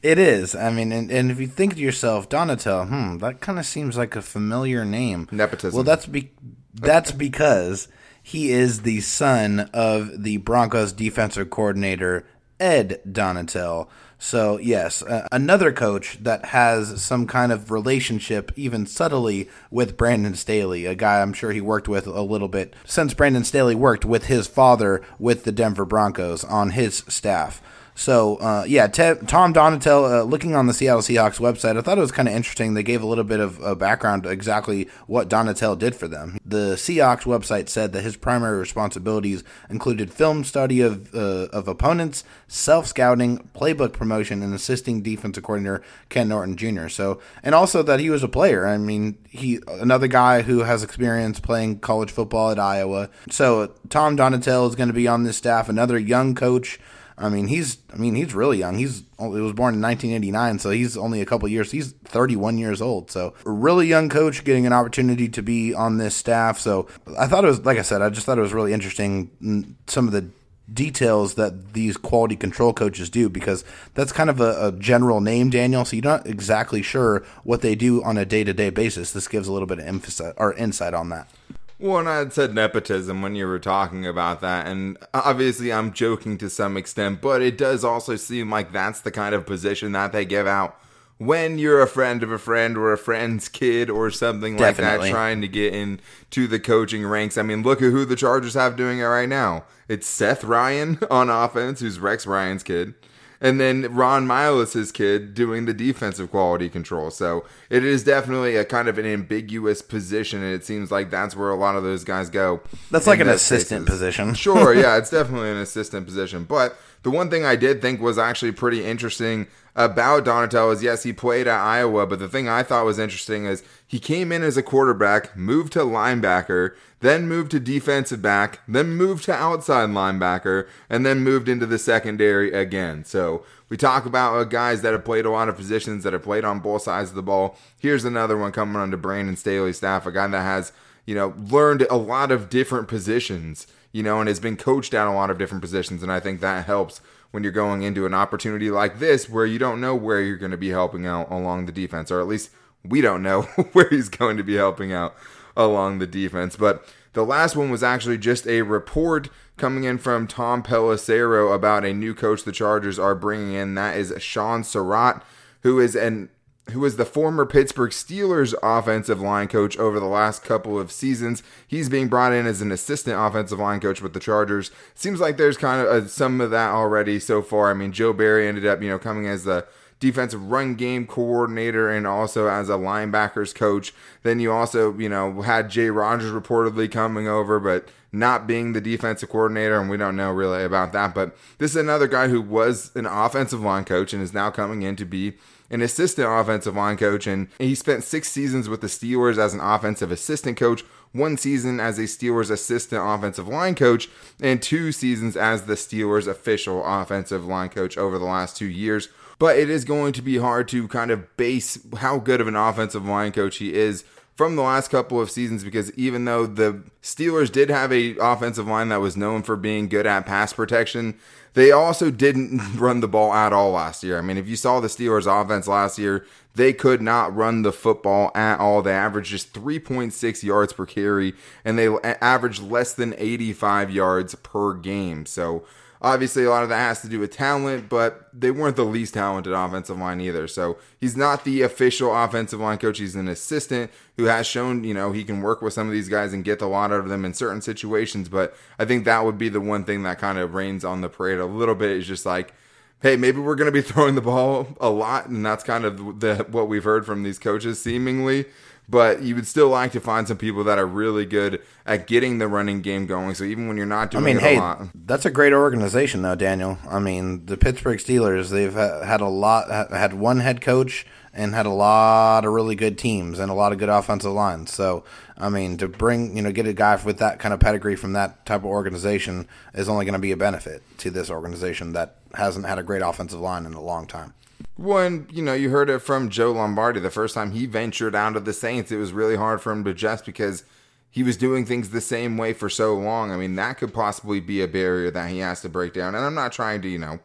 It 0.04 0.19
is. 0.19 0.56
I 0.56 0.69
mean, 0.71 0.91
and, 0.91 1.12
and 1.12 1.32
if 1.32 1.39
you 1.39 1.47
think 1.47 1.76
to 1.76 1.80
yourself, 1.80 2.30
Donatell, 2.30 2.88
hmm, 2.88 3.17
that 3.17 3.41
kind 3.41 3.58
of 3.58 3.65
seems 3.65 3.97
like 3.97 4.15
a 4.15 4.21
familiar 4.21 4.86
name. 4.86 5.28
Nepotism. 5.32 5.76
Well, 5.76 5.84
that's 5.84 6.06
be- 6.06 6.32
that's 6.73 7.12
because 7.12 7.88
he 8.21 8.52
is 8.52 8.82
the 8.82 9.02
son 9.02 9.69
of 9.73 10.23
the 10.23 10.38
Broncos 10.38 10.93
defensive 10.93 11.50
coordinator 11.50 12.28
Ed 12.60 13.02
Donatell. 13.08 13.88
So, 14.19 14.58
yes, 14.58 15.03
uh, 15.03 15.27
another 15.32 15.71
coach 15.71 16.17
that 16.23 16.45
has 16.45 17.03
some 17.03 17.27
kind 17.27 17.51
of 17.51 17.69
relationship, 17.69 18.51
even 18.56 18.88
subtly, 18.88 19.47
with 19.69 19.95
Brandon 19.95 20.34
Staley, 20.34 20.86
a 20.88 20.95
guy 20.95 21.21
I'm 21.21 21.34
sure 21.34 21.51
he 21.51 21.62
worked 21.62 21.88
with 21.88 22.08
a 22.08 22.21
little 22.21 22.47
bit 22.47 22.73
since 22.84 23.13
Brandon 23.13 23.43
Staley 23.43 23.75
worked 23.75 24.06
with 24.06 24.25
his 24.25 24.47
father 24.47 25.03
with 25.19 25.43
the 25.43 25.51
Denver 25.51 25.86
Broncos 25.86 26.43
on 26.43 26.71
his 26.71 27.03
staff. 27.08 27.62
So 27.97 28.36
uh, 28.36 28.63
yeah, 28.67 28.86
Te- 28.86 29.25
Tom 29.25 29.55
Donatell, 29.55 30.19
uh, 30.19 30.23
looking 30.23 30.55
on 30.55 30.67
the 30.67 30.73
Seattle 30.73 31.01
Seahawks 31.01 31.39
website, 31.39 31.77
I 31.77 31.81
thought 31.81 31.97
it 31.97 32.01
was 32.01 32.12
kind 32.12 32.27
of 32.27 32.36
interesting. 32.36 32.75
They 32.75 32.83
gave 32.83 33.01
a 33.01 33.07
little 33.07 33.23
bit 33.23 33.39
of 33.39 33.62
uh, 33.63 33.73
background 33.73 34.27
exactly 34.27 34.88
what 35.07 35.29
Donatell 35.29 35.79
did 35.79 35.95
for 35.95 36.07
them. 36.07 36.38
The 36.45 36.75
Seahawks 36.75 37.23
website 37.23 37.69
said 37.69 37.93
that 37.93 38.03
his 38.03 38.15
primary 38.15 38.60
responsibilities 38.60 39.43
included 39.67 40.13
film 40.13 40.43
study 40.43 40.79
of 40.79 41.13
uh, 41.15 41.47
of 41.47 41.67
opponents, 41.67 42.23
self 42.47 42.86
scouting, 42.86 43.49
playbook 43.55 43.93
promotion, 43.93 44.43
and 44.43 44.53
assisting 44.53 45.01
defensive 45.01 45.43
coordinator 45.43 45.81
Ken 46.10 46.29
Norton 46.29 46.55
Jr. 46.55 46.89
So, 46.89 47.19
and 47.41 47.55
also 47.55 47.81
that 47.81 47.99
he 47.99 48.12
was 48.12 48.21
a 48.21 48.27
player. 48.27 48.67
I 48.67 48.77
mean, 48.77 49.17
he 49.27 49.60
another 49.67 50.07
guy 50.07 50.43
who 50.43 50.60
has 50.60 50.83
experience 50.83 51.39
playing 51.39 51.79
college 51.79 52.12
football 52.12 52.51
at 52.51 52.60
Iowa. 52.60 53.10
So 53.31 53.73
Tom 53.89 54.15
Donatell 54.15 54.69
is 54.69 54.75
going 54.75 54.89
to 54.89 54.93
be 54.93 55.07
on 55.07 55.23
this 55.23 55.38
staff, 55.38 55.67
another 55.67 55.97
young 55.97 56.36
coach 56.36 56.79
I 57.19 57.30
mean, 57.30 57.47
he's 57.47 57.80
I 57.91 57.97
mean 57.97 58.15
he's 58.15 58.34
really 58.36 58.60
young. 58.60 58.77
He's 58.77 59.03
he 59.19 59.27
was 59.27 59.53
born 59.53 59.73
in 59.73 59.82
1989, 59.82 60.60
so 60.60 60.69
he's 60.69 60.95
only 60.95 61.21
a 61.21 61.25
couple 61.25 61.47
years. 61.47 61.71
He's 61.71 61.93
31 62.06 62.60
years 62.60 62.82
old, 62.82 63.10
so 63.10 63.34
really 63.43 63.88
young 63.88 64.08
coach 64.08 64.43
getting 64.43 64.67
an 64.67 64.73
opportunity 64.73 65.27
to 65.30 65.41
be 65.41 65.73
on 65.73 65.97
this 65.97 66.15
staff. 66.15 66.60
So 66.60 66.88
I 67.17 67.27
thought 67.27 67.43
it 67.43 67.47
was 67.47 67.65
like 67.65 67.80
I 67.80 67.82
said, 67.82 68.01
I 68.01 68.10
just 68.10 68.25
thought 68.25 68.38
it 68.38 68.41
was 68.41 68.53
really 68.53 68.73
interesting 68.73 69.32
mm, 69.41 69.73
some 69.88 70.06
of 70.06 70.13
the 70.13 70.30
details 70.71 71.36
that 71.36 71.73
these 71.73 71.97
quality 71.97 72.36
control 72.36 72.73
coaches 72.73 73.10
do 73.10 73.30
because 73.30 73.63
that's 73.93 74.12
kind 74.12 74.30
of 74.30 74.39
a, 74.41 74.67
a 74.67 74.71
general 74.73 75.21
name, 75.21 75.49
Daniel. 75.49 75.86
So 75.86 75.95
you're 75.95 76.03
not 76.03 76.27
exactly 76.27 76.82
sure 76.82 77.25
what 77.43 77.62
they 77.62 77.73
do 77.73 78.03
on 78.03 78.17
a 78.17 78.25
day 78.25 78.43
to 78.43 78.53
day 78.53 78.69
basis. 78.69 79.12
This 79.12 79.27
gives 79.27 79.47
a 79.47 79.53
little 79.53 79.67
bit 79.67 79.80
of 79.80 79.88
emphasis 79.88 80.34
or 80.38 80.53
insight 80.53 80.93
on 80.93 81.10
that. 81.10 81.30
Well, 81.79 81.99
and 81.99 82.09
I 82.09 82.17
had 82.17 82.33
said 82.33 82.55
nepotism 82.55 83.21
when 83.21 83.35
you 83.35 83.45
were 83.47 83.59
talking 83.59 84.05
about 84.07 84.41
that, 84.41 84.65
and 84.67 84.97
obviously 85.13 85.71
I'm 85.71 85.93
joking 85.93 86.37
to 86.39 86.49
some 86.49 86.75
extent, 86.75 87.21
but 87.21 87.41
it 87.43 87.57
does 87.57 87.83
also 87.83 88.15
seem 88.15 88.49
like 88.49 88.71
that's 88.71 89.01
the 89.01 89.11
kind 89.11 89.35
of 89.35 89.45
position 89.45 89.91
that 89.91 90.11
they 90.11 90.25
give 90.25 90.47
out 90.47 90.79
when 91.19 91.57
you're 91.57 91.81
a 91.81 91.87
friend 91.87 92.23
of 92.23 92.31
a 92.31 92.37
friend 92.37 92.77
or 92.77 92.93
a 92.93 92.97
friend's 92.97 93.49
kid 93.49 93.89
or 93.89 94.09
something 94.11 94.55
Definitely. 94.55 94.97
like 94.97 95.01
that 95.01 95.11
trying 95.11 95.41
to 95.41 95.47
get 95.47 95.73
into 95.73 96.47
the 96.47 96.59
coaching 96.59 97.05
ranks. 97.05 97.37
I 97.37 97.41
mean, 97.43 97.63
look 97.63 97.81
at 97.81 97.91
who 97.91 98.05
the 98.05 98.15
Chargers 98.15 98.53
have 98.53 98.75
doing 98.75 98.99
it 98.99 99.03
right 99.03 99.29
now. 99.29 99.63
It's 99.87 100.07
Seth 100.07 100.43
Ryan 100.43 100.99
on 101.11 101.29
offense, 101.29 101.79
who's 101.79 101.99
Rex 101.99 102.25
Ryan's 102.25 102.63
kid 102.63 102.95
and 103.39 103.60
then 103.60 103.93
Ron 103.93 104.28
Milus, 104.28 104.93
kid, 104.93 105.34
doing 105.34 105.65
the 105.65 105.73
defensive 105.73 106.32
quality 106.32 106.69
control. 106.69 107.12
So 107.12 107.45
it 107.69 107.84
is 107.84 108.04
definitely 108.04 108.56
a 108.56 108.65
kind 108.65 108.88
of 108.88 108.97
an 108.97 109.06
ambiguous 109.06 109.82
position, 109.82 110.43
and 110.43 110.54
it 110.54 110.65
seems 110.65 110.91
like 110.91 111.10
that's 111.10 111.36
where 111.36 111.50
a 111.50 111.56
lot 111.56 111.76
of 111.76 111.84
those 111.84 112.04
guys 112.04 112.30
go. 112.30 112.62
That's 112.91 113.08
like 113.08 113.19
an 113.19 113.30
assistant 113.30 113.86
cases. 113.88 114.00
position. 114.00 114.34
sure, 114.36 114.73
yeah, 114.76 114.97
it's 114.97 115.10
definitely 115.10 115.52
an 115.52 115.58
assistant 115.58 116.06
position. 116.06 116.43
But 116.43 116.78
the 117.04 117.12
one 117.12 117.30
thing 117.30 117.45
I 117.45 117.56
did 117.56 117.82
think 117.82 118.02
was 118.02 118.17
actually 118.17 118.52
pretty 118.52 118.84
interesting 118.84 119.47
about 119.76 120.26
Donatell 120.26 120.73
is 120.73 120.82
yes, 120.82 121.04
he 121.04 121.13
played 121.13 121.47
at 121.47 121.60
Iowa, 121.60 122.08
but 122.08 122.17
the 122.17 122.28
thing 122.28 122.50
I 122.50 122.63
thought 122.63 122.86
was 122.86 122.97
interesting 122.97 123.45
is 123.45 123.63
he 123.86 124.00
came 124.00 124.32
in 124.32 124.41
as 124.41 124.58
a 124.58 124.63
quarterback, 124.63 125.38
moved 125.38 125.73
to 125.73 125.80
linebacker, 125.80 126.71
then 126.99 127.27
moved 127.27 127.51
to 127.51 127.60
defensive 127.60 128.21
back, 128.21 128.60
then 128.67 128.95
moved 128.95 129.25
to 129.25 129.33
outside 129.33 129.89
linebacker, 129.89 130.67
and 130.89 131.05
then 131.05 131.19
moved 131.19 131.47
into 131.47 131.65
the 131.65 131.77
secondary 131.77 132.51
again. 132.51 133.03
So 133.05 133.45
we 133.69 133.77
talk 133.77 134.05
about 134.05 134.36
uh, 134.36 134.43
guys 134.45 134.81
that 134.81 134.93
have 134.93 135.05
played 135.05 135.25
a 135.25 135.29
lot 135.29 135.49
of 135.49 135.55
positions 135.55 136.03
that 136.03 136.13
have 136.13 136.23
played 136.23 136.43
on 136.43 136.60
both 136.60 136.83
sides 136.83 137.10
of 137.10 137.15
the 137.15 137.21
ball. 137.21 137.57
Here's 137.77 138.05
another 138.05 138.38
one 138.38 138.51
coming 138.51 138.77
onto 138.77 138.97
Brandon 138.97 139.36
Staley's 139.36 139.77
staff, 139.77 140.05
a 140.05 140.12
guy 140.12 140.27
that 140.27 140.41
has, 140.41 140.71
you 141.05 141.13
know, 141.13 141.36
learned 141.38 141.86
a 141.89 141.97
lot 141.97 142.31
of 142.31 142.49
different 142.49 142.88
positions, 142.88 143.67
you 143.91 144.01
know, 144.01 144.19
and 144.19 144.27
has 144.27 144.39
been 144.39 144.57
coached 144.57 144.93
at 144.93 145.07
a 145.07 145.12
lot 145.12 145.29
of 145.29 145.38
different 145.38 145.62
positions. 145.62 146.01
And 146.01 146.12
I 146.12 146.19
think 146.19 146.39
that 146.39 146.65
helps 146.65 147.01
when 147.31 147.43
you're 147.43 147.51
going 147.51 147.83
into 147.83 148.05
an 148.05 148.13
opportunity 148.13 148.71
like 148.71 148.99
this 148.99 149.29
where 149.29 149.45
you 149.45 149.60
don't 149.60 149.81
know 149.81 149.93
where 149.93 150.21
you're 150.21 150.38
going 150.38 150.51
to 150.51 150.57
be 150.57 150.69
helping 150.69 151.05
out 151.05 151.29
along 151.29 151.65
the 151.65 151.71
defense, 151.71 152.10
or 152.10 152.21
at 152.21 152.27
least 152.27 152.49
we 152.83 153.01
don't 153.01 153.21
know 153.21 153.41
where 153.73 153.89
he's 153.89 154.10
going 154.10 154.38
to 154.38 154.43
be 154.43 154.55
helping 154.55 154.93
out 154.93 155.15
along 155.58 156.00
the 156.00 156.08
defense. 156.08 156.56
But 156.56 156.88
the 157.13 157.26
last 157.26 157.56
one 157.56 157.70
was 157.70 157.84
actually 157.84 158.20
just 158.20 158.48
a 158.48 158.62
report 158.62 159.30
coming 159.58 159.84
in 159.84 159.98
from 159.98 160.28
Tom 160.28 160.63
Pelissero 160.63 161.54
about 161.54 161.84
a 161.84 161.93
new 161.93 162.13
coach 162.13 162.43
the 162.43 162.52
Chargers 162.52 163.00
are 163.00 163.15
bringing 163.15 163.54
in. 163.54 163.76
That 163.76 163.98
is 163.98 164.13
Shaun 164.20 164.62
Sarrett, 164.62 165.22
who 165.63 165.80
is 165.80 165.96
an 165.96 166.30
who 166.72 166.82
was 166.82 166.98
the 166.98 167.06
former 167.06 167.46
Pittsburgh 167.46 167.91
Steelers 167.91 168.54
offensive 168.62 169.22
line 169.22 169.48
coach 169.48 169.78
over 169.78 170.00
the 170.02 170.06
last 170.06 170.43
couple 170.43 170.78
of 170.78 170.91
seasons. 170.91 171.41
He's 171.65 171.88
being 171.88 172.10
brought 172.10 172.34
in 172.34 172.46
as 172.46 172.62
an 172.62 172.74
assistant 172.74 173.17
offensive 173.17 173.60
line 173.60 173.80
coach 173.80 174.02
with 174.02 174.13
the 174.13 174.20
Chargers. 174.20 174.70
Seems 174.93 175.22
like 175.22 175.38
there's 175.38 175.58
kind 175.58 175.86
of 175.86 175.88
a, 175.88 176.10
some 176.10 176.41
of 176.41 176.52
that 176.52 176.72
already 176.72 177.20
so 177.20 177.41
far. 177.41 177.72
I 177.72 177.74
mean, 177.74 177.93
Joe 177.93 178.12
Barry 178.12 178.48
ended 178.48 178.65
up, 178.65 178.82
you 178.82 178.89
know, 178.89 179.00
coming 179.00 179.28
as 179.28 179.46
the 179.46 179.65
defensive 179.99 180.51
run 180.51 180.75
game 180.75 181.07
coordinator 181.07 181.89
and 181.89 182.05
also 182.05 182.47
as 182.47 182.69
a 182.69 182.73
linebackers 182.73 183.53
coach. 183.53 183.93
Then 184.23 184.39
you 184.39 184.51
also, 184.51 184.97
you 184.97 185.10
know, 185.10 185.41
had 185.41 185.69
Jay 185.69 185.89
Rodgers 185.89 186.31
reportedly 186.31 186.91
coming 186.91 187.27
over, 187.27 187.60
but 187.60 187.89
not 188.12 188.47
being 188.47 188.73
the 188.73 188.81
defensive 188.81 189.29
coordinator, 189.29 189.79
and 189.79 189.89
we 189.89 189.97
don't 189.97 190.15
know 190.15 190.31
really 190.31 190.63
about 190.63 190.93
that. 190.93 191.13
But 191.13 191.36
this 191.57 191.71
is 191.71 191.77
another 191.77 192.07
guy 192.07 192.27
who 192.27 192.41
was 192.41 192.91
an 192.95 193.05
offensive 193.05 193.62
line 193.62 193.86
coach 193.86 194.13
and 194.13 194.23
is 194.23 194.33
now 194.33 194.49
coming 194.49 194.81
in 194.81 194.95
to 194.97 195.05
be 195.05 195.33
an 195.69 195.81
assistant 195.81 196.27
offensive 196.29 196.75
line 196.75 196.97
coach. 196.97 197.27
And 197.27 197.49
he 197.60 197.75
spent 197.75 198.03
six 198.03 198.29
seasons 198.29 198.69
with 198.69 198.81
the 198.81 198.88
Steelers 198.88 199.38
as 199.38 199.53
an 199.53 199.60
offensive 199.60 200.12
assistant 200.12 200.57
coach, 200.57 200.83
one 201.12 201.38
season 201.38 201.79
as 201.79 201.99
a 201.99 202.03
Steelers 202.03 202.49
assistant 202.49 203.01
offensive 203.03 203.47
line 203.47 203.75
coach, 203.75 204.07
and 204.41 204.62
two 204.62 204.91
seasons 204.91 205.36
as 205.36 205.63
the 205.63 205.73
Steelers 205.73 206.27
official 206.27 206.83
offensive 206.86 207.45
line 207.45 207.69
coach 207.69 207.97
over 207.97 208.17
the 208.17 208.25
last 208.25 208.55
two 208.55 208.67
years 208.67 209.10
but 209.39 209.58
it 209.58 209.69
is 209.69 209.86
going 209.86 210.13
to 210.13 210.21
be 210.21 210.38
hard 210.38 210.67
to 210.69 210.88
kind 210.88 211.12
of 211.12 211.38
base 211.38 211.80
how 211.97 212.17
good 212.17 212.41
of 212.41 212.47
an 212.47 212.56
offensive 212.56 213.06
line 213.06 213.32
coach 213.32 213.58
he 213.58 213.73
is 213.73 214.04
from 214.38 214.56
the 214.56 214.62
last 214.62 214.89
couple 214.89 215.19
of 215.19 215.32
seasons 215.32 215.63
because 215.63 215.91
even 215.93 216.26
though 216.26 216.45
the 216.45 216.84
Steelers 217.02 217.52
did 217.52 217.71
have 217.71 217.91
a 217.91 218.15
offensive 218.17 218.67
line 218.67 218.89
that 218.89 219.02
was 219.02 219.17
known 219.17 219.41
for 219.41 219.56
being 219.56 219.88
good 219.88 220.06
at 220.06 220.28
pass 220.28 220.54
protection, 220.54 221.17
they 221.56 221.71
also 221.71 222.12
didn't 222.12 222.62
run 222.78 223.00
the 223.00 223.08
ball 223.08 223.34
at 223.34 223.52
all 223.52 223.71
last 223.71 224.04
year. 224.04 224.19
I 224.19 224.21
mean, 224.21 224.38
if 224.38 224.47
you 224.47 224.56
saw 224.56 224.80
the 224.80 224.89
Steelers 224.89 225.26
offense 225.26 225.67
last 225.67 225.97
year, 225.97 226.23
they 226.54 226.71
could 226.71 227.02
not 227.02 227.36
run 227.36 227.63
the 227.63 227.71
football 227.71 228.32
at 228.36 228.60
all. 228.60 228.84
They 228.84 228.93
averaged 228.93 229.32
just 229.32 229.54
3.6 229.54 230.43
yards 230.43 230.71
per 230.71 230.86
carry 230.86 231.34
and 231.65 231.80
they 231.80 231.88
averaged 232.21 232.62
less 232.62 232.93
than 232.93 233.15
85 233.17 233.89
yards 233.89 234.36
per 234.36 234.76
game. 234.76 235.26
So 235.26 235.65
Obviously, 236.01 236.43
a 236.43 236.49
lot 236.49 236.63
of 236.63 236.69
that 236.69 236.77
has 236.77 237.01
to 237.01 237.10
do 237.10 237.19
with 237.19 237.31
talent, 237.31 237.89
but 237.89 238.29
they 238.33 238.51
weren't 238.51 238.75
the 238.75 238.86
least 238.86 239.15
talented 239.15 239.53
offensive 239.53 239.97
line 239.97 240.21
either. 240.21 240.47
So 240.47 240.77
he's 240.99 241.17
not 241.17 241.43
the 241.43 241.63
official 241.63 242.15
offensive 242.15 242.60
line 242.60 242.77
coach. 242.77 242.99
He's 242.99 243.15
an 243.15 243.27
assistant 243.27 243.91
who 244.15 244.25
has 244.25 244.45
shown, 244.45 244.83
you 244.83 244.93
know, 244.93 245.12
he 245.12 245.23
can 245.23 245.41
work 245.41 245.62
with 245.62 245.73
some 245.73 245.88
of 245.88 245.93
these 245.93 246.10
guys 246.10 246.33
and 246.33 246.43
get 246.43 246.62
a 246.62 246.67
lot 246.67 246.91
out 246.91 246.99
of 246.99 247.10
them 247.10 247.25
in 247.25 247.33
certain 247.33 247.62
situations. 247.62 248.29
But 248.29 248.55
I 248.77 248.86
think 248.86 249.05
that 249.05 249.25
would 249.25 249.38
be 249.38 249.49
the 249.49 249.62
one 249.62 249.83
thing 249.83 250.03
that 250.03 250.19
kind 250.19 250.38
of 250.38 250.53
rains 250.53 250.86
on 250.86 251.01
the 251.01 251.10
parade 251.10 251.39
a 251.39 251.45
little 251.45 251.75
bit 251.75 251.91
is 251.91 252.05
just 252.05 252.25
like, 252.25 252.53
hey, 253.01 253.15
maybe 253.15 253.39
we're 253.39 253.55
going 253.55 253.67
to 253.67 253.71
be 253.71 253.81
throwing 253.88 254.15
the 254.15 254.21
ball 254.21 254.67
a 254.79 254.89
lot. 254.89 255.27
And 255.27 255.45
that's 255.45 255.63
kind 255.63 255.83
of 255.83 256.19
the, 256.19 256.45
what 256.51 256.67
we've 256.67 256.83
heard 256.83 257.05
from 257.05 257.23
these 257.23 257.39
coaches 257.39 257.81
seemingly 257.81 258.45
but 258.89 259.21
you 259.21 259.36
would 259.36 259.47
still 259.47 259.69
like 259.69 259.91
to 259.91 260.00
find 260.00 260.28
some 260.28 260.38
people 260.38 260.63
that 260.63 260.78
are 260.78 260.86
really 260.86 261.26
good 261.26 261.62
at 261.86 262.08
getting 262.08 262.38
the 262.38 262.47
running 262.47 262.82
game 262.82 263.06
going. 263.06 263.36
So 263.36 263.43
even 263.43 263.67
when 263.67 263.78
you're 263.78 263.86
not 263.86 264.12
doing 264.12 264.23
I 264.23 264.28
mean, 264.28 264.39
hey, 264.39 264.60
lot, 264.60 264.88
that's 264.93 265.26
a 265.26 265.32
great 265.32 265.54
organization, 265.54 266.21
though, 266.21 266.36
Daniel. 266.36 266.78
I 266.89 267.00
mean, 267.00 267.45
the 267.45 267.58
Pittsburgh 267.58 268.00
Steelers 268.00 268.50
they've 268.50 268.73
had 268.73 269.21
a 269.21 269.28
lot, 269.28 269.69
had 269.91 270.13
one 270.13 270.39
head 270.39 270.62
coach 270.62 271.06
and 271.34 271.54
had 271.54 271.65
a 271.65 271.71
lot 271.71 272.45
of 272.45 272.52
really 272.52 272.76
good 272.76 272.97
teams 272.97 273.39
and 273.39 273.52
a 273.52 273.54
lot 273.54 273.71
of 273.71 273.78
good 273.78 273.89
offensive 273.89 274.32
lines. 274.32 274.73
So, 274.73 275.04
I 275.38 275.50
mean, 275.50 275.78
to 275.78 275.88
bring, 275.88 276.36
you 276.36 276.41
know, 276.41 276.52
get 276.52 276.65
a 276.65 276.73
guy 276.73 277.00
with 277.04 277.19
that 277.19 277.39
kind 277.39 277.54
of 277.54 277.60
pedigree 277.60 277.95
from 277.95 278.13
that 278.13 278.45
type 278.45 278.62
of 278.62 278.65
organization 278.65 279.47
is 279.73 279.88
only 279.88 280.06
going 280.06 280.13
to 280.13 280.19
be 280.19 280.32
a 280.32 280.38
benefit 280.38 280.82
to 281.00 281.12
this 281.12 281.30
organization 281.30 281.93
that 281.93 282.15
hasn't 282.34 282.65
had 282.65 282.80
a 282.80 282.84
great 282.84 283.04
offensive 283.04 283.39
line 283.39 283.65
in 283.65 283.73
a 283.73 283.82
long 283.82 284.08
time. 284.08 284.34
When 284.76 285.28
you 285.32 285.41
know 285.41 285.54
you 285.54 285.70
heard 285.70 285.89
it 285.89 286.00
from 286.00 286.30
Joe 286.30 286.52
Lombardi 286.52 287.00
the 287.00 287.10
first 287.10 287.34
time 287.34 287.52
he 287.52 287.65
ventured 287.65 288.15
out 288.15 288.36
of 288.36 288.46
the 288.46 288.54
Saints, 288.54 288.91
it 288.91 288.98
was 288.98 289.12
really 289.12 289.36
hard 289.36 289.62
for 289.62 289.72
him 289.72 289.84
to 289.84 289.91
adjust 289.91 290.26
because 290.26 290.63
he 291.10 291.24
was 291.24 291.38
doing 291.38 291.65
things 291.65 291.89
the 291.89 292.02
same 292.02 292.38
way 292.38 292.54
for 292.54 292.70
so 292.70 292.93
long. 292.93 293.32
I 293.32 293.38
mean, 293.38 293.56
that 293.56 293.78
could 293.78 293.93
possibly 293.93 294.39
be 294.39 294.62
a 294.62 294.67
barrier 294.67 295.10
that 295.10 295.32
he 295.32 295.39
has 295.39 295.62
to 295.62 295.70
break 295.70 295.93
down. 295.93 296.13
And 296.13 296.24
I'm 296.24 296.36
not 296.36 296.52
trying 296.52 296.82
to, 296.84 296.88
you 296.88 297.00
know, 297.00 297.20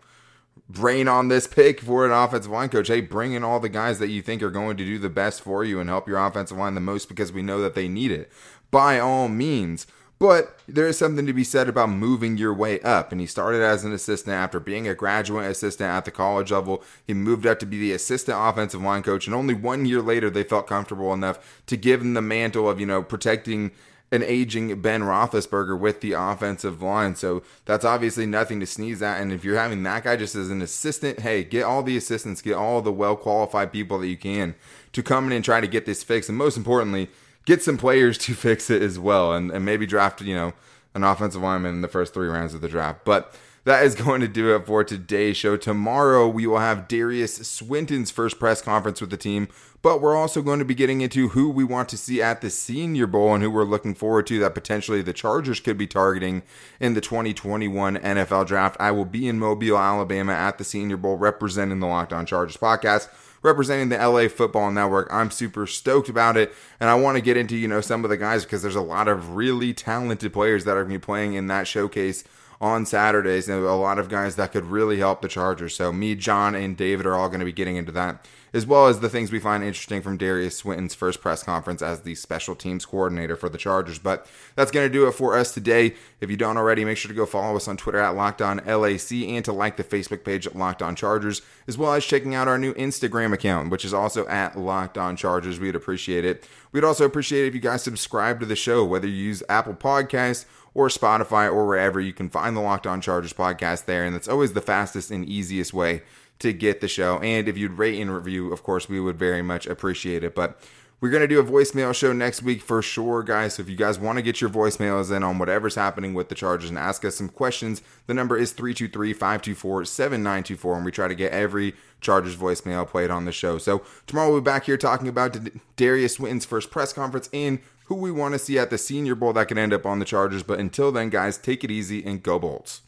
rain 0.71 1.09
on 1.09 1.29
this 1.29 1.47
pick 1.47 1.81
for 1.81 2.07
an 2.07 2.13
offensive 2.13 2.51
line 2.51 2.71
coach. 2.71 2.89
Hey, 2.89 3.01
bring 3.01 3.33
in 3.33 3.45
all 3.45 3.61
the 3.61 3.69
guys 3.69 3.99
that 3.99 4.09
you 4.09 4.23
think 4.23 4.43
are 4.43 4.51
going 4.51 4.77
to 4.79 4.85
do 4.85 4.99
the 4.99 5.11
best 5.11 5.43
for 5.43 5.65
you 5.65 5.81
and 5.81 5.91
help 5.91 6.09
your 6.09 6.25
offensive 6.25 6.57
line 6.57 6.75
the 6.75 6.81
most 6.81 7.09
because 7.09 7.33
we 7.33 7.43
know 7.43 7.61
that 7.61 7.75
they 7.75 7.89
need 7.89 8.11
it. 8.11 8.33
By 8.71 8.99
all 8.99 9.29
means. 9.29 9.87
But 10.23 10.57
there 10.69 10.87
is 10.87 10.97
something 10.97 11.27
to 11.27 11.33
be 11.33 11.43
said 11.43 11.69
about 11.69 11.91
moving 11.91 12.37
your 12.37 12.55
way 12.55 12.79
up. 12.83 13.11
And 13.11 13.21
he 13.21 13.27
started 13.27 13.61
as 13.61 13.85
an 13.85 13.93
assistant 13.93 14.37
after 14.37 14.61
being 14.61 14.87
a 14.87 14.95
graduate 14.95 15.51
assistant 15.51 15.91
at 15.91 16.05
the 16.05 16.13
college 16.13 16.53
level. 16.53 16.85
He 17.05 17.13
moved 17.13 17.45
up 17.45 17.59
to 17.59 17.67
be 17.67 17.81
the 17.81 17.91
assistant 17.91 18.39
offensive 18.41 18.81
line 18.81 19.03
coach. 19.03 19.27
And 19.27 19.35
only 19.35 19.53
one 19.53 19.85
year 19.85 20.01
later, 20.01 20.31
they 20.31 20.45
felt 20.45 20.69
comfortable 20.69 21.13
enough 21.13 21.61
to 21.67 21.77
give 21.77 22.03
him 22.03 22.15
the 22.15 22.23
mantle 22.23 22.71
of, 22.71 22.79
you 22.79 22.87
know, 22.87 23.03
protecting 23.03 23.73
an 24.13 24.23
aging 24.23 24.81
Ben 24.81 25.01
Roethlisberger 25.01 25.77
with 25.77 26.03
the 26.03 26.13
offensive 26.13 26.81
line. 26.81 27.17
So 27.17 27.43
that's 27.65 27.85
obviously 27.85 28.25
nothing 28.25 28.61
to 28.61 28.67
sneeze 28.67 29.03
at. 29.03 29.21
And 29.21 29.33
if 29.33 29.43
you're 29.43 29.59
having 29.59 29.83
that 29.83 30.05
guy 30.05 30.15
just 30.15 30.37
as 30.37 30.51
an 30.51 30.63
assistant, 30.63 31.19
hey, 31.19 31.43
get 31.43 31.65
all 31.65 31.83
the 31.83 31.97
assistants, 31.97 32.43
get 32.43 32.55
all 32.55 32.81
the 32.81 32.93
well 32.93 33.17
qualified 33.17 33.73
people 33.73 33.99
that 33.99 34.07
you 34.07 34.17
can 34.17 34.55
to 34.93 35.03
come 35.03 35.27
in 35.27 35.33
and 35.33 35.45
try 35.45 35.61
to 35.61 35.67
get 35.67 35.85
this 35.85 36.05
fixed. 36.05 36.29
And 36.29 36.39
most 36.39 36.57
importantly, 36.57 37.11
get 37.45 37.63
some 37.63 37.77
players 37.77 38.19
to 38.19 38.35
fix 38.35 38.71
it 38.71 38.83
as 38.83 38.99
well. 38.99 39.33
And, 39.33 39.51
and 39.51 39.65
maybe 39.65 39.87
draft, 39.87 40.21
you 40.23 40.35
know, 40.35 40.53
an 40.95 41.05
offensive 41.05 41.43
lineman 41.43 41.75
in 41.75 41.81
the 41.81 41.89
first 41.89 42.15
three 42.15 42.29
rounds 42.29 42.55
of 42.55 42.61
the 42.61 42.69
draft. 42.69 43.05
But 43.05 43.35
that 43.65 43.85
is 43.85 43.95
going 44.03 44.21
to 44.21 44.29
do 44.29 44.55
it 44.55 44.67
for 44.67 44.85
today's 44.85 45.37
show. 45.37 45.57
Tomorrow, 45.57 46.29
we 46.29 46.47
will 46.47 46.59
have 46.59 46.89
Derius 46.89 47.47
Swinton's 47.47 48.11
first 48.11 48.39
press 48.39 48.61
conference 48.61 49.01
with 49.01 49.11
the 49.11 49.17
team, 49.17 49.49
but 49.81 50.01
we're 50.01 50.17
also 50.17 50.43
going 50.43 50.59
to 50.59 50.65
be 50.65 50.75
getting 50.75 51.01
into 51.01 51.29
who 51.29 51.49
we 51.49 51.65
want 51.65 51.89
to 51.91 51.97
see 51.97 52.21
at 52.23 52.41
the 52.41 52.51
Senior 52.51 53.07
Bowl 53.07 53.35
and 53.35 53.43
who 53.43 53.51
we're 53.51 53.65
looking 53.65 53.95
forward 53.95 54.27
to 54.29 54.39
that 54.41 54.55
potentially 54.55 55.03
the 55.03 55.13
Chargers 55.13 55.61
could 55.61 55.79
be 55.79 55.87
targeting 55.87 56.43
in 56.81 56.95
the 56.95 57.01
2021 57.01 57.97
NFL 57.97 58.47
Draft. 58.47 58.77
I 58.79 58.91
will 58.91 59.05
be 59.05 59.29
in 59.29 59.39
Mobile, 59.39 59.79
Alabama 59.79 60.33
at 60.33 60.59
the 60.59 60.65
Senior 60.65 60.97
Bowl 60.97 61.17
representing 61.17 61.81
the 61.81 61.87
Locked 61.87 62.13
On 62.13 62.27
Chargers 62.27 62.57
podcast 62.57 63.09
representing 63.43 63.89
the 63.89 63.97
LA 63.97 64.29
Football 64.29 64.71
Network. 64.71 65.09
I'm 65.11 65.31
super 65.31 65.67
stoked 65.67 66.09
about 66.09 66.37
it, 66.37 66.55
and 66.81 66.89
I 66.89 66.95
want 66.95 67.17
to 67.17 67.21
get 67.23 67.37
into 67.37 67.57
you 67.57 67.69
know 67.69 67.81
some 67.81 68.05
of 68.05 68.11
the 68.11 68.17
guys 68.17 68.45
because 68.45 68.63
there's 68.63 68.77
a 68.77 68.81
lot 68.81 69.09
of 69.09 69.37
really 69.37 69.73
talented 69.75 70.33
players 70.33 70.65
that 70.65 70.77
are 70.77 70.85
going 70.85 70.95
to 70.95 70.99
be 70.99 71.05
playing 71.05 71.35
in 71.35 71.49
that 71.49 71.67
showcase 71.67 72.25
on 72.63 72.87
Saturdays. 72.87 73.49
And 73.49 73.63
a 73.63 73.75
lot 73.75 73.99
of 73.99 74.09
guys 74.09 74.37
that 74.37 74.53
could 74.53 74.67
really 74.67 74.99
help 74.99 75.21
the 75.21 75.29
Chargers. 75.29 75.75
So 75.75 75.93
me, 75.93 76.15
John, 76.15 76.55
and 76.55 76.77
David 76.77 77.05
are 77.05 77.17
all 77.17 77.29
going 77.29 77.41
to 77.41 77.45
be 77.45 77.53
getting 77.53 77.75
into 77.75 77.91
that, 77.93 78.25
as 78.55 78.65
well 78.65 78.87
as 78.87 79.01
the 79.01 79.09
things 79.09 79.33
we 79.33 79.41
find 79.41 79.65
interesting 79.65 80.01
from 80.01 80.17
Derius 80.17 80.57
Swinton's 80.57 80.95
first 80.95 81.21
press 81.21 81.43
conference 81.43 81.83
as 81.83 82.03
the 82.03 82.15
special 82.15 82.55
teams 82.55 82.87
coordinator 82.87 83.35
for 83.35 83.49
the 83.49 83.59
Chargers. 83.59 83.99
But 83.99 84.29
that's 84.55 84.71
going 84.71 84.87
to 84.87 84.93
do 84.93 85.09
it 85.09 85.13
for 85.13 85.37
us 85.37 85.53
today. 85.53 85.97
If 86.21 86.31
you 86.31 86.37
don't 86.37 86.57
already, 86.57 86.85
make 86.85 86.99
sure 86.99 87.09
to 87.09 87.15
go 87.15 87.27
follow 87.27 87.57
us 87.57 87.67
on 87.67 87.77
Twitter 87.77 87.99
at 87.99 88.15
Locked 88.15 88.41
On 88.41 88.59
LAC 88.59 89.11
and 89.11 89.45
to 89.45 89.53
like 89.53 89.77
the 89.77 89.83
Facebook 89.83 90.23
page 90.23 90.47
at 90.47 90.55
Locked 90.55 90.83
On 90.83 90.95
Chargers, 90.95 91.43
as 91.67 91.77
well 91.77 91.93
as 91.93 92.05
checking 92.05 92.37
out 92.37 92.47
our 92.47 92.59
new 92.59 92.75
Instagram 92.75 93.33
account, 93.33 93.71
which 93.71 93.85
is 93.85 93.93
also 93.93 94.25
at 94.29 94.57
Locked 94.57 94.97
On 94.97 95.17
Chargers. 95.17 95.59
We'd 95.59 95.75
appreciate 95.75 96.25
it. 96.25 96.49
We'd 96.71 96.85
also 96.85 97.05
appreciate 97.05 97.45
it 97.45 97.49
if 97.49 97.55
you 97.55 97.61
guys 97.61 97.83
subscribe 97.83 98.39
to 98.39 98.47
the 98.47 98.57
show, 98.57 98.85
whether 98.85 99.09
you 99.09 99.15
use 99.15 99.43
Apple 99.49 99.75
Podcasts 99.75 100.45
or 100.75 100.89
Spotify 100.89 101.53
or 101.53 101.67
wherever 101.67 102.01
you 102.01 102.13
can 102.13 102.29
find 102.29 102.57
the 102.57 102.61
Locked 102.61 102.87
On 102.87 103.01
Chargers 103.01 103.33
podcast 103.33 103.85
there. 103.85 104.05
And 104.05 104.15
that's 104.15 104.29
always 104.29 104.53
the 104.53 104.61
fastest 104.61 105.11
and 105.11 105.25
easiest 105.29 105.73
way 105.73 106.03
to 106.39 106.53
get 106.53 106.81
the 106.81 106.89
show. 106.89 107.19
And 107.19 107.49
if 107.49 107.57
you'd 107.57 107.73
rate 107.73 108.01
and 108.01 108.15
review, 108.15 108.53
of 108.53 108.63
course, 108.63 108.89
we 108.89 109.01
would 109.01 109.17
very 109.17 109.43
much 109.43 109.67
appreciate 109.67 110.25
it. 110.25 110.35
But 110.35 110.61
we're 111.03 111.11
going 111.11 111.23
to 111.23 111.27
do 111.27 111.41
a 111.41 111.45
voicemail 111.45 111.93
show 111.93 112.13
next 112.13 112.45
week 112.45 112.63
for 112.63 112.81
sure, 112.81 113.25
guys. 113.25 113.55
So 113.55 113.63
if 113.63 113.69
you 113.69 113.75
guys 113.75 113.99
want 113.99 114.19
to 114.19 114.23
get 114.23 114.41
your 114.41 114.49
voicemails 114.49 115.15
in 115.15 115.25
on 115.25 115.39
whatever's 115.39 115.75
happening 115.75 116.15
with 116.15 116.29
the 116.29 116.37
Chargers 116.37 116.71
and 116.71 116.79
ask 116.79 117.05
us 117.05 117.17
some 117.17 117.29
questions, 117.29 117.83
the 118.07 118.15
number 118.15 118.37
is 118.37 118.53
323 118.53 119.13
524 119.13 119.85
7924. 119.85 120.77
And 120.77 120.85
we 120.85 120.93
try 120.93 121.09
to 121.09 121.15
get 121.17 121.33
every 121.33 121.75
Chargers 122.01 122.37
voicemail 122.37 122.87
played 122.87 123.11
on 123.11 123.25
the 123.25 123.33
show. 123.33 123.59
So 123.59 123.83
tomorrow 124.07 124.31
we'll 124.31 124.41
be 124.41 124.45
back 124.45 124.67
here 124.67 124.77
talking 124.77 125.09
about 125.09 125.37
Derius 125.77 126.15
Swinton's 126.15 126.45
first 126.45 126.71
press 126.71 126.93
conference 126.93 127.29
and 127.33 127.59
who 127.87 127.95
we 127.95 128.11
want 128.11 128.35
to 128.35 128.39
see 128.39 128.59
at 128.59 128.71
the 128.71 128.79
Senior 128.79 129.15
Bowl 129.15 129.33
that 129.33 129.49
could 129.49 129.59
end 129.59 129.73
up 129.73 129.87
on 129.87 129.99
the 129.99 130.05
Chargers. 130.05 130.43
But 130.43 130.61
until 130.61 130.93
then, 130.93 131.11
guys, 131.11 131.39
take 131.39 131.65
it 131.65 131.71
easy 131.71 132.05
and 132.05 132.23
go 132.23 132.39
Bolts. 132.39 132.83